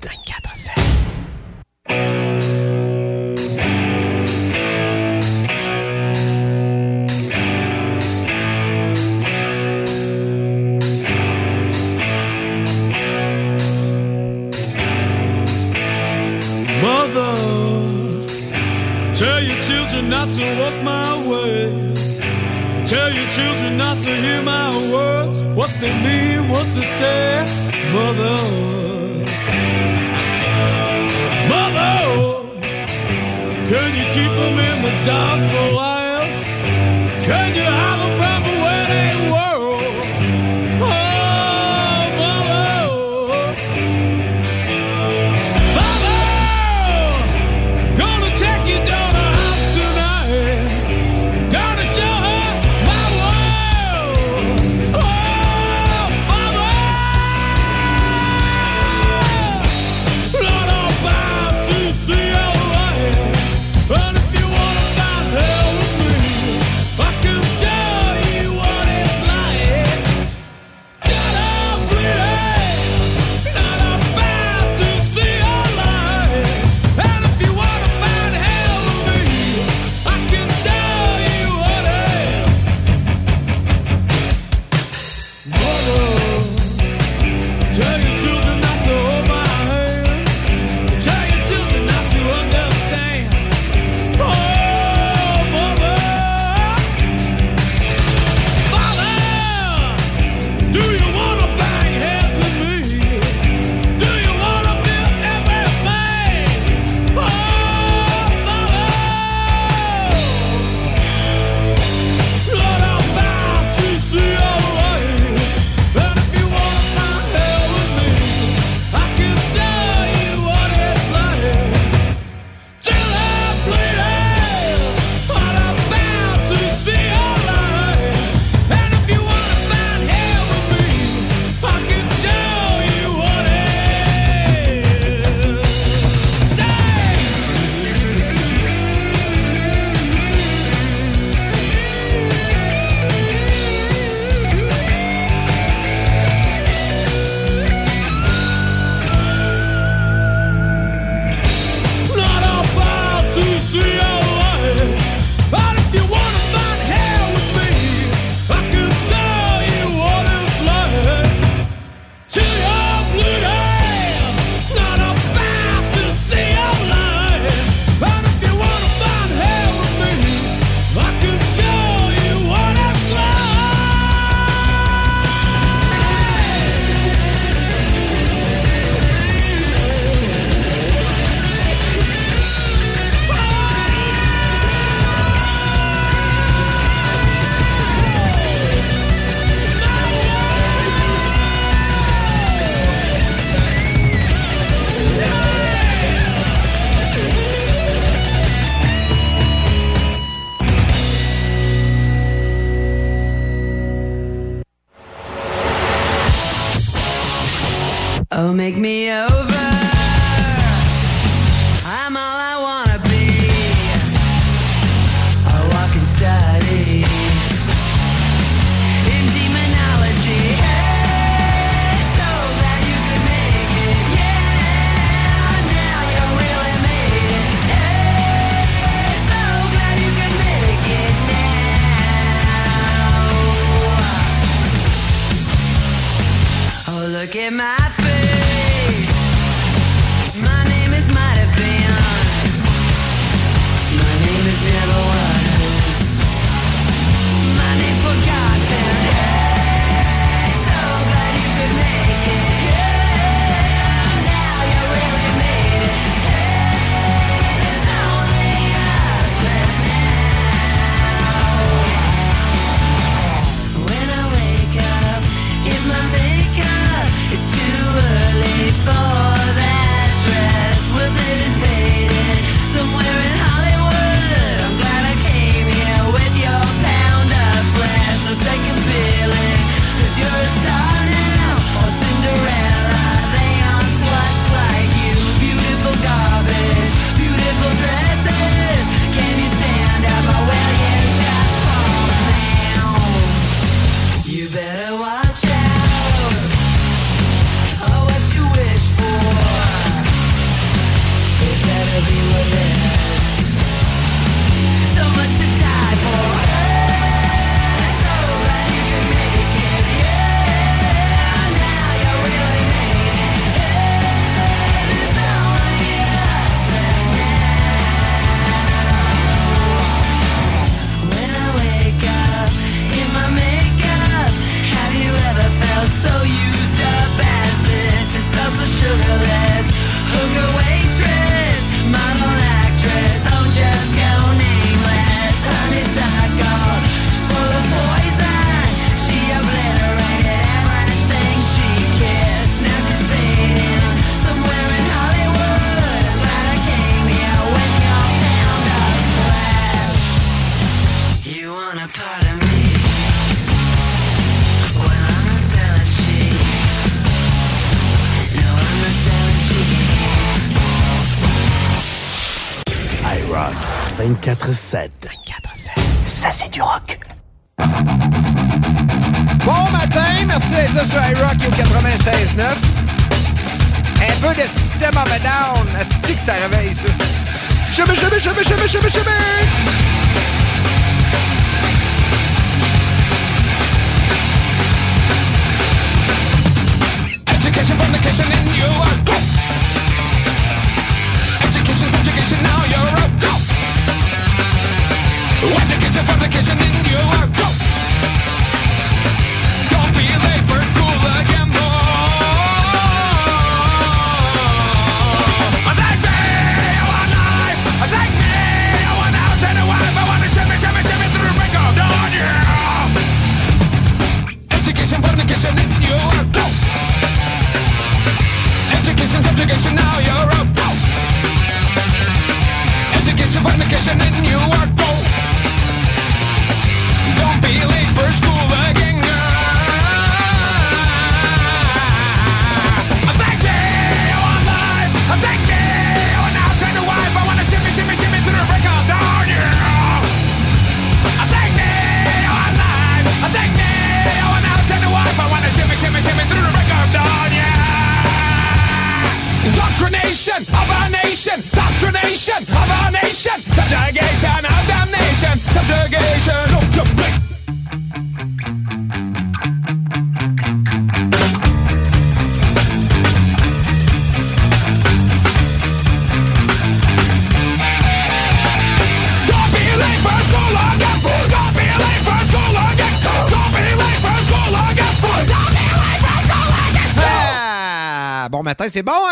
24-7. 364.35 365.02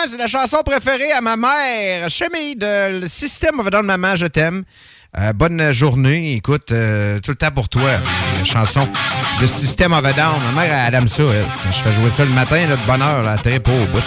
c'est 0.07 0.17
la 0.17 0.27
chanson 0.27 0.57
préférée 0.65 1.11
à 1.11 1.21
ma 1.21 1.35
mère. 1.35 2.09
Chemille 2.09 2.55
de 2.55 3.01
le 3.01 3.07
système 3.07 3.59
of 3.59 3.67
a 3.71 3.81
Maman, 3.81 4.15
je 4.15 4.25
t'aime. 4.25 4.63
Euh, 5.17 5.33
bonne 5.33 5.71
journée. 5.71 6.33
Écoute, 6.35 6.71
euh, 6.71 7.19
tout 7.19 7.31
le 7.31 7.35
temps 7.35 7.51
pour 7.51 7.69
toi. 7.69 7.83
Euh, 7.83 8.45
chanson 8.45 8.87
de 9.41 9.45
System 9.45 9.93
of 9.93 10.03
a 10.05 10.13
Ma 10.13 10.51
mère, 10.53 10.85
elle 10.87 10.95
aime 10.95 11.07
ça. 11.07 11.23
Elle. 11.23 11.45
Quand 11.63 11.71
je 11.71 11.79
fais 11.79 11.93
jouer 11.93 12.09
ça 12.09 12.25
le 12.25 12.31
matin, 12.31 12.65
là, 12.67 12.77
de 12.77 12.85
bonne 12.87 13.01
heure, 13.01 13.21
là, 13.21 13.37
très 13.37 13.59
pas 13.59 13.71
au 13.71 13.85
bout. 13.87 14.01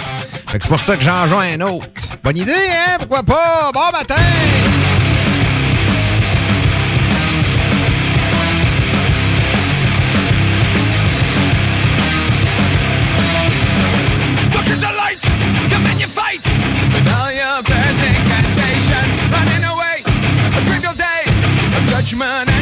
Fait 0.48 0.58
que 0.58 0.64
c'est 0.64 0.68
pour 0.68 0.80
ça 0.80 0.96
que 0.96 1.02
j'en 1.02 1.26
joins 1.26 1.52
un 1.52 1.60
autre. 1.60 1.86
Bonne 2.22 2.38
idée, 2.38 2.52
hein? 2.52 2.96
Pourquoi 2.98 3.22
pas? 3.22 3.70
Bon 3.72 3.90
matin! 3.92 4.16
money. 22.14 22.53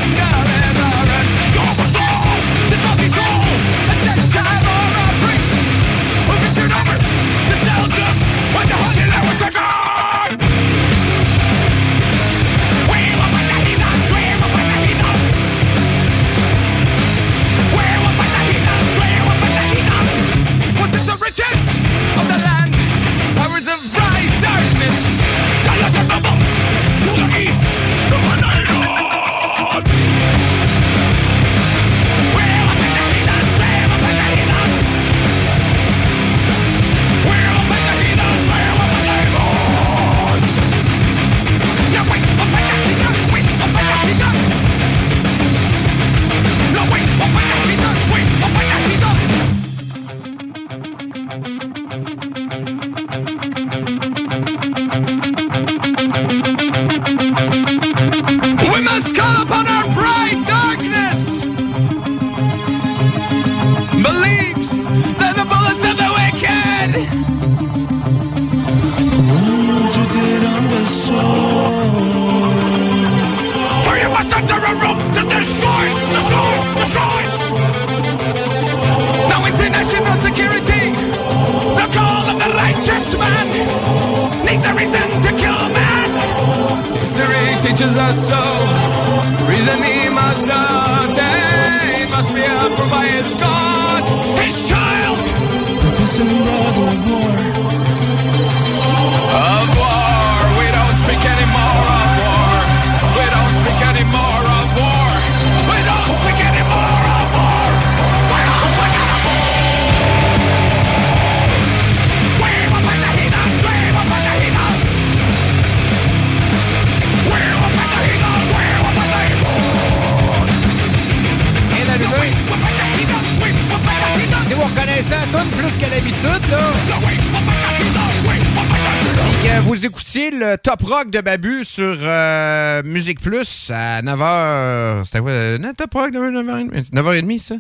Plus 133.21 133.71
à 133.71 134.03
9h. 134.03 135.05
C'était 135.05 135.21
quoi? 135.21 135.33
T'as 135.77 135.87
pas 135.87 136.09
9h30? 136.09 136.91
9h30, 136.91 137.39
ça? 137.39 137.55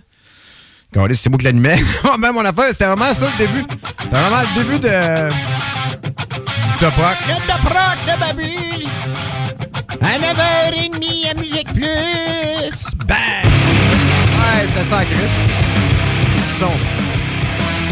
C'est 1.14 1.30
moi 1.30 1.38
qui 1.38 1.44
l'animais. 1.44 1.76
Même 1.76 1.86
oh, 2.04 2.16
ben, 2.18 2.32
mon 2.32 2.44
affaire, 2.44 2.66
c'était 2.70 2.86
vraiment 2.86 3.14
ça 3.14 3.26
le 3.26 3.38
début. 3.38 3.64
C'était 4.02 4.16
vraiment 4.16 4.42
le 4.42 4.62
début 4.62 4.78
de. 4.78 5.28
du 5.30 6.78
Top 6.78 6.94
Rock. 6.96 7.16
Le 7.28 7.46
Top 7.46 7.72
Rock 7.72 7.98
de 8.06 8.20
Babu! 8.20 8.86
À 10.00 10.18
9h30 10.18 11.30
à 11.30 11.34
Musique 11.40 11.72
Plus! 11.72 12.94
Bang! 13.06 13.18
Ouais, 13.18 14.66
c'était 14.66 14.88
ça, 14.88 15.04
Chris. 15.04 15.16
Petit 16.36 16.58
son. 16.58 16.70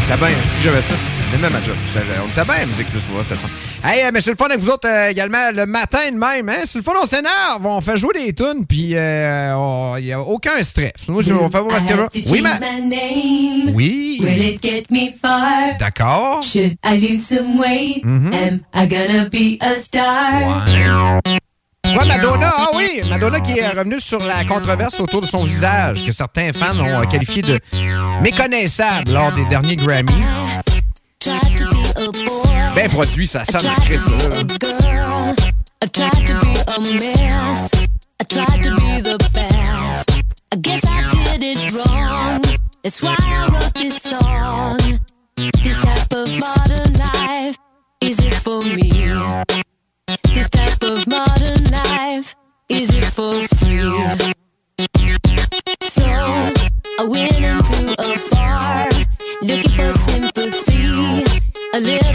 T'as 0.07 0.17
bien, 0.17 0.29
si 0.55 0.61
j'avais 0.63 0.81
ça. 0.81 0.93
Même 1.39 1.51
ma 1.51 1.63
job. 1.63 1.75
On 1.95 2.27
était 2.29 2.43
bien 2.43 2.53
à 2.53 2.65
Musique 2.65 2.87
Plus 2.91 2.99
pour 3.01 3.13
voir 3.15 3.25
ce 3.25 3.35
son. 3.35 3.47
Hey, 3.83 4.03
euh, 4.05 4.11
mais 4.13 4.21
c'est 4.21 4.29
le 4.29 4.35
fun 4.35 4.45
avec 4.45 4.59
vous 4.59 4.69
autres 4.69 4.87
euh, 4.87 5.09
également 5.09 5.49
le 5.53 5.65
matin 5.65 6.11
de 6.11 6.15
même. 6.17 6.47
Hein? 6.49 6.61
C'est 6.65 6.77
le 6.77 6.83
fun, 6.83 6.91
on 7.01 7.05
s'énerve. 7.07 7.65
On 7.65 7.81
fait 7.81 7.97
jouer 7.97 8.13
des 8.13 8.33
tunes, 8.33 8.65
puis 8.67 8.91
euh, 8.95 9.55
on- 9.55 9.95
il 9.97 10.05
n'y 10.05 10.13
a 10.13 10.19
aucun 10.21 10.61
stress. 10.61 10.91
Je 11.07 11.11
vais 11.13 11.49
faire 11.49 11.63
voir 11.63 11.81
ce 11.81 12.19
que. 12.19 12.29
Oui, 12.31 12.41
ma... 12.41 12.51
Oui. 13.73 14.19
Will 14.21 14.43
it 14.43 14.61
get 14.61 14.83
me 14.91 15.11
far? 15.19 15.77
D'accord. 15.79 16.43
Should 16.43 16.75
I 16.85 16.99
lose 16.99 17.25
some 17.25 17.57
weight? 17.59 18.05
Mhm. 18.05 18.31
Am 18.33 18.59
I 18.75 18.87
gonna 18.87 19.25
be 19.29 19.57
a 19.61 19.75
star? 19.75 20.63
Ouais, 21.83 22.05
Madonna, 22.05 22.53
ah 22.55 22.69
oui, 22.75 23.01
Madonna 23.09 23.39
qui 23.41 23.57
est 23.57 23.67
revenue 23.67 23.99
sur 23.99 24.23
la 24.23 24.45
controverse 24.45 24.99
autour 24.99 25.21
de 25.21 25.25
son 25.25 25.43
visage, 25.43 26.05
que 26.05 26.11
certains 26.13 26.53
fans 26.53 26.79
ont 26.79 27.05
qualifié 27.07 27.41
de 27.41 27.59
méconnaissable 28.21 29.11
lors 29.11 29.31
des 29.33 29.43
derniers 29.45 29.75
Grammy. 29.75 30.13
Ben 31.23 32.89
produit, 32.89 33.27
ça 33.27 33.45
sonne 33.45 33.61
de 33.61 33.81
Chris, 33.81 33.99
là. 34.09 34.43
girl. 34.81 35.35
I 35.83 35.87
tried 35.87 36.25
to 36.27 36.39
be 36.39 36.55
a 36.67 36.79
mess. 36.79 37.71
I 38.19 38.23
tried 38.23 38.63
to 38.63 38.75
be 38.75 39.01
the 39.01 39.17
best. 39.33 40.11
I 40.51 40.55
guess 40.57 40.81
I 40.83 41.37
did 41.37 41.43
it 41.43 41.73
wrong. 41.73 42.41
That's 42.83 43.01
why 43.03 43.15
I 43.19 43.47
wrote 43.51 43.73
this 43.75 44.01
song. 44.01 44.99
This 45.35 45.79
type 45.81 46.13
of 46.13 46.27
modern 46.39 46.90
a 61.73 61.79
little 61.79 62.10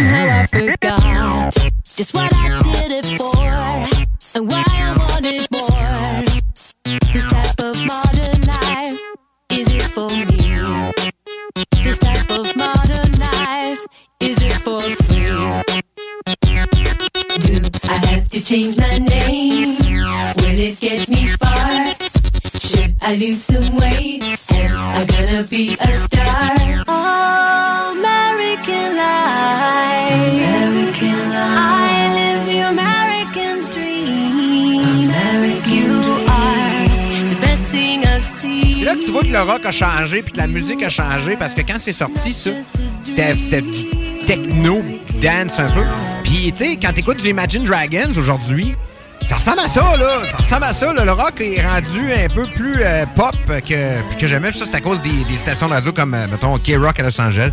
somehow 0.00 0.40
I 0.40 0.46
forgot 0.46 1.54
just 1.84 2.14
what 2.14 2.32
I 2.34 2.62
did 2.62 2.90
it 2.92 3.06
for 3.18 3.36
and 4.36 4.50
why 4.50 4.64
I 4.66 4.94
wanted 4.96 5.46
more. 5.52 6.24
This 6.84 7.26
type 7.28 7.60
of 7.60 7.76
modern 7.84 8.40
life, 8.42 8.98
is 9.50 9.68
it 9.68 9.82
for 9.92 10.08
me? 10.08 10.92
This 11.82 11.98
type 11.98 12.30
of 12.30 12.56
modern 12.56 13.12
life, 13.18 13.84
is 14.20 14.38
it 14.40 14.54
for 14.64 14.80
free? 14.80 15.36
Do 17.40 17.54
I 17.88 18.06
have 18.06 18.28
to 18.30 18.40
change 18.42 18.78
my 18.78 18.98
name? 18.98 19.76
Will 20.36 20.60
it 20.66 20.80
get 20.80 21.10
me 21.10 21.26
far? 21.36 21.86
Should 22.58 22.96
I 23.02 23.16
lose 23.16 23.42
some 23.42 23.76
weight? 23.76 24.24
Am 24.52 24.94
I 24.94 25.06
gonna 25.06 25.44
be 25.50 25.72
a 25.72 25.76
star? 25.76 26.89
Là 38.90 38.96
que 39.00 39.04
tu 39.04 39.12
vois 39.12 39.22
que 39.22 39.28
le 39.28 39.40
rock 39.40 39.64
a 39.64 39.72
changé 39.72 40.22
puis 40.22 40.32
que 40.32 40.38
la 40.38 40.46
musique 40.46 40.82
a 40.82 40.88
changé 40.88 41.36
parce 41.36 41.54
que 41.54 41.60
quand 41.60 41.78
c'est 41.78 41.92
sorti, 41.92 42.34
ça, 42.34 42.50
c'était 43.02 43.36
c'était 43.38 43.62
du 43.62 44.24
techno, 44.26 44.82
dance 45.20 45.58
un 45.58 45.70
peu. 45.70 45.82
Puis, 46.24 46.52
tu 46.52 46.64
sais, 46.64 46.78
quand 46.80 46.92
t'écoutes 46.92 47.20
du 47.20 47.28
Imagine 47.28 47.64
Dragons 47.64 48.12
aujourd'hui, 48.16 48.76
ça 49.22 49.36
ressemble 49.36 49.60
à 49.60 49.68
ça, 49.68 49.96
là. 49.96 50.08
Ça 50.30 50.38
ressemble 50.38 50.64
à 50.64 50.72
ça, 50.72 50.92
là. 50.92 51.04
Le 51.04 51.12
rock 51.12 51.40
est 51.40 51.62
rendu 51.62 52.12
un 52.12 52.28
peu 52.28 52.42
plus 52.42 52.76
euh, 52.80 53.04
pop 53.16 53.34
que, 53.66 54.16
que 54.18 54.26
jamais. 54.26 54.50
Puis 54.50 54.60
ça, 54.60 54.66
c'est 54.66 54.76
à 54.76 54.80
cause 54.80 55.02
des, 55.02 55.24
des 55.28 55.36
stations 55.36 55.66
de 55.66 55.72
radio 55.72 55.92
comme, 55.92 56.14
euh, 56.14 56.26
mettons, 56.30 56.56
K-Rock 56.58 57.00
à 57.00 57.02
Los 57.02 57.20
Angeles 57.20 57.50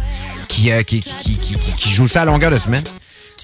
qui, 0.58 0.72
euh, 0.72 0.84
qui, 0.84 1.90
jouent 1.90 2.08
ça 2.08 2.24
à 2.24 2.26
longueur 2.26 2.52
de 2.52 2.58
semaine. 2.58 2.84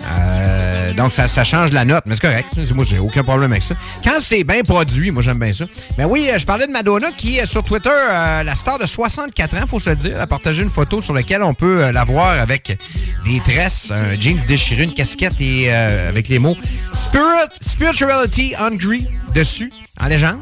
Euh, 0.01 0.91
donc, 0.93 1.11
ça, 1.11 1.27
change 1.43 1.71
la 1.71 1.85
note, 1.85 2.05
mais 2.07 2.15
c'est 2.15 2.21
correct. 2.21 2.47
Moi, 2.73 2.83
j'ai 2.83 2.97
aucun 2.97 3.21
problème 3.21 3.51
avec 3.51 3.61
ça. 3.61 3.75
Quand 4.03 4.19
c'est 4.19 4.43
bien 4.43 4.63
produit, 4.63 5.11
moi, 5.11 5.21
j'aime 5.21 5.37
bien 5.37 5.53
ça. 5.53 5.65
Mais 5.97 6.05
oui, 6.05 6.27
euh, 6.31 6.39
je 6.39 6.45
parlais 6.45 6.65
de 6.65 6.71
Madonna 6.71 7.11
qui 7.15 7.37
est 7.37 7.45
sur 7.45 7.61
Twitter, 7.61 7.91
la 8.09 8.55
star 8.55 8.79
de 8.79 8.87
64 8.87 9.55
ans, 9.57 9.67
faut 9.67 9.79
se 9.79 9.91
le 9.91 9.95
dire, 9.95 10.19
a 10.19 10.25
partagé 10.25 10.63
une 10.63 10.71
photo 10.71 10.99
sur 11.01 11.13
laquelle 11.13 11.43
on 11.43 11.53
peut 11.53 11.91
la 11.91 12.03
voir 12.03 12.29
avec 12.29 12.75
des 13.23 13.39
tresses, 13.39 13.91
un 13.91 14.19
jeans 14.19 14.39
déchiré, 14.47 14.83
une 14.83 14.93
casquette 14.93 15.39
et 15.39 15.71
avec 15.71 16.27
les 16.29 16.39
mots 16.39 16.57
Spirit, 16.93 17.49
Spirituality 17.61 18.55
Hungry 18.57 19.07
dessus, 19.35 19.71
en 20.01 20.07
légende. 20.07 20.41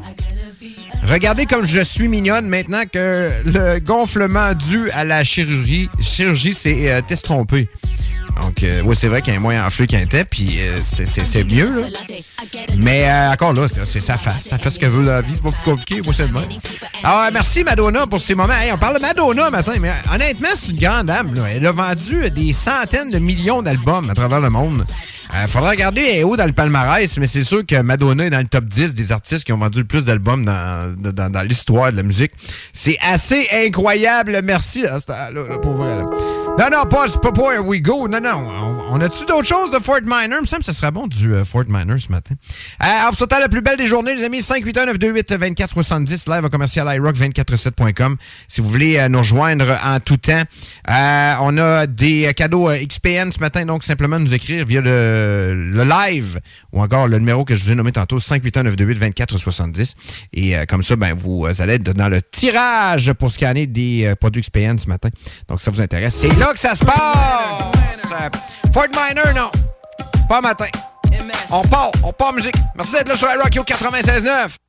Regardez 1.08 1.46
comme 1.46 1.66
je 1.66 1.80
suis 1.80 2.08
mignonne 2.08 2.48
maintenant 2.48 2.82
que 2.90 3.30
le 3.44 3.80
gonflement 3.80 4.54
dû 4.54 4.90
à 4.92 5.04
la 5.04 5.24
chirurgie, 5.24 5.88
chirurgie 6.00 6.54
s'est 6.54 6.92
euh. 6.92 7.00
Donc, 8.40 8.62
euh, 8.62 8.80
oui, 8.84 8.96
c'est 8.98 9.08
vrai 9.08 9.20
qu'il 9.20 9.34
est 9.34 9.38
moins 9.38 9.66
enflé 9.66 9.86
qu'il 9.86 9.98
était, 10.00 10.24
puis 10.24 10.56
euh, 10.60 10.78
c'est- 10.82 11.04
c'est 11.04 11.26
c'est 11.26 11.44
mieux, 11.44 11.82
là. 11.82 11.86
Mais 12.78 13.06
euh, 13.06 13.30
encore 13.32 13.52
là, 13.52 13.66
c'est 13.68 13.84
c'est 13.84 14.00
sa 14.00 14.16
face. 14.16 14.44
Ça 14.44 14.56
fait 14.56 14.70
ce 14.70 14.78
qu'elle 14.78 14.88
veut 14.90 15.04
la 15.04 15.20
vie, 15.20 15.34
c'est 15.34 15.42
pas 15.42 15.50
plus 15.50 15.62
compliqué. 15.64 16.00
Moi, 16.02 16.14
c'est 16.14 16.26
le 16.26 16.32
même. 16.32 16.44
Alors, 17.04 17.18
euh, 17.24 17.30
merci 17.32 17.62
Madonna 17.62 18.06
pour 18.06 18.20
ces 18.20 18.34
moments. 18.34 18.54
Hey, 18.54 18.72
on 18.72 18.78
parle 18.78 18.96
de 18.96 19.02
Madonna 19.02 19.50
matin, 19.50 19.74
mais 19.78 19.92
honnêtement, 20.12 20.48
c'est 20.56 20.70
une 20.72 20.78
grande 20.78 21.06
dame. 21.08 21.34
Là. 21.34 21.42
Elle 21.54 21.66
a 21.66 21.72
vendu 21.72 22.30
des 22.30 22.52
centaines 22.54 23.10
de 23.10 23.18
millions 23.18 23.60
d'albums 23.60 24.08
à 24.08 24.14
travers 24.14 24.40
le 24.40 24.48
monde. 24.50 24.86
Euh, 25.34 25.46
faudra 25.46 25.70
regarder 25.70 26.24
où 26.24 26.36
dans 26.36 26.44
le 26.46 26.52
palmarès, 26.52 27.16
mais 27.18 27.26
c'est 27.26 27.44
sûr 27.44 27.64
que 27.64 27.80
Madonna 27.80 28.26
est 28.26 28.30
dans 28.30 28.38
le 28.38 28.48
top 28.48 28.64
10 28.66 28.94
des 28.94 29.12
artistes 29.12 29.44
qui 29.44 29.52
ont 29.52 29.58
vendu 29.58 29.78
le 29.78 29.84
plus 29.86 30.04
d'albums 30.04 30.44
dans, 30.44 30.94
dans, 30.98 31.42
l'histoire 31.42 31.90
de 31.90 31.96
la 31.96 32.02
musique. 32.02 32.32
C'est 32.72 32.98
assez 33.00 33.46
incroyable. 33.50 34.40
Merci 34.44 34.86
à 34.86 34.98
ce 34.98 35.06
temps-là, 35.06 35.30
là, 35.48 35.58
pour 35.58 35.74
vrai. 35.74 35.96
là. 35.96 36.04
Non, 36.58 36.66
non, 36.70 36.84
pas, 36.84 37.06
pas 37.22 37.32
pour 37.32 37.50
We 37.64 37.80
Go. 37.80 38.08
Non, 38.08 38.20
non. 38.20 38.71
On, 38.94 39.00
a-tu 39.00 39.24
d'autres 39.24 39.48
choses 39.48 39.70
de 39.70 39.78
Fort 39.78 40.02
Minor? 40.02 40.38
Il 40.38 40.42
me 40.42 40.46
semble 40.46 40.60
que 40.60 40.66
ça 40.66 40.74
serait 40.74 40.90
bon 40.90 41.06
du 41.06 41.32
euh, 41.32 41.46
Fort 41.46 41.64
Minor 41.66 41.98
ce 41.98 42.12
matin. 42.12 42.34
Euh, 42.82 42.86
vous 43.10 43.16
souhaitant 43.16 43.38
la 43.38 43.48
plus 43.48 43.62
belle 43.62 43.78
des 43.78 43.86
journées, 43.86 44.14
les 44.14 44.24
amis, 44.24 44.40
581-928-2470, 44.40 46.30
live 46.30 46.44
à 46.44 46.48
commercial 46.50 46.86
iRock247.com. 46.86 48.16
Si 48.48 48.60
vous 48.60 48.68
voulez 48.68 48.98
euh, 48.98 49.08
nous 49.08 49.20
rejoindre 49.20 49.78
en 49.82 49.98
tout 49.98 50.18
temps. 50.18 50.42
Euh, 50.90 51.34
on 51.40 51.56
a 51.56 51.86
des 51.86 52.34
cadeaux 52.36 52.68
XPN 52.68 53.32
ce 53.32 53.40
matin, 53.40 53.64
donc 53.64 53.82
simplement 53.82 54.18
nous 54.18 54.34
écrire 54.34 54.66
via 54.66 54.82
le, 54.82 55.54
le 55.54 55.84
live 55.84 56.38
ou 56.72 56.82
encore 56.82 57.08
le 57.08 57.18
numéro 57.18 57.46
que 57.46 57.54
je 57.54 57.64
vous 57.64 57.72
ai 57.72 57.74
nommé 57.74 57.92
tantôt, 57.92 58.18
581-928-2470. 58.18 59.94
Et 60.34 60.54
comme 60.68 60.82
ça, 60.82 60.96
ben, 60.96 61.14
vous 61.14 61.46
allez 61.58 61.74
être 61.74 61.92
dans 61.94 62.08
le 62.10 62.20
tirage 62.20 63.12
pour 63.14 63.30
scanner 63.30 63.66
des 63.66 64.12
produits 64.20 64.42
XPN 64.42 64.78
ce 64.78 64.88
matin. 64.88 65.08
Donc, 65.48 65.62
ça 65.62 65.70
vous 65.70 65.80
intéresse. 65.80 66.14
C'est 66.14 66.38
là 66.38 66.52
que 66.52 66.58
ça 66.58 66.74
se 66.74 66.84
passe! 66.84 67.81
Fort 68.72 68.88
Minor, 68.88 69.34
non. 69.34 69.50
Pas 70.28 70.40
matin. 70.40 70.66
On 71.50 71.62
part, 71.68 71.90
on 72.02 72.12
part 72.12 72.32
musique. 72.32 72.56
Merci 72.74 72.92
d'être 72.92 73.08
là 73.08 73.16
sur 73.16 73.28
iRock 73.30 73.54
Yo 73.54 73.62
96.9. 73.62 74.61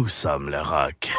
Nous 0.00 0.08
sommes 0.08 0.48
le 0.48 0.62
rock. 0.62 1.09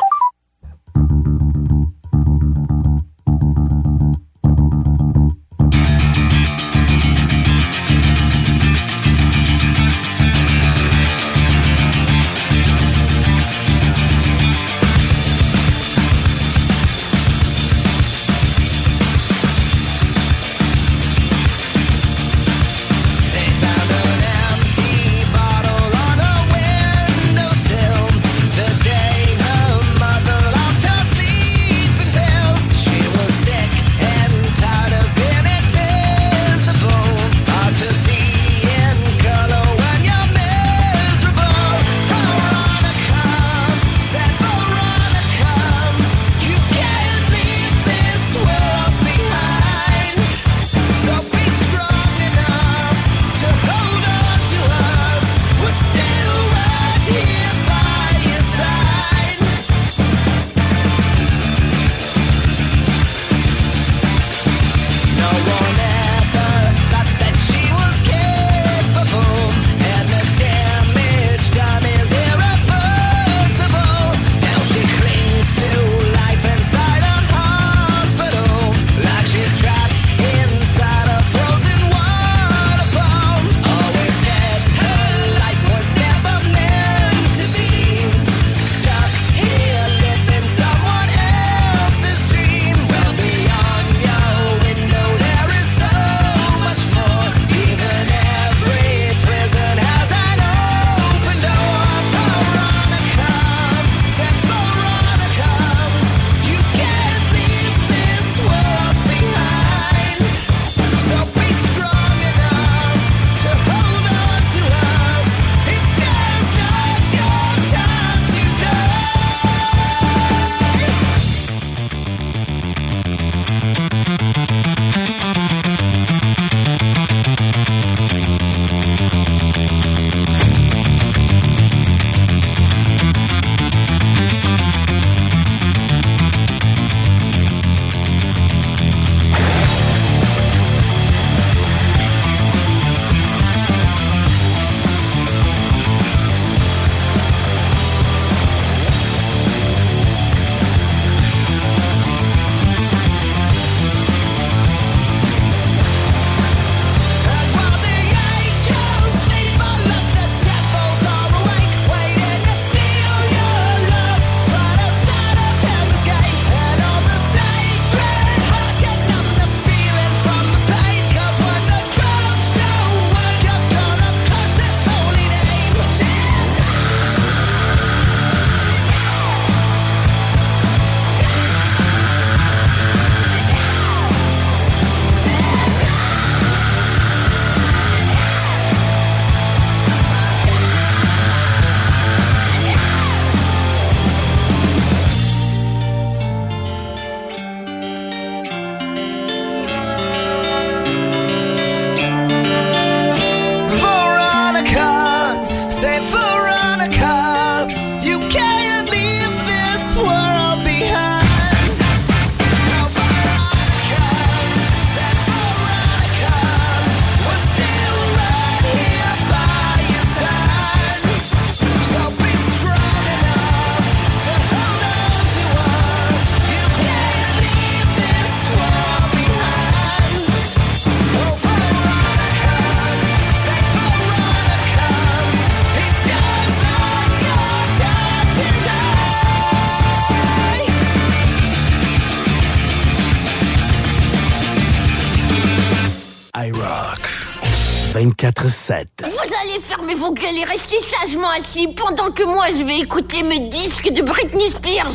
Vous 249.03 249.33
allez 249.41 249.59
fermer 249.67 249.95
vos 249.95 250.13
gueules 250.13 250.37
et 250.37 250.43
rester 250.43 250.77
sagement 250.79 251.29
assis 251.39 251.67
pendant 251.69 252.11
que 252.11 252.23
moi 252.23 252.45
je 252.55 252.63
vais 252.63 252.77
écouter 252.77 253.23
mes 253.23 253.39
disques 253.39 253.91
de 253.91 254.03
Britney 254.03 254.47
Spears. 254.49 254.93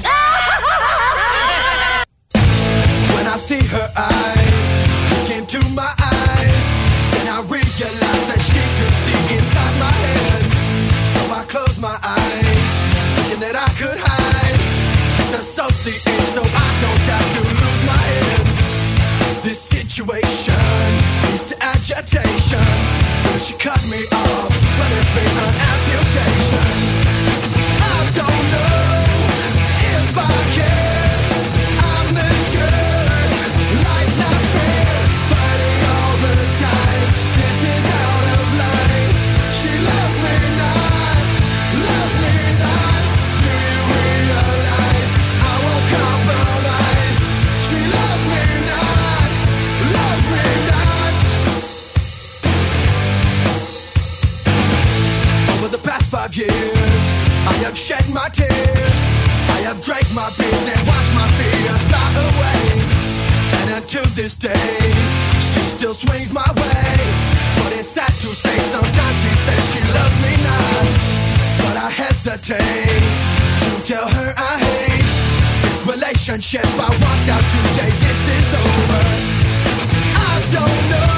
cut 23.66 23.84
me 23.88 23.98
off, 24.12 24.48
but 24.78 24.90
it's 24.96 25.10
been 25.10 25.26
an 25.26 25.54
amputation. 25.72 26.66
I 27.82 28.10
don't 28.14 28.44
know 28.52 28.70
if 29.90 30.16
I 30.16 30.54
can. 30.54 30.85
Drink 59.86 60.12
my 60.12 60.28
beers 60.36 60.66
and 60.66 60.82
watch 60.88 61.08
my 61.14 61.28
fears 61.38 61.82
fly 61.86 62.02
away. 62.26 62.62
And 63.58 63.68
until 63.78 64.04
this 64.18 64.34
day, 64.34 64.90
she 65.38 65.60
still 65.76 65.94
swings 65.94 66.32
my 66.32 66.48
way. 66.58 66.96
But 67.62 67.70
it's 67.78 67.86
sad 67.86 68.10
to 68.24 68.30
say, 68.42 68.56
sometimes 68.74 69.16
she 69.22 69.32
says 69.46 69.62
she 69.72 69.82
loves 69.96 70.16
me 70.26 70.32
not. 70.42 70.86
But 71.62 71.76
I 71.86 71.88
hesitate 72.02 73.06
to 73.62 73.70
tell 73.86 74.08
her 74.08 74.34
I 74.36 74.54
hate 74.58 75.10
this 75.62 75.78
relationship. 75.86 76.66
I 76.66 76.90
walked 77.04 77.28
out 77.34 77.46
today, 77.54 77.92
this 78.02 78.20
is 78.38 78.48
over. 78.58 79.02
I 80.18 80.34
don't 80.50 80.90
know 80.90 81.15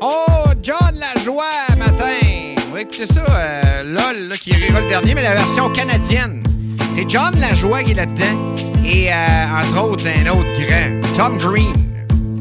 Oh, 0.00 0.44
John 0.62 0.94
Lajoie, 0.94 1.44
matin! 1.76 2.54
Oui, 2.72 2.82
écoutez 2.82 3.06
ça, 3.06 3.24
euh, 3.28 3.82
LOL, 3.82 4.28
là, 4.28 4.36
qui 4.36 4.54
rira 4.54 4.80
le 4.80 4.88
dernier, 4.88 5.14
mais 5.14 5.22
la 5.24 5.34
version 5.34 5.68
canadienne. 5.70 6.44
C'est 6.94 7.10
John 7.10 7.36
Lajoie 7.40 7.82
qui 7.82 7.90
est 7.90 7.94
là-dedans. 7.94 8.54
Et, 8.84 9.12
euh, 9.12 9.60
entre 9.60 9.82
autres, 9.82 10.06
un 10.06 10.28
autre 10.28 10.44
grand, 10.64 11.00
Tom 11.16 11.38
Green. 11.38 11.89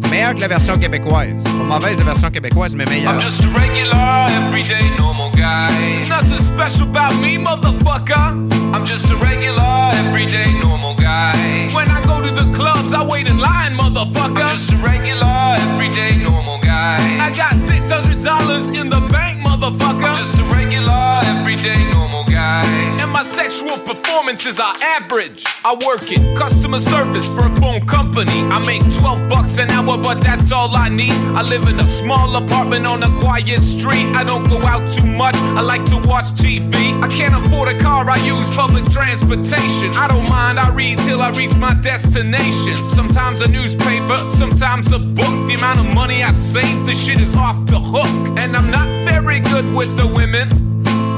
Meilleur 0.10 0.34
que 0.34 0.42
la 0.42 0.48
version 0.48 0.78
québécoise. 0.78 1.44
Pas 1.44 1.52
mauvaise 1.52 1.98
la 2.00 2.06
version 2.06 2.32
québécoise, 2.32 2.76
mais 2.76 2.86
meilleure. 2.86 3.14
I'm 3.14 3.20
just 3.22 3.44
a 3.44 3.48
regular, 3.48 4.28
everyday, 4.48 4.90
normal 4.98 5.32
guy. 5.32 6.04
Nothing 6.10 6.44
special 6.46 6.90
about 6.90 7.16
me, 7.22 7.38
motherfucker. 7.38 8.50
I'm 8.74 8.86
just 8.86 9.10
a 9.10 9.16
regular, 9.18 9.92
everyday, 10.08 10.54
normal 10.62 10.96
guy. 10.96 11.70
When 11.74 11.90
I 11.90 12.02
go 12.06 12.22
to 12.22 12.32
the 12.34 12.52
clubs, 12.56 12.94
I 12.94 13.04
wait 13.04 13.28
in 13.28 13.38
line, 13.38 13.78
motherfucker. 13.78 14.42
I'm 14.42 14.54
just 14.58 14.72
a 14.74 14.78
regular, 14.78 15.58
everyday, 15.74 16.18
normal 16.24 16.60
guy. 16.62 16.98
I 17.20 17.32
got 17.32 17.54
$600 17.54 18.80
in 18.80 18.90
the 18.90 19.02
bank, 19.12 19.42
motherfucker. 19.42 20.10
I'm 20.10 20.18
just 20.18 20.40
a 20.40 20.44
regular, 20.46 21.22
everyday, 21.26 21.84
normal 21.92 22.24
guy. 22.26 22.66
And 23.00 23.12
my 23.12 23.24
sexual 23.69 23.95
performances 23.95 24.59
are 24.59 24.73
average. 24.81 25.43
I 25.64 25.75
work 25.85 26.11
in 26.11 26.35
customer 26.35 26.80
service 26.80 27.27
for 27.27 27.45
a 27.45 27.56
phone 27.61 27.81
company. 27.81 28.41
I 28.49 28.59
make 28.65 28.81
12 28.93 29.30
bucks 29.30 29.57
an 29.57 29.69
hour, 29.69 29.98
but 29.98 30.22
that's 30.22 30.51
all 30.51 30.75
I 30.75 30.89
need. 30.89 31.14
I 31.35 31.41
live 31.43 31.64
in 31.67 31.80
a 31.80 31.85
small 31.85 32.35
apartment 32.35 32.85
on 32.85 33.03
a 33.03 33.09
quiet 33.19 33.61
street. 33.61 34.06
I 34.15 34.23
don't 34.23 34.48
go 34.49 34.59
out 34.61 34.81
too 34.93 35.06
much. 35.06 35.35
I 35.35 35.61
like 35.61 35.85
to 35.89 35.98
watch 36.07 36.25
TV. 36.33 37.01
I 37.01 37.07
can't 37.07 37.35
afford 37.35 37.69
a 37.69 37.80
car. 37.80 38.09
I 38.09 38.17
use 38.17 38.48
public 38.56 38.85
transportation. 38.89 39.93
I 39.95 40.07
don't 40.07 40.27
mind. 40.30 40.59
I 40.59 40.69
read 40.73 40.98
till 40.99 41.22
I 41.22 41.30
reach 41.31 41.56
my 41.56 41.73
destination. 41.75 42.75
Sometimes 42.75 43.41
a 43.41 43.48
newspaper, 43.48 44.17
sometimes 44.38 44.91
a 44.91 44.99
book. 44.99 45.35
The 45.48 45.56
amount 45.57 45.80
of 45.80 45.93
money 45.93 46.23
I 46.23 46.31
save, 46.31 46.85
this 46.85 47.03
shit 47.06 47.19
is 47.19 47.35
off 47.35 47.65
the 47.67 47.80
hook. 47.80 48.39
And 48.39 48.56
I'm 48.56 48.72
not 48.72 48.88
very 49.06 49.39
good 49.39 49.65
with 49.73 49.95
the 49.98 50.07
women. 50.07 50.68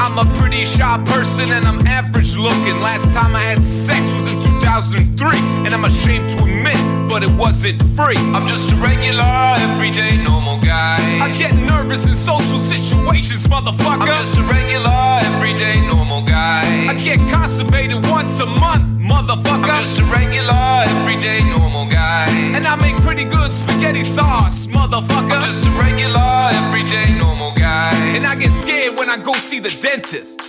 I'm 0.02 0.18
a 0.18 0.26
pretty 0.40 0.66
shy 0.66 0.98
person 1.06 1.52
and 1.52 1.64
I'm 1.64 1.86
average 1.86 2.36
looking. 2.36 2.82
Last 2.82 3.14
time 3.14 3.36
I 3.36 3.44
had 3.44 3.64
sex 3.64 4.02
was 4.14 4.34
in 4.34 4.42
2003, 4.42 5.38
and 5.38 5.76
I'm 5.76 5.86
ashamed 5.86 6.32
to 6.32 6.44
admit, 6.44 6.82
but 7.08 7.22
it 7.22 7.30
wasn't 7.30 7.78
free. 7.94 8.18
I'm 8.34 8.48
just 8.48 8.72
a 8.72 8.76
regular, 8.78 9.22
everyday, 9.70 10.18
normal 10.18 10.60
guy. 10.60 10.98
I 11.22 11.30
get 11.38 11.54
nervous 11.54 12.08
in 12.08 12.16
social 12.16 12.58
situations, 12.58 13.46
motherfucker. 13.46 14.02
I'm 14.02 14.08
just 14.08 14.38
a 14.38 14.44
regular, 14.50 15.22
everyday, 15.38 15.86
normal 15.86 16.26
guy. 16.26 16.88
I 16.90 16.96
get 16.96 17.20
constipated 17.30 18.02
once 18.10 18.40
a 18.40 18.48
month, 18.48 19.01
motherfucker. 19.12 19.72
I'm 19.76 19.82
just 19.82 20.00
a 20.00 20.06
regular, 20.06 20.84
everyday, 20.96 21.40
normal 21.50 21.86
guy. 21.90 22.28
And 22.56 22.66
I 22.66 22.76
make 22.76 22.96
pretty 23.08 23.26
good 23.26 23.52
spaghetti 23.54 24.04
sauce, 24.04 24.68
motherfucker. 24.68 25.36
I'm 25.36 25.42
just 25.42 25.66
a 25.66 25.72
regular, 25.72 26.32
everyday, 26.62 27.18
normal 27.18 27.52
guy. 27.56 27.94
And 28.16 28.26
I 28.26 28.36
get 28.36 28.54
scared 28.64 28.98
when 28.98 29.10
I 29.10 29.18
go 29.18 29.34
see 29.34 29.60
the 29.60 29.74
dentist. 29.82 30.42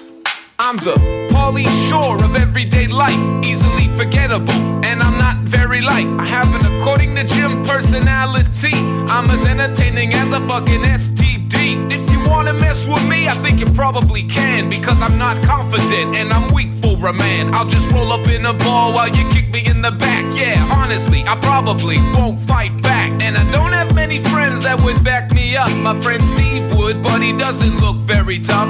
I'm 0.58 0.76
the 0.76 0.94
Pauly 1.32 1.66
Shore 1.88 2.22
of 2.22 2.36
everyday 2.36 2.86
life, 2.86 3.22
easily 3.44 3.88
forgettable, 3.96 4.62
and 4.84 5.02
I'm 5.02 5.18
not 5.18 5.36
very 5.38 5.80
light. 5.80 6.06
I 6.20 6.26
have 6.26 6.54
an 6.54 6.64
according 6.72 7.16
to 7.16 7.24
Jim 7.24 7.64
personality. 7.64 8.74
I'm 9.14 9.28
as 9.30 9.44
entertaining 9.44 10.12
as 10.12 10.30
a 10.30 10.40
fucking 10.46 10.82
STD. 10.82 11.90
If 11.90 12.11
wanna 12.28 12.52
mess 12.52 12.86
with 12.86 13.06
me, 13.08 13.28
I 13.28 13.34
think 13.34 13.60
you 13.60 13.66
probably 13.66 14.22
can, 14.22 14.68
because 14.68 15.00
I'm 15.00 15.18
not 15.18 15.36
confident 15.42 16.16
and 16.16 16.32
I'm 16.32 16.52
weak 16.52 16.72
for 16.82 17.06
a 17.06 17.12
man. 17.12 17.54
I'll 17.54 17.68
just 17.68 17.90
roll 17.90 18.12
up 18.12 18.26
in 18.28 18.46
a 18.46 18.52
ball 18.52 18.92
while 18.94 19.08
you 19.08 19.28
kick 19.30 19.50
me 19.50 19.64
in 19.66 19.82
the 19.82 19.90
back. 19.90 20.24
Yeah, 20.36 20.66
honestly, 20.72 21.24
I 21.26 21.36
probably 21.36 21.98
won't 22.14 22.40
fight 22.40 22.80
back, 22.82 23.10
and 23.22 23.36
I 23.36 23.50
don't 23.50 23.72
have 23.72 23.94
many 23.94 24.20
friends 24.20 24.62
that 24.64 24.80
would 24.82 25.02
back 25.04 25.32
me 25.32 25.56
up. 25.56 25.72
My 25.78 26.00
friend 26.00 26.22
Steve 26.26 26.76
would, 26.76 27.02
but 27.02 27.22
he 27.22 27.32
doesn't 27.32 27.78
look 27.80 27.96
very 27.96 28.38
tough. 28.38 28.68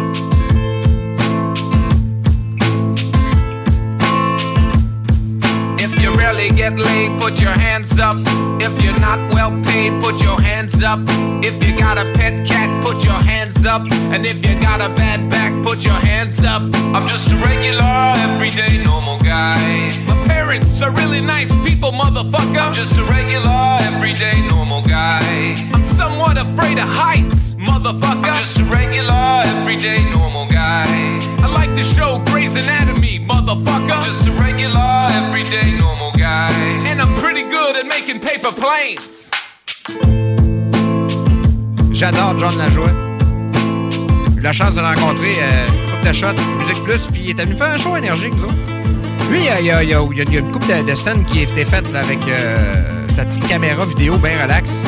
Get 6.51 6.77
laid, 6.77 7.21
put 7.21 7.41
your 7.41 7.53
hands 7.53 7.99
up. 7.99 8.17
If 8.61 8.83
you're 8.83 8.99
not 8.99 9.19
well 9.33 9.51
paid, 9.63 10.01
put 10.03 10.21
your 10.21 10.41
hands 10.41 10.83
up. 10.83 11.01
If 11.43 11.63
you 11.63 11.77
got 11.79 11.99
a 11.99 12.05
pet 12.15 12.47
cat, 12.47 12.85
put 12.85 13.05
your 13.05 13.15
hands 13.15 13.65
up. 13.65 13.83
And 13.91 14.27
if 14.27 14.45
you 14.45 14.61
got 14.61 14.81
a 14.81 14.89
bad 14.95 15.31
back, 15.31 15.53
put 15.65 15.85
your 15.85 15.95
hands 15.95 16.43
up. 16.45 16.63
I'm 16.95 17.07
just 17.09 17.31
a 17.31 17.37
regular, 17.37 17.83
everyday, 18.17 18.83
normal 18.85 19.19
guy. 19.21 20.32
Parents 20.53 20.83
are 20.83 20.93
really 20.93 21.23
nice 21.23 21.51
people, 21.65 21.93
motherfucker. 21.93 22.59
I'm 22.59 22.75
just 22.75 22.99
a 22.99 23.05
regular, 23.05 23.79
everyday, 23.89 24.47
normal 24.49 24.83
guy. 24.83 25.57
I'm 25.73 25.83
somewhat 25.83 26.37
afraid 26.37 26.77
of 26.77 26.87
heights, 26.87 27.55
motherfucker. 27.55 28.29
I'm 28.29 28.39
just 28.39 28.59
a 28.61 28.65
regular, 28.65 29.45
everyday, 29.47 30.05
normal 30.11 30.47
guy. 30.51 30.85
I 31.41 31.47
like 31.47 31.71
the 31.75 31.83
show 31.83 32.23
Grey's 32.27 32.55
Anatomy, 32.55 33.19
motherfucker. 33.21 33.97
I'm 33.97 34.05
just 34.05 34.27
a 34.29 34.33
regular, 34.33 35.09
everyday, 35.25 35.73
normal 35.79 36.13
guy. 36.19 36.53
And 36.87 37.01
I'm 37.01 37.15
pretty 37.23 37.45
good 37.45 37.77
at 37.77 37.87
making 37.87 38.21
paper 38.21 38.53
planes. 38.53 39.31
J'adore 41.93 42.39
John 42.39 42.59
Lajoie. 42.59 42.93
J'ai 44.35 44.39
eu 44.39 44.43
la 44.43 44.53
chance 44.53 44.75
de 44.75 44.83
le 44.83 44.87
rencontrer 44.87 45.33
euh, 45.41 45.67
coupe 45.91 46.07
de 46.07 46.13
shot, 46.13 46.35
Musique 46.59 46.85
Plus, 46.85 47.09
puis 47.11 47.23
il 47.25 47.31
était 47.31 47.47
venu 47.47 47.57
faire 47.57 47.73
un 47.73 47.79
show 47.79 47.97
énergique, 47.97 48.35
nous 48.35 48.45
autres. 48.45 48.83
Lui, 49.31 49.41
il 49.41 49.45
y 49.45 49.49
a, 49.49 49.61
y 49.61 49.71
a- 49.71 49.83
y 49.83 49.95
a- 49.95 50.39
une 50.41 50.51
coupe 50.53 50.67
de, 50.67 50.95
scènes 50.95 51.25
qui 51.25 51.41
été 51.41 51.65
faite 51.65 51.87
avec 51.95 52.19
euh, 52.29 53.07
sa 53.09 53.25
petite 53.25 53.47
caméra 53.47 53.85
vidéo 53.87 54.17
bien 54.19 54.33
relax. 54.43 54.85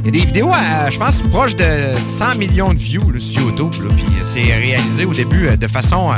Il 0.00 0.06
y 0.06 0.08
a 0.08 0.10
des 0.12 0.26
vidéos, 0.26 0.50
à, 0.52 0.88
je 0.88 0.98
pense, 0.98 1.20
proches 1.30 1.56
de 1.56 1.94
100 1.98 2.36
millions 2.36 2.72
de 2.72 2.78
views 2.78 3.10
là, 3.10 3.18
sur 3.18 3.42
YouTube. 3.42 3.70
Puis 3.96 4.06
c'est 4.22 4.40
réalisé 4.54 5.04
au 5.04 5.12
début 5.12 5.48
euh, 5.48 5.56
de 5.56 5.66
façon... 5.66 6.12
euh, 6.12 6.16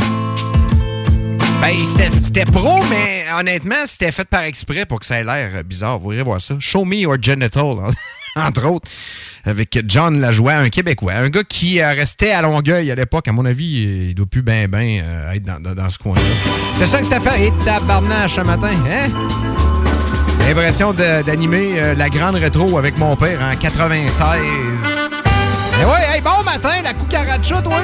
ben, 1.60 1.76
c'était- 1.84 2.10
c'était 2.22 2.44
pro, 2.44 2.80
mais 2.90 3.24
honnêtement, 3.38 3.86
c'était 3.86 4.12
fait 4.12 4.24
par 4.28 4.42
exprès 4.44 4.86
pour 4.86 5.00
que 5.00 5.06
ça 5.06 5.18
ait 5.20 5.24
l'air 5.24 5.50
euh, 5.54 5.62
bizarre. 5.62 5.98
Vous 5.98 6.12
irez 6.12 6.22
voir 6.22 6.40
ça. 6.40 6.54
Show 6.60 6.84
Me 6.84 6.96
Your 6.96 7.16
Genital, 7.20 7.76
entre 8.36 8.66
autres, 8.68 8.88
avec 9.44 9.78
John 9.86 10.20
Lajoie, 10.20 10.52
un 10.54 10.68
Québécois. 10.68 11.14
Un 11.14 11.28
gars 11.28 11.42
qui 11.48 11.80
euh, 11.80 11.90
restait 11.92 12.30
à 12.32 12.42
Longueuil 12.42 12.90
à 12.90 12.94
l'époque. 12.94 13.26
À 13.28 13.32
mon 13.32 13.44
avis, 13.44 14.08
il 14.10 14.14
doit 14.14 14.26
plus 14.26 14.42
bien, 14.42 14.68
bien 14.68 15.02
être 15.34 15.42
dans, 15.42 15.74
dans- 15.74 15.90
ce 15.90 15.98
coin-là. 15.98 16.20
C'est 16.78 16.86
ça 16.86 17.00
que 17.00 17.06
ça 17.06 17.20
fait. 17.20 17.46
Et 17.48 17.52
tabarnache 17.64 18.36
ce 18.36 18.40
matin, 18.42 18.70
hein? 18.88 19.08
L'impression 20.46 20.92
d'animer 20.92 21.72
euh, 21.76 21.94
la 21.94 22.08
grande 22.08 22.34
rétro 22.36 22.78
avec 22.78 22.98
mon 22.98 23.16
père 23.16 23.38
en 23.42 23.54
96. 23.56 24.40
Eh 25.80 25.84
ouais, 25.84 26.20
bon 26.22 26.44
matin, 26.44 26.70
la 26.84 26.92
cucaracha, 26.92 27.62
toi! 27.62 27.76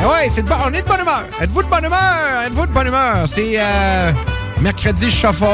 Eh 0.00 0.04
ouais, 0.04 0.28
c'est 0.28 0.44
on 0.64 0.72
est 0.74 0.82
de 0.82 0.86
bonne 0.86 1.00
humeur. 1.00 1.24
Êtes-vous 1.40 1.62
de 1.62 1.68
bonne 1.68 1.84
humeur? 1.84 2.42
Êtes-vous 2.46 2.66
de 2.66 2.72
bonne 2.72 2.86
humeur? 2.88 3.24
C'est 3.26 3.54
euh, 3.58 4.12
mercredi 4.60 5.10
shuffle. 5.10 5.44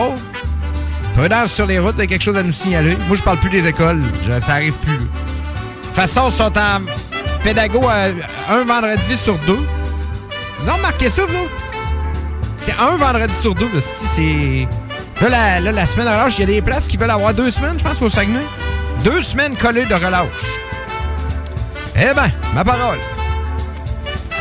Prudence 1.17 1.53
sur 1.53 1.67
les 1.67 1.79
routes, 1.79 1.95
il 1.99 2.01
y 2.01 2.05
a 2.05 2.07
quelque 2.07 2.23
chose 2.23 2.37
à 2.37 2.43
nous 2.43 2.53
signaler. 2.53 2.97
Moi, 3.07 3.17
je 3.17 3.23
parle 3.23 3.39
plus 3.39 3.51
des 3.51 3.67
écoles. 3.67 4.03
Ça 4.41 4.55
arrive 4.55 4.77
plus. 4.79 4.97
De 4.97 5.03
toute 5.03 5.95
façon, 5.95 6.31
ils 6.31 6.37
sont 6.37 6.59
en 6.59 6.81
pédago 7.45 7.83
euh, 7.89 8.13
un 8.51 8.65
vendredi 8.65 9.17
sur 9.17 9.35
deux. 9.47 9.59
Vous 10.61 10.69
avez 10.69 10.79
remarqué 10.79 11.09
ça, 11.11 11.23
vous? 11.27 11.49
C'est 12.57 12.75
un 12.79 12.97
vendredi 12.97 13.35
sur 13.41 13.55
deux, 13.55 13.69
c'est... 14.15 14.69
Là 15.21 15.29
la, 15.29 15.61
là, 15.61 15.73
la 15.73 15.87
semaine 15.87 16.07
de 16.07 16.13
relâche, 16.13 16.39
il 16.39 16.41
y 16.41 16.45
a 16.45 16.47
des 16.47 16.63
places 16.63 16.89
qui 16.89 16.97
veulent 16.97 17.11
avoir 17.11 17.35
deux 17.35 17.51
semaines, 17.51 17.79
je 17.79 17.85
pense, 17.85 18.01
au 18.01 18.09
Saguenay. 18.09 18.45
Deux 19.05 19.21
semaines 19.21 19.55
collées 19.55 19.85
de 19.85 19.95
relâche. 19.95 20.27
Eh 21.97 22.15
ben, 22.15 22.31
ma 22.55 22.65
parole. 22.65 22.99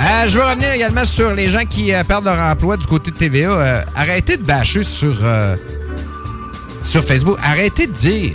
Euh, 0.02 0.28
je 0.28 0.38
veux 0.38 0.44
revenir 0.44 0.72
également 0.72 1.06
sur 1.06 1.34
les 1.34 1.50
gens 1.50 1.66
qui 1.66 1.94
euh, 1.94 2.04
perdent 2.04 2.26
leur 2.26 2.40
emploi 2.40 2.78
du 2.78 2.86
côté 2.88 3.12
de 3.12 3.16
TVA. 3.18 3.84
Arrêtez 3.96 4.38
de 4.38 4.44
bâcher 4.44 4.84
sur, 4.84 5.16
sur 6.84 7.04
Facebook. 7.04 7.38
Arrêtez 7.44 7.88
de 7.88 7.94
dire 7.94 8.34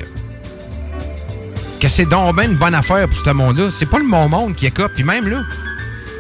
que 1.80 1.88
c'est 1.88 2.06
donc 2.06 2.34
ben 2.36 2.50
une 2.50 2.56
bonne 2.56 2.74
affaire 2.74 3.06
pour 3.08 3.16
ce 3.18 3.30
monde-là. 3.30 3.70
C'est 3.70 3.86
pas 3.90 3.98
le 3.98 4.08
bon 4.08 4.28
monde 4.28 4.54
qui 4.54 4.66
écope. 4.66 4.92
Puis 4.94 5.04
même 5.04 5.28
là, 5.28 5.40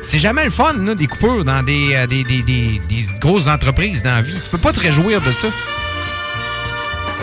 c'est 0.04 0.18
jamais 0.18 0.44
le 0.44 0.50
fun, 0.50 0.72
là, 0.84 0.94
des 0.94 1.06
coupures 1.06 1.44
dans 1.44 1.62
des, 1.62 1.94
euh, 1.94 2.06
des, 2.06 2.22
des- 2.24 2.42
des- 2.42 2.80
des 2.88 3.04
grosses 3.20 3.48
entreprises 3.48 4.02
dans 4.02 4.14
la 4.16 4.20
vie. 4.22 4.34
Tu 4.34 4.48
peux 4.50 4.58
pas 4.58 4.72
te 4.72 4.80
réjouir 4.80 5.20
de 5.20 5.32
ça. 5.32 5.48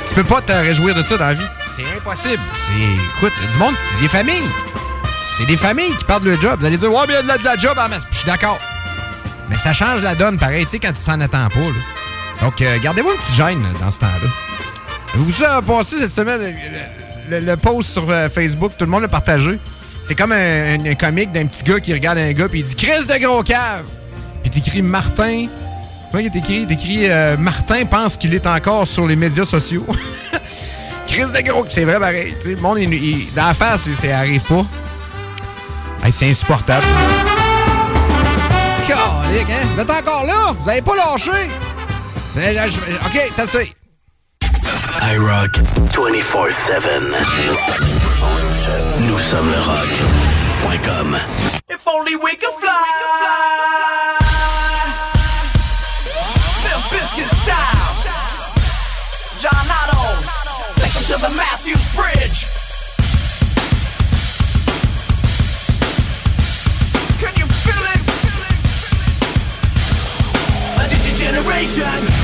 Tu 0.08 0.14
peux 0.16 0.24
pas 0.24 0.42
te 0.42 0.52
réjouir 0.52 0.96
de 0.96 1.04
ça 1.04 1.18
dans 1.18 1.28
la 1.28 1.34
vie. 1.34 1.46
C'est 1.76 1.84
impossible. 1.98 2.42
C'est. 2.54 3.18
Écoute, 3.18 3.34
du 3.52 3.58
monde, 3.58 3.74
c'est 3.92 4.02
des 4.02 4.08
familles. 4.08 4.48
C'est 5.38 5.46
des 5.46 5.58
familles 5.58 5.96
qui 5.98 6.04
perdent 6.06 6.26
le 6.26 6.40
job. 6.40 6.60
Vous 6.60 6.66
allez 6.66 6.78
dire, 6.78 6.92
ouais, 6.92 7.00
mais 7.08 7.14
il 7.14 7.28
y 7.28 7.32
a 7.32 7.38
de 7.38 7.44
la, 7.44 7.56
job 7.58 7.76
en 7.78 7.90
masse. 7.90 8.04
Je 8.12 8.18
suis 8.18 8.28
d'accord. 8.28 8.60
Mais 9.50 9.56
ça 9.56 9.74
change 9.74 10.02
la 10.04 10.14
donne, 10.16 10.38
pareil, 10.38 10.66
tu 10.66 10.72
sais, 10.72 10.80
quand 10.80 10.94
tu 10.94 11.04
t'en 11.04 11.20
attends 11.22 11.50
pas. 11.50 11.60
là. 11.60 12.42
Donc, 12.42 12.62
euh, 12.62 12.78
gardez-vous 12.84 13.10
une 13.12 13.18
petite 13.18 13.36
gêne 13.36 13.64
dans 13.80 13.90
ce 13.92 14.00
temps-là. 14.00 14.30
Vous 15.16 15.44
avez 15.44 15.66
passé 15.66 15.98
cette 16.00 16.12
semaine 16.12 16.42
le, 17.30 17.40
le- 17.40 17.46
le 17.46 17.58
post 17.58 17.92
sur 17.92 18.10
euh, 18.10 18.28
Facebook, 18.30 18.72
tout 18.78 18.86
le 18.86 18.92
monde 18.92 19.04
l'a 19.04 19.08
partagé. 19.08 19.60
C'est 20.06 20.16
comme 20.16 20.32
un, 20.32 20.80
un- 20.86 20.96
comique 20.96 21.32
d'un 21.32 21.46
petit 21.46 21.64
gars 21.64 21.80
qui 21.80 21.94
regarde 21.94 22.18
un 22.18 22.32
gars 22.34 22.48
puis 22.50 22.60
il 22.62 22.66
dit 22.66 22.76
Chris 22.76 23.06
de 23.08 23.18
gros 23.26 23.44
cave. 23.44 23.84
Puis 24.42 24.52
t'écris 24.52 24.82
Martin. 24.82 25.46
Ouais, 26.14 26.24
il 26.24 26.26
est 26.28 26.36
écrit, 26.36 26.66
t'écris, 26.68 27.10
euh, 27.10 27.38
Martin 27.38 27.86
pense 27.86 28.18
qu'il 28.18 28.34
est 28.34 28.46
encore 28.46 28.86
sur 28.88 29.08
les 29.08 29.16
médias 29.16 29.46
sociaux. 29.46 29.86
Chris 31.08 31.24
de 31.34 31.42
gros, 31.50 31.66
c'est 31.70 31.84
vrai 31.86 32.00
pareil. 32.00 32.34
Le 32.46 32.56
monde, 32.58 32.80
il, 32.80 32.94
il- 32.94 33.34
dans 33.34 33.48
la 33.48 33.54
face, 33.54 33.88
ça 34.02 34.18
arrive 34.20 34.42
pas. 34.42 34.66
Hey, 36.04 36.12
c'est 36.12 36.30
insupportable. 36.30 36.86
Calique, 38.88 39.48
hein? 39.50 39.66
Vous 39.74 39.80
êtes 39.80 39.90
encore 39.90 40.26
là? 40.26 40.54
Vous 40.60 40.70
avez 40.70 40.82
pas 40.82 40.96
lâché? 40.96 41.32
Je- 42.36 42.78
OK, 43.08 43.32
t'as 43.38 43.48
assez. 44.96 45.16
iRock 45.16 45.52
24-7. 45.92 47.16
Nous 49.00 49.20
sommes 49.20 49.52
le 49.52 49.58
rock.com. 49.58 51.18
If 51.70 51.88
only 51.88 52.16
we 52.16 52.36
could 52.36 52.54
fly. 52.60 52.74
Bizkit 56.92 57.30
style. 57.44 57.94
John 59.42 59.68
Otto. 59.80 60.02
Take 60.80 61.08
to 61.08 61.18
the 61.22 61.30
Matthews 61.36 61.86
Bridge. 61.96 62.40
Can 67.20 67.34
you 67.40 67.48
feel 67.64 67.84
it? 67.94 68.02
A 70.80 70.84
digital 70.88 71.18
generation. 71.18 72.23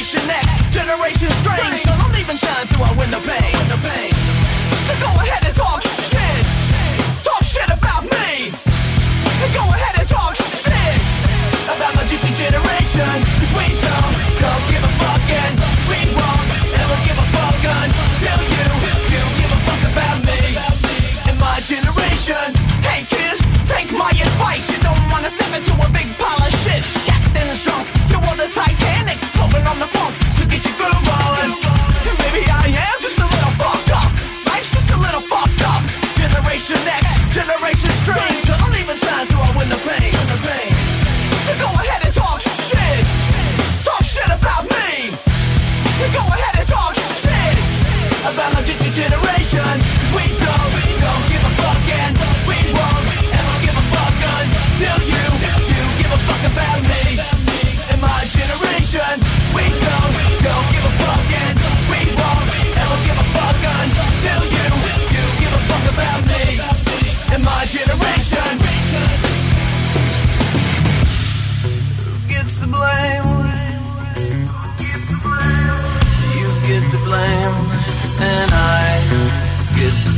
Generation 0.00 0.30
X, 0.30 0.74
Generation 0.74 1.30
Strange. 1.30 1.76
So 1.82 1.90
don't 1.90 2.18
even 2.18 2.34
shine 2.34 2.66
through 2.68 2.84
our 2.84 2.96
window 2.96 3.20
pane. 3.20 3.52
So 4.88 4.94
go 4.98 5.08
ahead 5.20 5.44
and 5.44 5.54
talk 5.54 5.82
shit. 5.82 5.90
Talk 5.90 5.99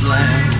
get 0.03 0.52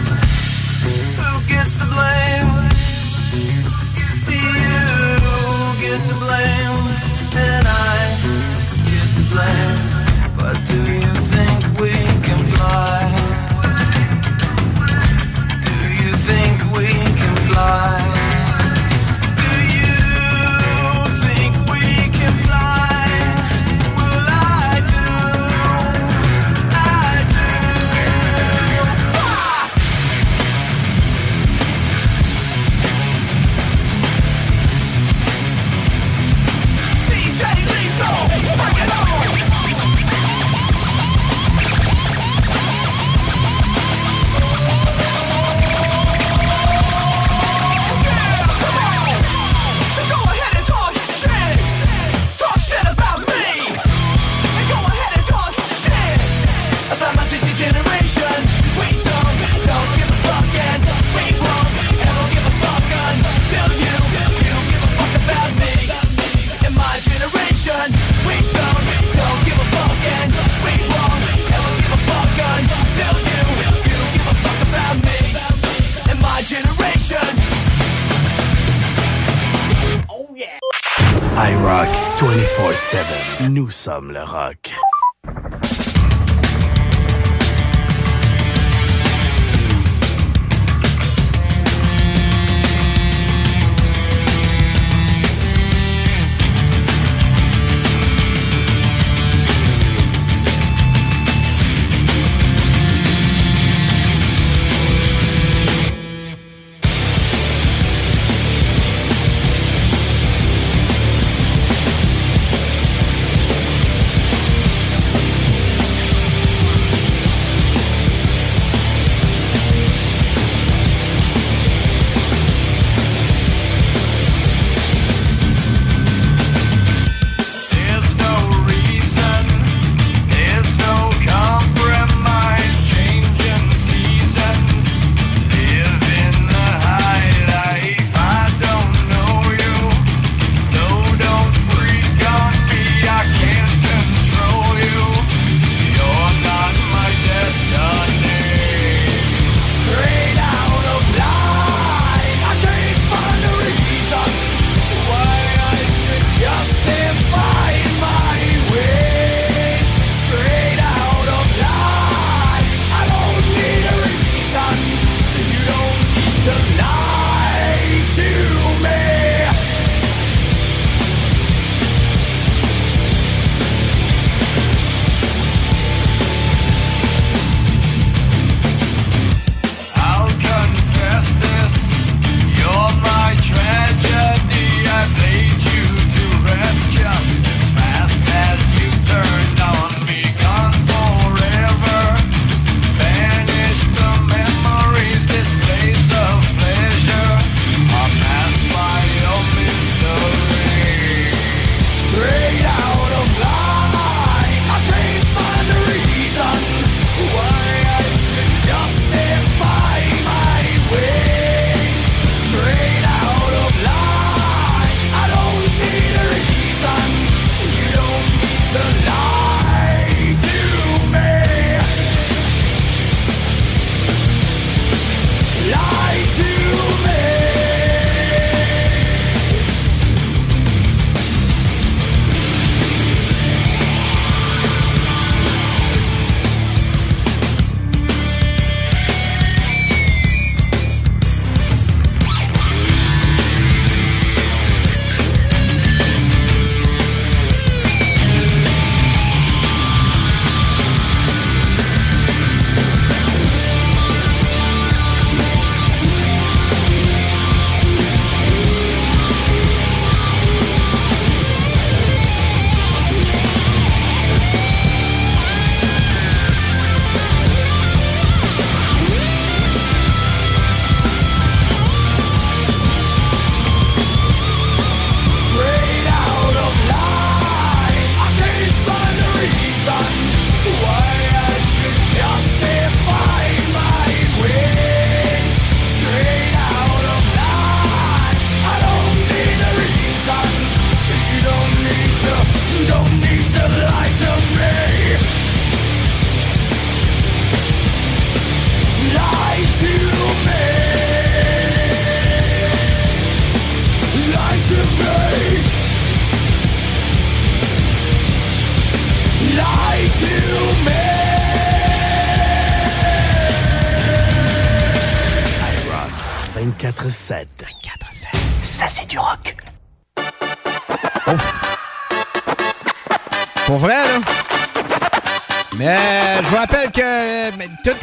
24-7. 83.88 83.92
Nous 84.12 84.53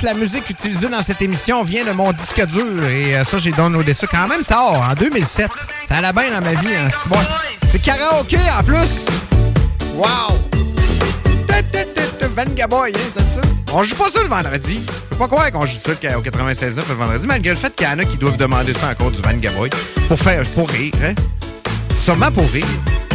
la 0.02 0.14
musique 0.14 0.48
utilisée 0.48 0.88
dans 0.88 1.02
cette 1.02 1.20
émission 1.22 1.62
vient 1.62 1.84
de 1.84 1.92
mon 1.92 2.12
disque 2.12 2.44
dur. 2.46 2.84
Et 2.84 3.16
euh, 3.16 3.24
ça, 3.24 3.38
j'ai 3.38 3.52
downloadé 3.52 3.94
ça 3.94 4.06
quand 4.06 4.28
même 4.28 4.42
tard, 4.42 4.88
en 4.90 4.94
2007. 4.94 5.50
Ça 5.86 5.96
allait 5.96 6.12
bien 6.12 6.40
dans 6.40 6.44
ma 6.44 6.54
vie. 6.60 6.74
Hein. 6.74 6.88
C'est 6.90 7.08
bon. 7.08 7.18
C'est 7.70 7.82
karaoké 7.82 8.38
en 8.58 8.62
plus. 8.62 9.06
Wow! 9.94 10.38
Vanga 12.36 12.66
Boy, 12.66 12.92
hein? 12.94 13.40
On 13.72 13.82
joue 13.82 13.96
pas 13.96 14.10
ça 14.10 14.22
le 14.22 14.28
vendredi. 14.28 14.82
Je 14.86 15.08
peux 15.10 15.16
pas 15.16 15.28
croire 15.28 15.50
qu'on 15.50 15.66
joue 15.66 15.78
ça 15.78 15.92
au 16.16 16.20
96 16.22 16.76
le 16.76 16.94
vendredi, 16.94 17.26
malgré 17.26 17.50
le 17.50 17.56
fait 17.56 17.74
qu'il 17.74 17.86
y 17.86 17.90
en 17.90 17.98
a 17.98 18.04
qui 18.04 18.16
doivent 18.16 18.36
demander 18.36 18.72
ça 18.72 18.88
encore 18.88 19.10
du 19.10 19.20
Vanga 19.20 19.50
Boy. 19.50 19.70
Pour 20.08 20.18
faire, 20.18 20.42
pour 20.54 20.68
rire, 20.68 20.92
hein? 21.04 21.14
Sûrement 21.92 22.30
pour 22.30 22.48
rire. 22.50 22.66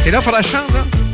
Et 0.06 0.12
là, 0.12 0.20
il 0.20 0.24
faudra 0.24 0.42
chanter, 0.42 0.74
là. 0.74 1.05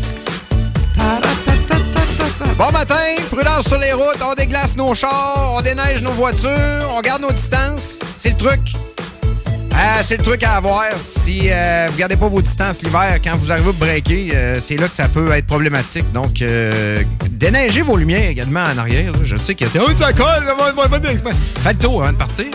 Bon 2.61 2.71
matin, 2.71 3.15
prudence 3.31 3.67
sur 3.67 3.79
les 3.79 3.91
routes, 3.91 4.21
on 4.23 4.35
déglace 4.35 4.77
nos 4.77 4.93
chars, 4.93 5.51
on 5.55 5.61
déneige 5.61 6.03
nos 6.03 6.11
voitures, 6.11 6.93
on 6.95 7.01
garde 7.01 7.23
nos 7.23 7.31
distances. 7.31 8.01
C'est 8.19 8.29
le 8.29 8.37
truc. 8.37 8.59
Ah, 9.73 10.03
c'est 10.03 10.17
le 10.17 10.23
truc 10.23 10.43
à 10.43 10.57
avoir. 10.57 10.85
Si 10.99 11.49
euh, 11.49 11.87
vous 11.89 11.97
gardez 11.97 12.17
pas 12.17 12.27
vos 12.27 12.39
distances 12.39 12.83
l'hiver, 12.83 13.17
quand 13.23 13.35
vous 13.35 13.51
arrivez 13.51 13.69
à 13.69 13.71
breaker, 13.71 14.31
euh, 14.35 14.59
c'est 14.61 14.75
là 14.75 14.87
que 14.87 14.93
ça 14.93 15.07
peut 15.07 15.31
être 15.31 15.47
problématique. 15.47 16.11
Donc, 16.11 16.43
euh, 16.43 17.01
déneigez 17.31 17.81
vos 17.81 17.97
lumières 17.97 18.29
également 18.29 18.63
en 18.63 18.77
arrière. 18.77 19.11
là. 19.11 19.19
Je 19.23 19.37
sais 19.37 19.55
que 19.55 19.67
c'est... 19.67 19.79
Oh, 19.79 19.87
ça 19.97 20.13
colle! 20.13 20.45
Faites 21.63 21.73
le 21.73 21.79
tour 21.79 22.03
avant 22.03 22.13
de 22.13 22.17
partir. 22.17 22.45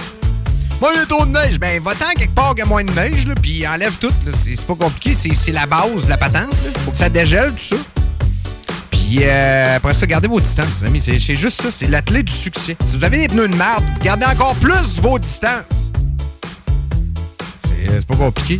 Moi, 0.81 0.93
il 0.94 1.01
y 1.01 1.02
a 1.02 1.07
trop 1.07 1.26
de 1.26 1.33
neige. 1.33 1.59
Ben, 1.59 1.83
va-t'en 1.83 2.12
quelque 2.17 2.35
part 2.35 2.51
qu'il 2.51 2.60
y 2.60 2.62
a 2.62 2.67
moins 2.67 2.85
de 2.85 2.93
neige, 2.93 3.26
là, 3.26 3.35
puis 3.43 3.67
enlève 3.67 3.97
tout. 3.99 4.12
C'est 4.36 4.67
pas 4.68 4.76
compliqué. 4.76 5.17
C'est 5.17 5.35
c'est 5.35 5.51
la 5.51 5.67
base 5.67 6.05
de 6.05 6.10
la 6.10 6.17
patente. 6.17 6.52
là. 6.65 6.70
Faut 6.85 6.93
que 6.93 6.99
ça 6.99 7.09
dégèle, 7.09 7.51
tout 7.55 7.75
ça. 7.75 7.95
Puis 9.07 9.20
euh, 9.23 9.76
après 9.76 9.94
ça, 9.94 10.05
gardez 10.05 10.26
vos 10.26 10.41
distances, 10.41 10.83
amis. 10.85 11.01
C'est 11.01 11.36
juste 11.36 11.62
ça. 11.62 11.70
C'est 11.70 11.86
la 11.86 12.02
clé 12.02 12.25
du 12.25 12.33
succès. 12.33 12.76
Si 12.85 12.97
vous 12.97 13.05
avez 13.05 13.18
des 13.18 13.28
pneus 13.28 13.47
de 13.47 13.55
merde, 13.55 13.85
gardez 14.02 14.26
encore 14.26 14.57
plus 14.57 14.99
vos 15.01 15.20
distances. 15.20 15.93
C'est 17.62 18.05
pas 18.05 18.17
compliqué. 18.17 18.59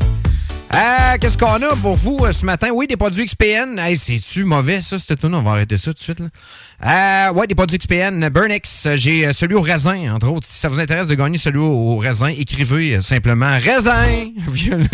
Euh, 0.73 1.17
Qu'est-ce 1.21 1.37
qu'on 1.37 1.61
a 1.63 1.75
pour 1.83 1.97
vous 1.97 2.19
euh, 2.23 2.31
ce 2.31 2.45
matin? 2.45 2.69
Oui, 2.73 2.87
des 2.87 2.97
produits 2.97 3.27
XPN. 3.27 3.77
Hey, 3.79 3.97
c'est-tu 3.97 4.45
mauvais, 4.45 4.83
ça, 4.83 5.01
cette 5.01 5.19
tune 5.19 5.35
On 5.35 5.43
va 5.43 5.51
arrêter 5.53 5.79
ça 5.79 5.87
tout 5.87 5.95
de 5.95 5.99
suite. 5.99 6.21
Là. 6.21 7.29
Euh, 7.29 7.33
ouais, 7.33 7.49
des 7.49 7.57
produits 7.57 7.79
XPN. 7.79 8.29
Burnix, 8.29 8.87
euh, 8.87 8.95
j'ai 8.95 9.33
celui 9.33 9.57
au 9.57 9.63
raisin, 9.63 10.15
entre 10.15 10.31
autres. 10.31 10.47
Si 10.47 10.61
ça 10.61 10.69
vous 10.69 10.79
intéresse 10.79 11.09
de 11.09 11.17
gagner 11.17 11.39
celui 11.39 11.59
au, 11.59 11.97
raisin, 11.97 12.29
écrivez 12.29 13.01
simplement 13.01 13.59
raisin 13.59 14.29
via 14.49 14.77
le, 14.77 14.85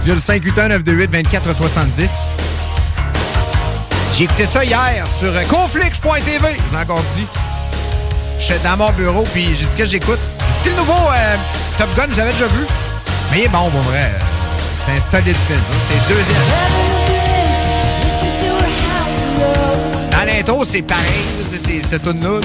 via 0.00 0.14
le 0.14 0.20
581-928-2470. 0.20 2.63
J'ai 4.16 4.24
écouté 4.24 4.46
ça 4.46 4.64
hier 4.64 5.04
sur 5.08 5.34
euh, 5.34 5.42
conflix.tv. 5.44 6.56
Je 6.70 6.76
l'ai 6.76 6.82
encore 6.82 7.02
dit. 7.16 7.26
Je 8.38 8.44
suis 8.44 8.54
dans 8.62 8.76
mon 8.76 8.90
bureau, 8.92 9.24
puis 9.32 9.54
j'ai 9.58 9.66
dit 9.66 9.76
que 9.76 9.84
j'écoute. 9.84 10.18
J'ai 10.62 10.70
le 10.70 10.76
nouveau 10.76 10.92
euh, 10.92 11.36
Top 11.78 11.88
Gun, 11.96 12.06
j'avais 12.14 12.32
déjà 12.32 12.46
vu. 12.46 12.64
Mais 13.30 13.40
il 13.40 13.44
est 13.44 13.48
bon, 13.48 13.70
pour 13.70 13.80
vrai. 13.82 14.12
C'est 14.84 14.92
un 14.92 15.00
solide 15.20 15.36
film. 15.46 15.58
hein. 15.58 15.76
C'est 15.88 15.94
le 15.96 16.14
deuxième. 16.14 16.42
Dans 20.10 20.24
l'intro, 20.24 20.64
c'est 20.64 20.82
pareil. 20.82 21.02
C'est 21.44 21.82
cette 21.82 22.02
tune-là. 22.02 22.40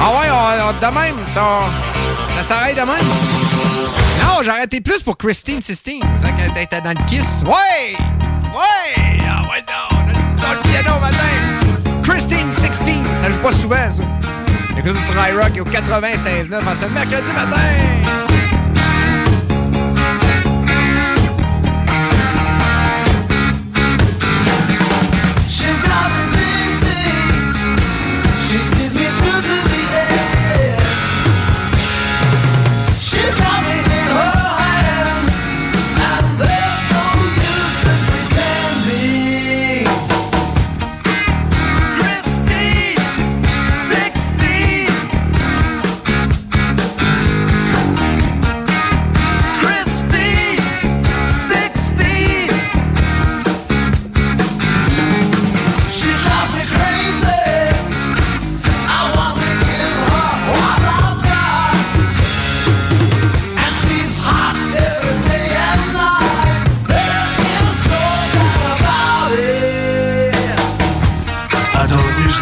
Ah 0.00 0.10
ouais, 0.10 0.28
on- 0.30 0.72
de 0.78 0.94
même, 0.94 1.26
ça, 1.28 1.42
ça 2.36 2.42
s'arrête 2.42 2.76
de 2.76 2.82
même. 2.82 3.97
Non, 4.18 4.42
j'ai 4.42 4.50
arrêté 4.50 4.80
plus 4.80 5.02
pour 5.02 5.16
Christine 5.16 5.62
Sistine. 5.62 6.00
Tant 6.22 6.34
qu'elle 6.36 6.62
était 6.62 6.80
dans 6.80 6.90
le 6.90 7.06
kiss. 7.06 7.42
Ouais! 7.46 7.96
Ouais! 8.52 9.18
Ah 9.28 9.42
ouais, 9.50 9.64
non! 9.66 9.98
On 10.38 10.50
a 10.50 10.54
le 10.54 10.60
piano 10.62 11.00
matin. 11.00 12.02
Christine 12.02 12.52
16. 12.52 12.70
Ça 13.20 13.30
joue 13.30 13.40
pas 13.40 13.52
souvent, 13.52 13.90
ça. 13.90 14.02
Écoutez 14.76 14.98
sur 15.10 15.28
iRock 15.28 15.58
au 15.60 15.70
96.9 15.70 16.66
en 16.66 16.74
ce 16.74 16.86
mercredi 16.86 17.32
matin. 17.32 18.37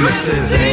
exclusive. 0.07 0.66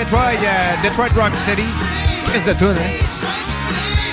Detroit, 0.00 0.32
euh, 0.42 0.82
Detroit 0.82 1.08
Rock 1.14 1.34
City, 1.34 1.68
Chris 2.24 2.40
de 2.46 2.54
tune, 2.54 2.68
hein? 2.68 3.16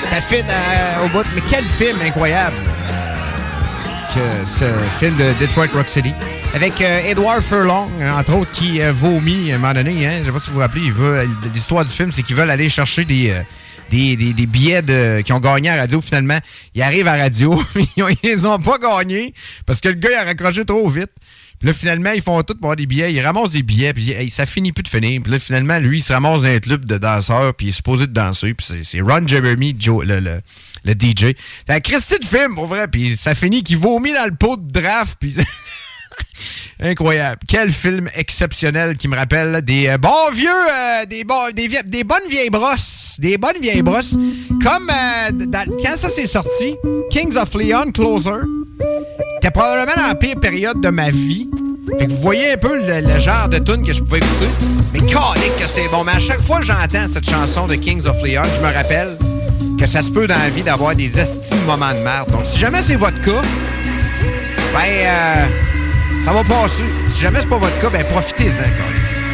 Ça 0.10 0.20
fit 0.20 0.44
euh, 0.44 1.06
au 1.06 1.08
bout. 1.08 1.26
Mais 1.34 1.42
quel 1.50 1.64
film 1.64 1.98
incroyable 2.06 2.58
euh, 2.92 4.14
que 4.14 4.50
ce 4.50 4.66
film 5.00 5.16
de 5.16 5.32
Detroit 5.40 5.68
Rock 5.74 5.88
City. 5.88 6.14
avec 6.54 6.82
Edward 6.82 7.42
Furlong, 7.42 7.88
entre 8.18 8.36
autres, 8.36 8.52
qui 8.52 8.82
vomit 8.92 9.54
à 9.54 9.56
un 9.56 9.60
moment 9.60 9.74
donné. 9.76 10.06
Hein, 10.06 10.20
je 10.20 10.26
sais 10.26 10.32
pas 10.34 10.40
si 10.42 10.48
vous 10.48 10.56
vous 10.56 10.60
rappelez, 10.60 10.92
l'histoire 11.54 11.86
du 11.86 11.92
film, 11.92 12.12
c'est 12.12 12.22
qu'ils 12.22 12.36
veulent 12.36 12.52
aller 12.52 12.68
chercher 12.68 13.06
des, 13.06 13.34
des, 13.90 14.18
des, 14.18 14.34
des 14.34 14.46
billets 14.46 14.82
de, 14.82 15.22
qui 15.22 15.32
ont 15.32 15.40
gagné 15.40 15.70
à 15.70 15.76
la 15.78 15.82
radio. 15.84 16.02
Finalement, 16.02 16.40
ils 16.76 16.82
arrivent 16.82 17.08
à 17.08 17.16
la 17.16 17.24
radio, 17.24 17.62
ils, 17.96 18.04
ont, 18.04 18.10
ils 18.10 18.18
les 18.24 18.46
ont 18.46 18.60
pas 18.60 18.78
gagnés 18.78 19.34
parce 19.66 19.80
que 19.80 19.88
le 19.88 19.96
gars 19.96 20.10
il 20.12 20.16
a 20.16 20.24
raccroché 20.26 20.66
trop 20.66 20.88
vite. 20.90 21.12
Puis 21.60 21.68
là, 21.68 21.74
finalement, 21.74 22.12
ils 22.12 22.22
font 22.22 22.42
tout 22.44 22.54
pour 22.56 22.66
avoir 22.66 22.76
des 22.76 22.86
billets. 22.86 23.14
Ils 23.14 23.22
ramassent 23.22 23.52
des 23.52 23.64
billets, 23.64 23.94
puis 23.94 24.30
ça 24.30 24.46
finit 24.46 24.72
plus 24.72 24.84
de 24.84 24.88
finir. 24.88 25.22
Puis 25.24 25.32
là, 25.32 25.40
finalement, 25.40 25.80
lui, 25.80 25.98
il 25.98 26.02
se 26.02 26.14
ramasse 26.14 26.42
dans 26.44 26.48
un 26.48 26.60
club 26.60 26.86
de 26.86 26.98
danseurs, 26.98 27.54
puis 27.56 27.68
il 27.68 27.70
est 27.70 27.74
supposé 27.74 28.06
de 28.08 28.14
danser. 28.14 28.54
Puis 28.54 28.68
c'est- 28.84 29.02
Ron 29.02 29.28
Jeremy, 29.28 29.76
Joe, 29.80 30.06
le, 30.06 30.20
le, 30.20 30.40
le 30.84 30.94
DJ. 30.94 31.34
Un 31.68 31.80
Christy 31.80 32.20
de 32.20 32.26
film, 32.26 32.56
pour 32.56 32.68
vrai. 32.68 32.88
Puis 32.88 33.18
ça 33.18 33.34
finit 33.34 33.64
qu'il 33.64 33.78
vomit 33.78 34.14
dans 34.14 34.26
le 34.26 34.36
pot 34.36 34.58
de 34.58 34.72
draft, 34.72 35.18
puis... 35.20 35.36
Incroyable. 36.80 37.40
Quel 37.48 37.72
film 37.72 38.08
exceptionnel 38.16 38.98
qui 38.98 39.08
me 39.08 39.16
rappelle 39.16 39.62
des 39.64 39.88
euh, 39.88 39.98
bons 39.98 40.32
vieux, 40.34 40.48
euh, 40.50 41.06
des, 41.06 41.24
bons- 41.24 41.52
des, 41.54 41.68
vie- 41.68 41.78
des 41.86 42.04
bonnes 42.04 42.28
vieilles 42.30 42.52
brosses. 42.52 43.16
Des 43.20 43.38
bonnes 43.38 43.60
vieilles 43.60 43.82
brosses. 43.82 44.14
Comme 44.64 44.90
euh, 44.90 45.46
quand 45.84 45.96
ça 45.96 46.10
s'est 46.10 46.28
sorti, 46.28 46.76
Kings 47.10 47.36
of 47.36 47.54
Leon, 47.56 47.92
Closer, 47.92 48.42
c'était 49.36 49.50
probablement 49.52 49.96
dans 49.96 50.08
la 50.10 50.16
pire 50.16 50.40
période 50.40 50.80
de 50.80 50.90
ma 50.90 51.10
vie. 51.10 51.50
Fait 51.98 52.06
que 52.06 52.12
vous 52.12 52.22
voyez 52.22 52.52
un 52.54 52.58
peu 52.58 52.78
le, 52.78 53.02
le 53.08 53.18
genre 53.18 53.48
de 53.50 53.58
tune 53.58 53.84
que 53.84 53.94
je 53.94 54.04
pouvais 54.04 54.20
écouter. 54.20 54.50
Mais 54.94 55.00
calique 55.00 55.56
que 55.60 55.66
c'est 55.66 55.88
bon. 55.90 56.04
Mais 56.04 56.12
à 56.12 56.20
chaque 56.20 56.42
fois 56.42 56.60
que 56.60 56.66
j'entends 56.66 57.08
cette 57.08 57.28
chanson 57.28 57.66
de 57.66 57.74
Kings 57.76 58.06
of 58.06 58.22
Leon, 58.22 58.44
je 58.56 58.60
me 58.66 58.72
rappelle 58.72 59.18
que 59.80 59.88
ça 59.88 60.04
se 60.04 60.12
peut 60.12 60.28
dans 60.28 60.38
la 60.38 60.50
vie 60.50 60.62
d'avoir 60.64 60.96
des 60.96 61.18
estimes 61.20 61.64
moments 61.66 61.94
de 61.94 62.00
merde. 62.04 62.30
Donc 62.32 62.46
si 62.46 62.60
jamais 62.60 62.82
c'est 62.84 62.96
votre 62.96 63.20
cas, 63.22 63.42
ben, 64.74 64.84
euh, 64.86 65.46
ça 66.20 66.32
va 66.32 66.44
passer. 66.44 66.84
Si 67.10 67.22
jamais 67.22 67.40
c'est 67.42 67.50
pas 67.50 67.58
votre 67.58 67.80
cas, 67.80 67.90
ben, 67.90 68.04
profitez-en. 68.06 68.64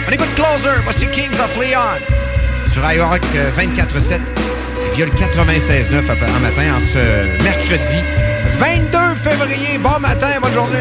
On 0.08 0.12
écoute 0.12 0.34
Closer, 0.36 0.80
voici 0.84 1.08
Kings 1.08 1.40
of 1.40 1.56
Leon 1.58 2.00
sur 2.72 2.92
iRock 2.92 3.22
euh, 3.36 3.52
24-7 3.52 4.16
et 4.16 4.96
via 4.96 5.06
le 5.06 5.12
96.9 5.12 6.36
en 6.36 6.40
matin 6.40 6.76
en 6.76 6.80
ce 6.80 7.44
mercredi 7.44 8.00
22 8.58 9.16
février. 9.16 9.78
Bon 9.78 10.00
matin, 10.00 10.28
bonne 10.42 10.54
journée. 10.54 10.78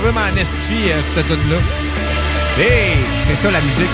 Brume 0.00 0.16
en 0.18 0.36
estifie, 0.36 0.90
euh, 0.90 1.00
cette 1.02 1.26
tune-là. 1.26 1.56
Hey, 2.58 2.96
c'est 3.26 3.34
ça 3.34 3.50
la 3.50 3.60
musique. 3.60 3.88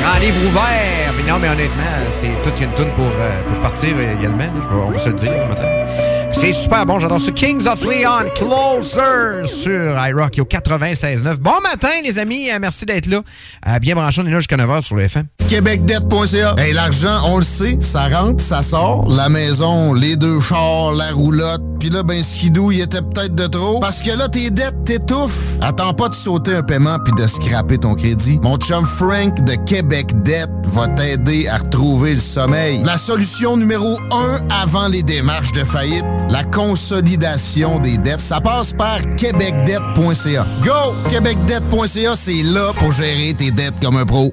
Grand 0.00 0.18
livre 0.18 0.36
ouvert. 0.46 1.12
Mais 1.16 1.30
non, 1.30 1.38
mais 1.38 1.48
honnêtement, 1.48 1.82
c'est 2.10 2.32
toute 2.42 2.60
une 2.60 2.72
tune 2.74 2.90
pour, 2.94 3.06
euh, 3.06 3.42
pour 3.48 3.60
partir 3.60 3.94
euh, 3.96 4.18
également. 4.18 4.48
on 4.70 4.90
va 4.90 4.98
se 4.98 5.08
le 5.08 5.14
dire 5.14 5.32
le 5.32 5.46
matin. 5.48 5.81
C'est 6.42 6.52
super 6.52 6.84
bon, 6.84 6.98
j'adore 6.98 7.20
ça. 7.20 7.30
Kings 7.30 7.68
of 7.68 7.84
Leon, 7.84 8.28
Closer 8.34 9.46
sur 9.46 9.94
iRock 10.08 10.40
au 10.40 10.44
96.9. 10.44 11.36
Bon 11.36 11.52
matin, 11.62 12.00
les 12.02 12.18
amis. 12.18 12.50
Euh, 12.50 12.58
merci 12.60 12.84
d'être 12.84 13.06
là. 13.06 13.20
Euh, 13.68 13.78
bien 13.78 13.94
branché, 13.94 14.22
on 14.22 14.26
est 14.26 14.32
là 14.32 14.38
jusqu'à 14.38 14.56
9h 14.56 14.82
sur 14.82 14.96
le 14.96 15.04
FM. 15.04 15.26
Québecdebt.ca. 15.48 16.56
Hey, 16.58 16.72
l'argent, 16.72 17.20
on 17.26 17.36
le 17.36 17.44
sait, 17.44 17.78
ça 17.80 18.08
rentre, 18.08 18.42
ça 18.42 18.62
sort. 18.62 19.08
La 19.08 19.28
maison, 19.28 19.94
les 19.94 20.16
deux 20.16 20.40
chars, 20.40 20.90
la 20.96 21.12
roulotte. 21.12 21.62
Puis 21.78 21.90
là, 21.90 22.02
ben, 22.02 22.22
Skidou, 22.22 22.72
il 22.72 22.80
était 22.80 23.02
peut-être 23.02 23.34
de 23.34 23.46
trop. 23.46 23.78
Parce 23.80 24.02
que 24.02 24.16
là, 24.16 24.28
tes 24.28 24.50
dettes 24.50 24.84
t'étouffent. 24.84 25.58
Attends 25.60 25.94
pas 25.94 26.08
de 26.08 26.14
sauter 26.14 26.54
un 26.54 26.62
paiement 26.62 26.98
puis 27.04 27.12
de 27.20 27.26
scraper 27.28 27.78
ton 27.78 27.94
crédit. 27.94 28.40
Mon 28.42 28.56
chum 28.56 28.86
Frank 28.86 29.42
de 29.44 29.54
Québec 29.64 30.06
Debt 30.22 30.48
va 30.64 30.88
t'aider 30.88 31.48
à 31.48 31.58
retrouver 31.58 32.14
le 32.14 32.20
sommeil. 32.20 32.82
La 32.84 32.98
solution 32.98 33.56
numéro 33.56 33.96
un 34.10 34.38
avant 34.48 34.88
les 34.88 35.02
démarches 35.02 35.52
de 35.52 35.64
faillite, 35.64 36.04
la 36.32 36.44
consolidation 36.44 37.78
des 37.78 37.98
dettes, 37.98 38.18
ça 38.18 38.40
passe 38.40 38.72
par 38.72 39.00
québecdebt.ca. 39.16 40.46
Go! 40.62 40.94
québecdebt.ca, 41.10 42.16
c'est 42.16 42.42
là 42.42 42.70
pour 42.78 42.90
gérer 42.92 43.34
tes 43.34 43.50
dettes 43.50 43.74
comme 43.82 43.98
un 43.98 44.06
pro. 44.06 44.32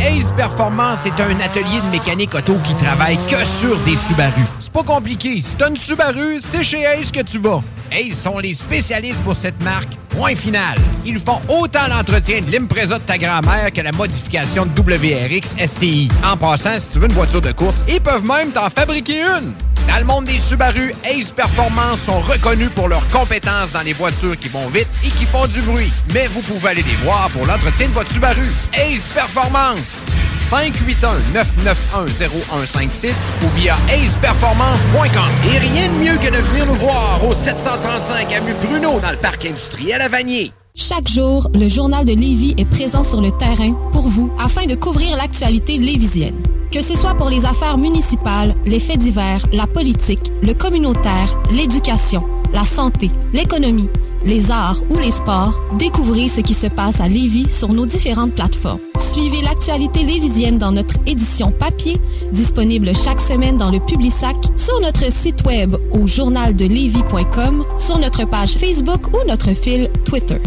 Ace 0.00 0.32
Performance 0.36 1.06
est 1.06 1.20
un 1.20 1.38
atelier 1.40 1.80
de 1.86 1.90
mécanique 1.92 2.34
auto 2.34 2.54
qui 2.64 2.74
travaille 2.74 3.16
que 3.30 3.44
sur 3.44 3.78
des 3.84 3.96
Subaru. 3.96 4.42
C'est 4.58 4.72
pas 4.72 4.82
compliqué. 4.82 5.40
Si 5.40 5.56
t'as 5.56 5.68
une 5.68 5.76
Subaru, 5.76 6.40
c'est 6.40 6.64
chez 6.64 6.84
Ace 6.84 7.12
que 7.12 7.20
tu 7.20 7.38
vas. 7.38 7.62
Ace 7.94 8.18
sont 8.18 8.38
les 8.38 8.54
spécialistes 8.54 9.22
pour 9.22 9.36
cette 9.36 9.62
marque. 9.62 9.94
Point 10.08 10.34
final. 10.34 10.76
Ils 11.04 11.18
font 11.18 11.40
autant 11.48 11.86
l'entretien 11.88 12.40
de 12.40 12.50
l'Impreza 12.50 12.98
de 12.98 13.04
ta 13.04 13.18
grand-mère 13.18 13.72
que 13.72 13.80
la 13.80 13.92
modification 13.92 14.66
de 14.66 14.80
WRX 14.80 15.56
STI. 15.66 16.08
En 16.24 16.36
passant, 16.36 16.76
si 16.78 16.88
tu 16.90 16.98
veux 16.98 17.06
une 17.06 17.14
voiture 17.14 17.40
de 17.40 17.52
course, 17.52 17.82
ils 17.88 18.00
peuvent 18.00 18.24
même 18.24 18.50
t'en 18.50 18.68
fabriquer 18.68 19.22
une. 19.22 19.54
Dans 19.88 19.98
le 19.98 20.04
monde 20.04 20.24
des 20.24 20.38
Subaru, 20.38 20.92
Ace 21.04 21.30
Performance 21.30 22.00
sont 22.00 22.20
reconnus 22.20 22.70
pour 22.74 22.88
leurs 22.88 23.06
compétences 23.08 23.72
dans 23.72 23.82
les 23.82 23.92
voitures 23.92 24.36
qui 24.38 24.48
vont 24.48 24.68
vite 24.68 24.88
et 25.04 25.08
qui 25.08 25.24
font 25.24 25.46
du 25.46 25.60
bruit. 25.60 25.92
Mais 26.12 26.26
vous 26.26 26.40
pouvez 26.40 26.70
aller 26.70 26.82
les 26.82 26.96
voir 27.04 27.28
pour 27.30 27.46
l'entretien 27.46 27.86
de 27.86 27.92
votre 27.92 28.12
Subaru. 28.12 28.44
Ace 28.72 29.12
Performance. 29.14 30.02
581-991-0156 30.50 33.12
ou 33.44 33.48
via 33.56 33.74
aceperformance.com. 33.88 35.32
Et 35.52 35.58
rien 35.58 35.88
de 35.88 35.94
mieux 35.94 36.16
que 36.18 36.30
de 36.30 36.38
venir 36.42 36.66
nous 36.66 36.74
voir 36.74 37.20
au 37.26 37.34
735 37.34 38.32
Avenue 38.32 38.54
Bruno 38.62 39.00
dans 39.00 39.10
le 39.10 39.16
parc 39.16 39.44
industriel 39.46 40.00
à 40.00 40.06
Vanier. 40.08 40.52
Chaque 40.76 41.06
jour, 41.08 41.48
le 41.54 41.68
journal 41.68 42.04
de 42.04 42.12
Lévis 42.12 42.54
est 42.58 42.64
présent 42.64 43.04
sur 43.04 43.20
le 43.20 43.30
terrain 43.30 43.72
pour 43.92 44.08
vous 44.08 44.32
afin 44.40 44.66
de 44.66 44.74
couvrir 44.74 45.16
l'actualité 45.16 45.78
lévisienne. 45.78 46.34
Que 46.72 46.82
ce 46.82 46.96
soit 46.96 47.14
pour 47.14 47.30
les 47.30 47.44
affaires 47.44 47.78
municipales, 47.78 48.56
les 48.64 48.80
faits 48.80 48.98
divers, 48.98 49.46
la 49.52 49.68
politique, 49.68 50.32
le 50.42 50.52
communautaire, 50.54 51.32
l'éducation, 51.52 52.24
la 52.52 52.64
santé, 52.64 53.12
l'économie, 53.32 53.88
les 54.24 54.50
arts 54.50 54.82
ou 54.90 54.98
les 54.98 55.10
sports, 55.10 55.60
découvrez 55.78 56.28
ce 56.28 56.40
qui 56.40 56.54
se 56.54 56.66
passe 56.66 57.00
à 57.00 57.08
Lévis 57.08 57.52
sur 57.52 57.72
nos 57.72 57.86
différentes 57.86 58.32
plateformes. 58.32 58.80
Suivez 58.98 59.42
l'actualité 59.42 60.02
lévisienne 60.02 60.58
dans 60.58 60.72
notre 60.72 60.96
édition 61.06 61.50
papier, 61.50 62.00
disponible 62.32 62.94
chaque 62.94 63.20
semaine 63.20 63.56
dans 63.56 63.70
le 63.70 63.80
Publisac, 63.80 64.36
sur 64.56 64.80
notre 64.80 65.12
site 65.12 65.44
web 65.46 65.76
au 65.92 66.06
journaldelevis.com, 66.06 67.64
sur 67.78 67.98
notre 67.98 68.24
page 68.26 68.54
Facebook 68.54 69.08
ou 69.14 69.28
notre 69.28 69.52
fil 69.52 69.90
Twitter. 70.04 70.38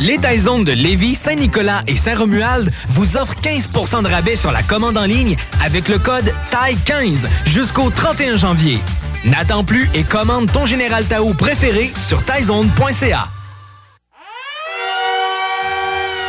Les 0.00 0.18
Taizones 0.18 0.62
de 0.62 0.72
Lévis, 0.72 1.16
Saint-Nicolas 1.16 1.82
et 1.88 1.96
Saint-Romuald 1.96 2.70
vous 2.90 3.16
offrent 3.16 3.34
15% 3.42 4.04
de 4.04 4.08
rabais 4.08 4.36
sur 4.36 4.52
la 4.52 4.62
commande 4.62 4.96
en 4.96 5.04
ligne 5.04 5.36
avec 5.64 5.88
le 5.88 5.98
code 5.98 6.32
TAI15 6.52 7.26
jusqu'au 7.46 7.90
31 7.90 8.36
janvier. 8.36 8.78
N'attends 9.24 9.64
plus 9.64 9.88
et 9.94 10.04
commande 10.04 10.50
ton 10.52 10.66
Général 10.66 11.04
Tao 11.04 11.34
préféré 11.34 11.92
sur 11.96 12.22
taizone.ca. 12.24 13.28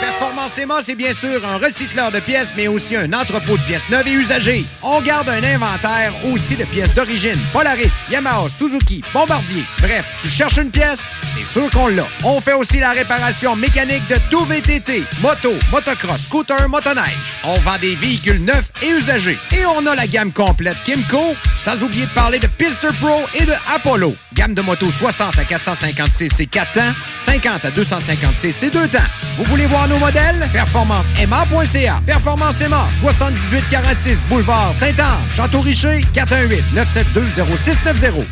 Performance 0.02 0.58
Emma, 0.58 0.80
c'est 0.84 0.96
bien 0.96 1.14
sûr 1.14 1.46
un 1.46 1.58
recycleur 1.58 2.12
de 2.12 2.20
pièces, 2.20 2.54
mais 2.56 2.68
aussi 2.68 2.96
un 2.96 3.12
entrepôt 3.14 3.58
de 3.58 3.62
pièces 3.64 3.90
neuves 3.90 4.08
et 4.08 4.14
usagées. 4.14 4.66
On 4.82 5.02
garde 5.02 5.30
un 5.30 5.44
inventaire 5.44 6.14
aussi 6.32 6.56
de 6.56 6.64
pièces 6.66 6.96
d'origine. 6.96 7.38
Polaris, 7.54 7.92
Yamaha, 8.10 8.50
Suzuki, 8.50 9.04
Bombardier. 9.14 9.64
Bref, 9.82 10.12
tu 10.22 10.28
cherches 10.28 10.58
une 10.58 10.72
pièce, 10.72 11.10
c'est 11.22 11.46
sûr 11.46 11.70
qu'on 11.70 11.88
l'a. 11.88 12.08
On 12.26 12.42
fait 12.42 12.54
aussi 12.54 12.80
la 12.80 12.92
réparation 12.92 13.56
mécanique 13.56 14.08
de 14.10 14.16
tout 14.30 14.44
VTT, 14.46 15.04
moto, 15.22 15.54
motocross, 15.72 16.24
scooter, 16.24 16.68
motoneige. 16.70 17.18
On 17.44 17.56
vend 17.60 17.78
des 17.80 17.96
véhicules 17.96 18.44
neufs 18.44 18.72
et 18.82 18.90
usagés. 18.90 19.38
Et 19.52 19.66
on 19.66 19.86
a 19.86 19.96
la 19.96 20.08
gamme 20.08 20.32
complète 20.32 20.78
Kimco, 20.86 21.36
sans 21.60 21.84
oublier 21.84 22.06
de 22.06 22.12
parler 22.12 22.40
de 22.40 22.48
Pister 22.48 22.88
Pro 23.02 23.22
et 23.34 23.46
de 23.46 23.54
Apollo. 23.76 24.16
Gamme 24.34 24.54
de 24.54 24.62
motos 24.62 24.90
60 24.92 25.38
à 25.38 25.44
456 25.44 26.40
et 26.40 26.46
4 26.48 26.72
temps, 26.74 26.94
50 27.20 27.66
à 27.66 27.72
256 27.72 28.64
et 28.64 28.70
2 28.70 28.88
temps. 28.88 29.00
Vous 29.38 29.44
voulez 29.46 29.66
voir 29.66 29.88
nos 29.88 29.98
modèles? 29.98 30.48
PerformanceMA.ca. 30.54 32.02
Performance 32.06 32.62
Emma, 32.62 32.88
7846 33.02 34.20
Boulevard 34.30 34.74
Saint-Anne, 34.80 35.20
Château-Richer, 35.36 36.02
418-972-0690. 36.14 38.26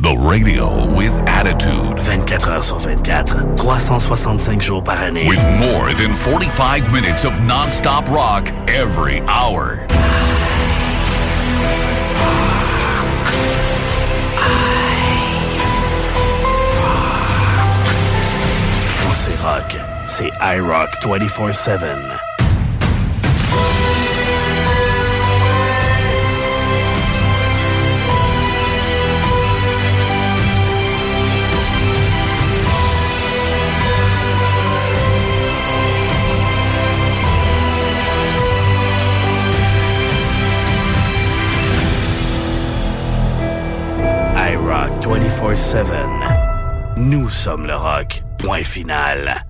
The 0.00 0.14
radio 0.18 0.86
with 0.94 1.12
attitude. 1.26 1.98
24 1.98 2.48
heures 2.48 2.62
sur 2.62 2.78
24, 2.78 3.54
365 3.56 4.60
jours 4.60 4.82
par 4.82 5.00
année. 5.00 5.26
With 5.28 5.40
more 5.58 5.94
than 5.94 6.14
45 6.14 6.92
minutes 6.92 7.24
of 7.24 7.32
non-stop 7.46 8.04
rock 8.10 8.52
every 8.66 9.22
hour. 9.28 9.78
C'est 19.14 19.40
rock, 19.40 19.76
c'est 20.06 20.30
iRock 20.40 20.90
24-7. 21.02 22.23
24-7. 45.04 46.96
Nous 46.96 47.28
sommes 47.28 47.66
le 47.66 47.76
rock. 47.76 48.22
Point 48.38 48.62
final. 48.62 49.44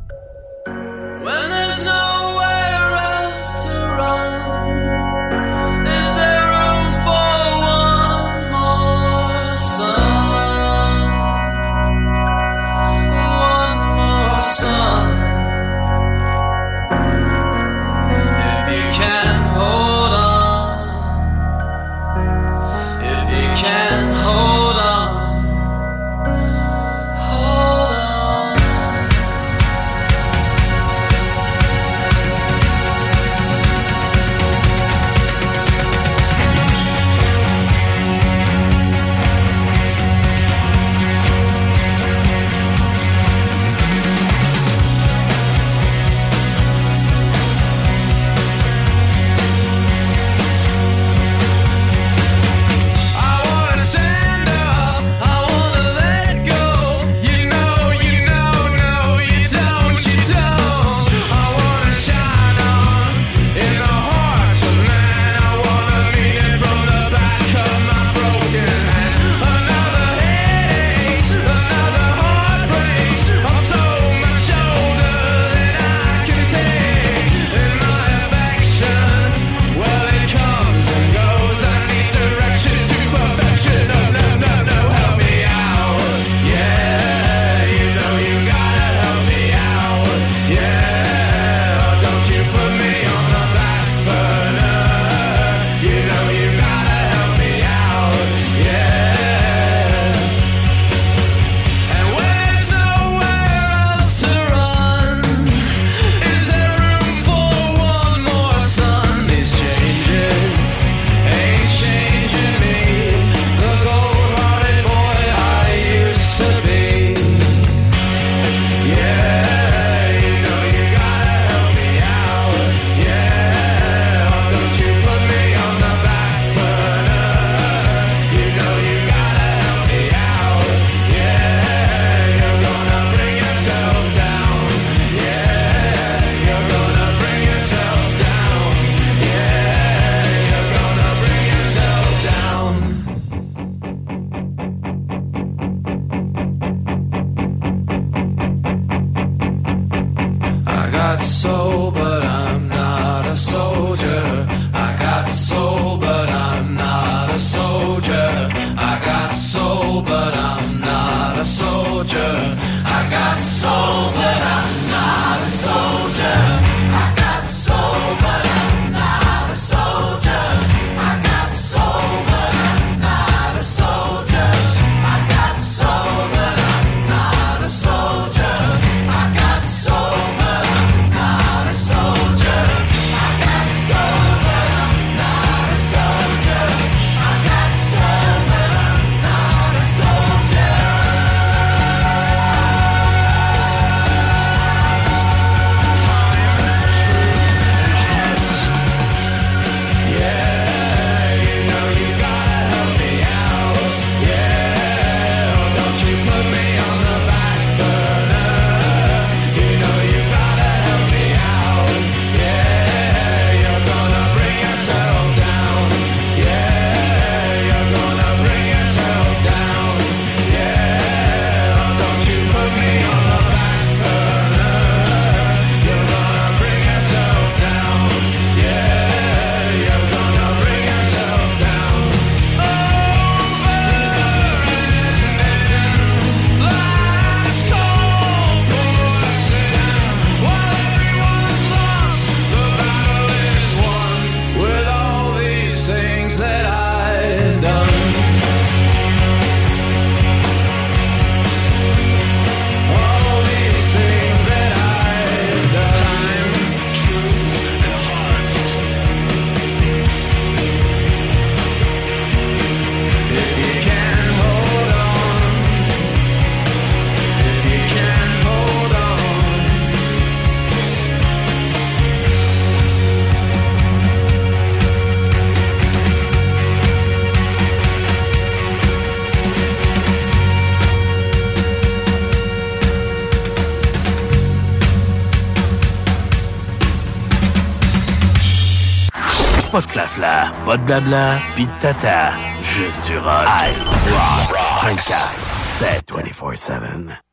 Pas 290.75 290.79
de 290.79 290.85
blabla, 290.85 291.39
pis 291.55 291.67
de. 291.67 292.33
Juste 292.61 293.07
du 293.07 293.19
rock. 293.19 293.47
I 293.47 293.75
rock 294.11 294.83
24 294.83 295.33
7 295.79 296.13
24-7. 296.13 297.24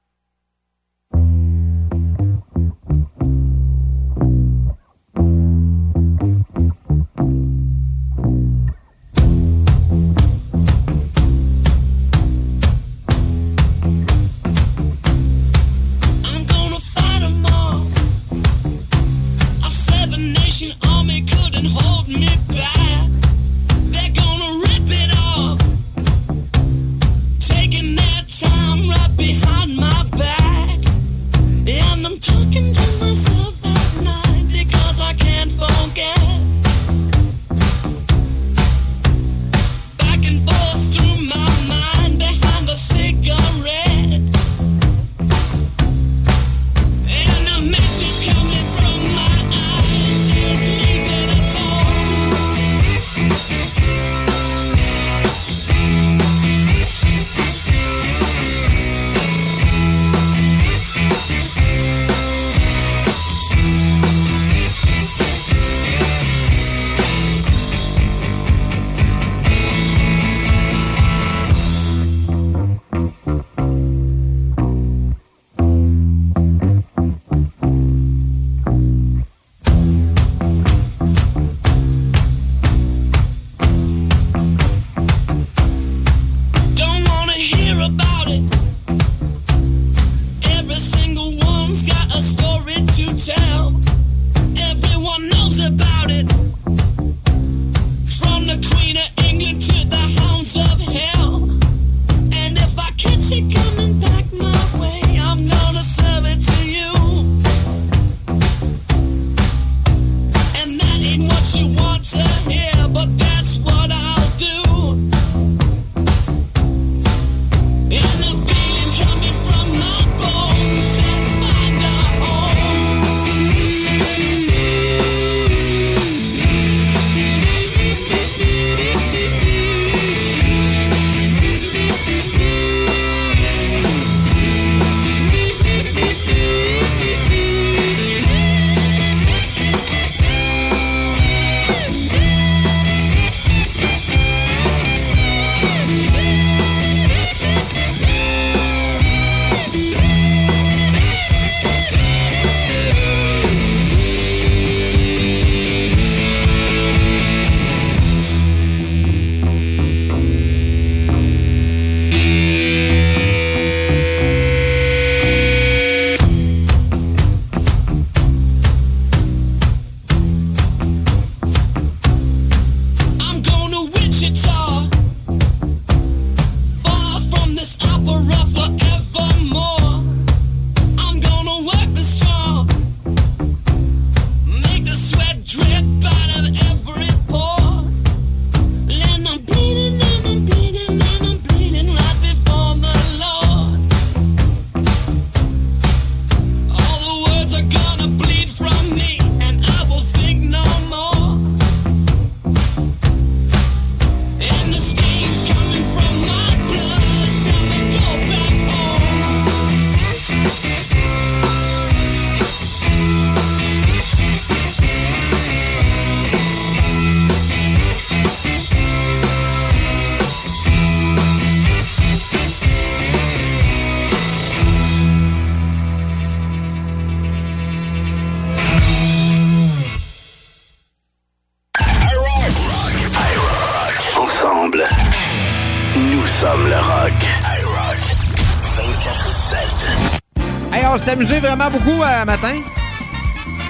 Vraiment 241.56 241.78
beaucoup 241.78 242.02
euh, 242.02 242.26
matin. 242.26 242.54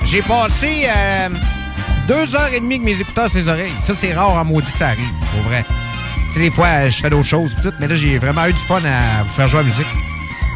J'ai 0.06 0.22
passé 0.22 0.88
euh, 0.88 1.30
deux 2.08 2.36
heures 2.36 2.54
et 2.54 2.60
demie 2.60 2.76
avec 2.76 2.86
mes 2.86 3.02
écouteurs 3.02 3.26
à 3.26 3.30
ses 3.30 3.48
oreilles. 3.48 3.74
Ça, 3.82 3.96
c'est 3.96 4.14
rare 4.14 4.30
en 4.34 4.46
maudit 4.46 4.72
que 4.72 4.78
ça 4.78 4.90
arrive, 4.90 5.10
pour 5.32 5.42
vrai. 5.44 5.66
Tu 6.28 6.34
sais, 6.36 6.40
des 6.42 6.52
fois, 6.52 6.88
je 6.88 7.00
fais 7.00 7.10
d'autres 7.10 7.28
choses, 7.28 7.56
tout, 7.64 7.74
mais 7.80 7.88
là, 7.88 7.96
j'ai 7.96 8.20
vraiment 8.20 8.46
eu 8.46 8.54
du 8.54 8.60
fun 8.60 8.78
à 8.78 9.24
vous 9.24 9.30
faire 9.30 9.48
jouer 9.48 9.62
à 9.62 9.64
la 9.64 9.70
musique. 9.70 9.88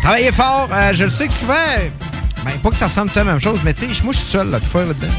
Travaillez 0.04 0.32
fort. 0.32 0.70
euh, 0.72 0.94
je 0.94 1.06
le 1.06 1.10
sais 1.10 1.28
que 1.28 1.34
souvent, 1.34 1.54
ben, 2.44 2.52
pas 2.62 2.70
que 2.70 2.76
ça 2.76 2.86
ressemble 2.86 3.10
à 3.16 3.20
la 3.20 3.24
même 3.24 3.42
chose, 3.42 3.60
mais 3.64 3.74
tu 3.74 3.82
sais, 3.82 3.88
je 3.90 3.94
suis 3.96 4.14
seul 4.14 4.52
là, 4.52 4.60
tout 4.60 4.68
faire 4.68 4.86
là-dedans. 4.86 5.14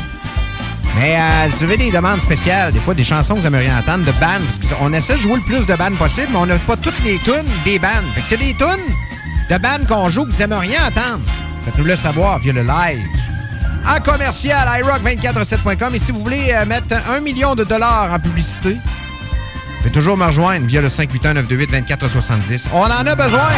Mais 0.94 1.16
euh, 1.18 1.48
vous 1.50 1.64
avez 1.64 1.76
des 1.76 1.90
demandes 1.90 2.20
spéciales, 2.20 2.72
des 2.72 2.80
fois 2.80 2.94
des 2.94 3.04
chansons 3.04 3.34
que 3.34 3.40
vous 3.40 3.46
aimeriez 3.48 3.72
entendre 3.72 4.04
de 4.04 4.12
bandes, 4.12 4.42
parce 4.60 4.74
qu'on 4.74 4.92
essaie 4.92 5.14
de 5.14 5.20
jouer 5.20 5.36
le 5.36 5.40
plus 5.40 5.66
de 5.66 5.74
bandes 5.74 5.96
possible, 5.96 6.28
mais 6.30 6.38
on 6.38 6.46
n'a 6.46 6.56
pas 6.56 6.76
toutes 6.76 7.02
les 7.04 7.18
tunes 7.18 7.50
des 7.64 7.80
bandes. 7.80 8.06
Fait 8.14 8.20
que 8.20 8.26
c'est 8.28 8.36
des 8.36 8.54
tunes 8.54 8.94
de 9.50 9.58
bandes 9.58 9.86
qu'on 9.88 10.08
joue 10.08 10.24
que 10.24 10.30
vous 10.30 10.42
aimeriez 10.42 10.76
entendre. 10.78 11.20
Faites-nous 11.66 11.84
le 11.84 11.96
savoir 11.96 12.38
via 12.38 12.52
le 12.52 12.62
live. 12.62 13.08
En 13.88 14.00
commercial, 14.00 14.68
iRock247.com. 14.68 15.96
Et 15.96 15.98
si 15.98 16.12
vous 16.12 16.22
voulez 16.22 16.52
euh, 16.52 16.64
mettre 16.64 16.94
un 17.10 17.18
million 17.18 17.56
de 17.56 17.64
dollars 17.64 18.12
en 18.12 18.20
publicité, 18.20 18.74
vous 18.74 19.76
pouvez 19.78 19.90
toujours 19.90 20.16
me 20.16 20.26
rejoindre 20.26 20.64
via 20.66 20.80
le 20.80 20.86
581-928-2470. 20.86 22.68
On 22.72 22.82
en 22.82 22.90
a 22.90 23.16
besoin! 23.16 23.48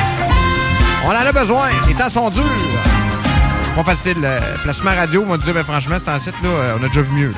On 1.05 1.11
en 1.11 1.17
a 1.17 1.33
besoin! 1.33 1.69
Les 1.87 1.93
temps 1.93 2.09
sont 2.09 2.31
durs! 2.31 2.43
C'est 3.63 3.75
pas 3.75 3.85
facile. 3.85 4.17
Le 4.23 4.63
placement 4.63 4.95
radio, 4.95 5.25
on 5.27 5.33
m'a 5.33 5.37
dit, 5.37 5.53
ben, 5.53 5.63
franchement, 5.63 5.97
c'est 5.99 6.11
en 6.11 6.19
site, 6.19 6.33
là, 6.43 6.49
euh, 6.49 6.77
on 6.81 6.85
a 6.85 6.89
déjà 6.89 7.03
vu 7.03 7.13
mieux. 7.13 7.35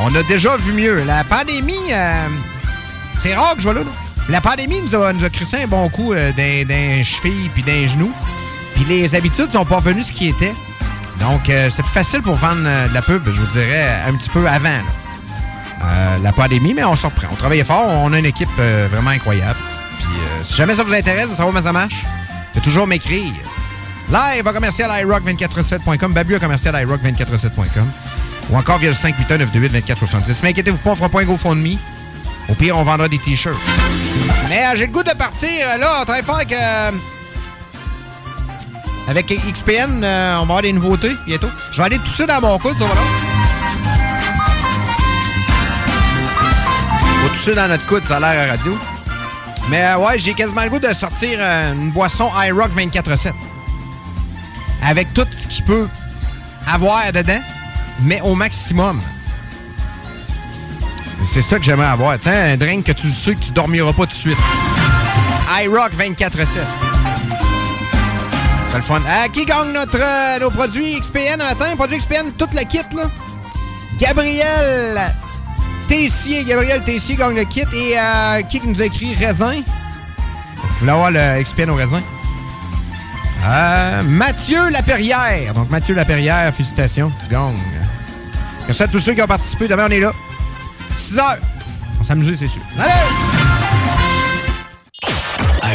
On 0.00 0.12
a 0.16 0.22
déjà 0.24 0.56
vu 0.56 0.72
mieux. 0.72 1.04
La 1.04 1.22
pandémie, 1.22 1.92
euh, 1.92 2.26
c'est 3.20 3.36
rare 3.36 3.54
que 3.54 3.60
je 3.60 3.68
vois 3.68 3.74
là. 3.74 3.82
La 4.28 4.40
pandémie 4.40 4.82
nous 4.82 4.96
a, 5.00 5.12
nous 5.12 5.24
a 5.24 5.30
crissé 5.30 5.62
un 5.62 5.68
bon 5.68 5.88
coup 5.90 6.12
d'un 6.12 6.64
d'un 6.64 7.04
cheville 7.04 7.48
puis 7.54 7.62
d'un 7.62 7.86
genou. 7.86 8.12
Les 8.88 9.14
habitudes 9.14 9.52
sont 9.52 9.64
pas 9.64 9.76
revenues 9.76 10.02
ce 10.02 10.12
qui 10.12 10.28
était. 10.28 10.52
Donc, 11.20 11.48
euh, 11.48 11.68
c'est 11.70 11.82
plus 11.82 11.92
facile 11.92 12.22
pour 12.22 12.34
vendre 12.34 12.62
euh, 12.64 12.88
de 12.88 12.94
la 12.94 13.02
pub, 13.02 13.22
je 13.24 13.40
vous 13.40 13.46
dirais, 13.46 14.00
un 14.08 14.14
petit 14.14 14.30
peu 14.30 14.48
avant. 14.48 14.80
Euh, 15.82 16.18
la 16.22 16.32
pandémie, 16.32 16.74
mais 16.74 16.84
on 16.84 16.96
s'en 16.96 17.08
reprend. 17.08 17.28
On 17.30 17.36
travaille 17.36 17.62
fort, 17.64 17.86
on 17.86 18.12
a 18.12 18.18
une 18.18 18.26
équipe 18.26 18.50
vraiment 18.90 19.10
incroyable. 19.10 19.58
Puis 19.98 20.08
si 20.42 20.54
jamais 20.54 20.74
ça 20.74 20.82
vous 20.82 20.92
intéresse 20.92 21.30
de 21.30 21.34
savoir 21.34 21.54
comment 21.54 21.62
ça 21.64 21.72
marche, 21.72 22.04
c'est 22.52 22.62
toujours 22.62 22.86
m'écrire. 22.86 23.32
Live 24.08 24.46
à 24.46 24.52
commercial 24.52 24.90
iRock247.com, 24.90 26.12
babu 26.12 26.34
à 26.34 26.38
commercial 26.38 26.74
iRock247.com 26.74 27.86
ou 28.50 28.56
encore 28.56 28.78
via 28.78 28.90
le 28.90 28.96
581-928-2470. 28.96 30.40
Mais 30.42 30.50
inquiétez-vous 30.50 30.78
pas, 30.78 30.90
on 30.90 30.96
fera 30.96 31.08
pas 31.08 31.20
un 31.20 31.24
GoFundMe. 31.24 31.76
Au 32.48 32.54
pire, 32.54 32.76
on 32.76 32.82
vendra 32.82 33.08
des 33.08 33.18
t-shirts. 33.18 33.56
Mais 34.48 34.64
j'ai 34.74 34.86
le 34.86 34.92
goût 34.92 35.04
de 35.04 35.12
partir 35.12 35.48
là, 35.78 35.98
on 36.00 36.04
travaille 36.04 36.24
fort 36.24 36.36
avec... 36.36 36.52
euh, 36.52 36.90
avec 39.08 39.26
XPN, 39.26 40.04
euh, 40.04 40.34
on 40.34 40.38
va 40.38 40.42
avoir 40.42 40.62
des 40.62 40.72
nouveautés 40.72 41.16
bientôt. 41.26 41.48
Je 41.72 41.78
vais 41.78 41.84
aller 41.84 42.00
ça 42.06 42.26
dans 42.26 42.40
mon 42.40 42.58
coude, 42.58 42.78
ça 42.78 42.84
va. 42.84 42.94
On 47.18 47.22
va 47.22 47.28
toucher 47.30 47.54
dans 47.54 47.68
notre 47.68 47.86
coude, 47.86 48.02
ça 48.06 48.16
a 48.16 48.20
l'air 48.20 48.48
à 48.48 48.52
radio. 48.52 48.78
Mais 49.68 49.84
euh, 49.84 49.98
ouais, 49.98 50.18
j'ai 50.18 50.34
quasiment 50.34 50.64
le 50.64 50.70
goût 50.70 50.78
de 50.78 50.92
sortir 50.92 51.38
euh, 51.40 51.72
une 51.72 51.90
boisson 51.90 52.30
iRock 52.46 52.70
24-7. 52.76 53.32
Avec 54.84 55.12
tout 55.12 55.26
ce 55.30 55.46
qu'il 55.46 55.64
peut 55.64 55.88
avoir 56.72 57.12
dedans, 57.12 57.40
mais 58.02 58.20
au 58.22 58.34
maximum. 58.34 59.00
C'est 61.22 61.42
ça 61.42 61.58
que 61.58 61.64
j'aimerais 61.64 61.88
avoir. 61.88 62.18
Tiens, 62.18 62.52
un 62.52 62.56
drink 62.56 62.86
que 62.86 62.92
tu 62.92 63.10
sais 63.10 63.34
que 63.34 63.44
tu 63.44 63.52
dormiras 63.52 63.92
pas 63.92 64.06
tout 64.06 64.12
de 64.12 64.12
suite. 64.12 64.38
iRock 65.62 65.92
24-7. 65.98 66.89
C'est 68.70 68.76
le 68.76 68.82
fun. 68.82 69.00
Euh, 69.00 69.28
qui 69.32 69.44
gagne 69.44 69.72
notre, 69.72 69.98
euh, 70.00 70.38
nos 70.38 70.50
produits 70.50 71.00
XPN 71.00 71.38
matin? 71.38 71.74
Produits 71.76 71.98
XPN, 71.98 72.30
toute 72.38 72.54
la 72.54 72.64
kit, 72.64 72.78
là. 72.94 73.10
Gabriel 73.98 75.12
Tessier. 75.88 76.44
Gabriel 76.44 76.82
Tessier 76.84 77.16
gagne 77.16 77.34
le 77.34 77.44
kit. 77.44 77.64
Et 77.72 77.98
euh, 77.98 78.42
qui 78.42 78.60
nous 78.64 78.80
a 78.80 78.84
écrit 78.84 79.12
raisin? 79.14 79.54
Est-ce 79.54 80.72
vous 80.74 80.78
voulez 80.78 80.92
avoir 80.92 81.10
le 81.10 81.42
XPN 81.42 81.70
au 81.70 81.74
raisin? 81.74 82.00
Mathieu 84.04 84.68
Laperrière. 84.68 85.52
Donc, 85.54 85.68
Mathieu 85.70 85.94
Laperrière, 85.96 86.54
félicitations. 86.54 87.10
Tu 87.24 87.30
gagnes. 87.32 87.56
Merci 88.66 88.84
à 88.84 88.88
tous 88.88 89.00
ceux 89.00 89.14
qui 89.14 89.22
ont 89.22 89.26
participé. 89.26 89.66
Demain, 89.66 89.86
on 89.88 89.90
est 89.90 90.00
là. 90.00 90.12
6 90.96 91.18
heures. 91.18 91.38
On 92.00 92.04
s'amuse, 92.04 92.38
c'est 92.38 92.46
sûr. 92.46 92.62
Allez! 92.78 92.92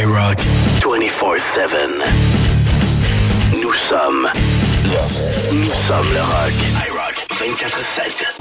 iRock 0.02 0.38
24-7. 0.80 2.35
Nous 3.66 3.72
sommes. 3.72 4.28
Nous 5.52 5.72
sommes 5.88 6.12
le 6.12 6.20
rock. 6.20 6.52
iRock 6.86 7.26
24-7. 7.30 8.38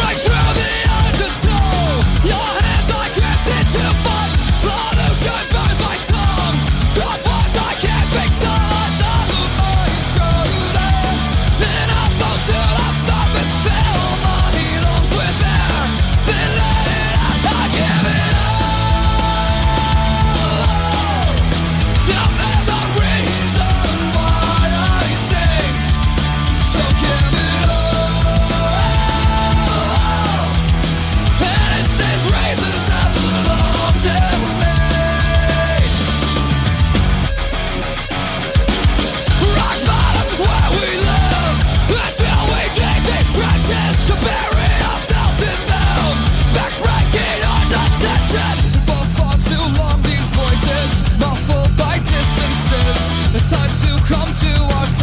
Right 0.00 0.18
through 0.24 0.52
the 0.58 0.72
undersoul, 0.98 2.02
your 2.24 2.48
hands 2.58 2.90
I 2.90 3.08
can't 3.14 3.40
seem 3.44 3.80
to 3.80 3.94
find. 4.02 4.13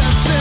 senses 0.01 0.40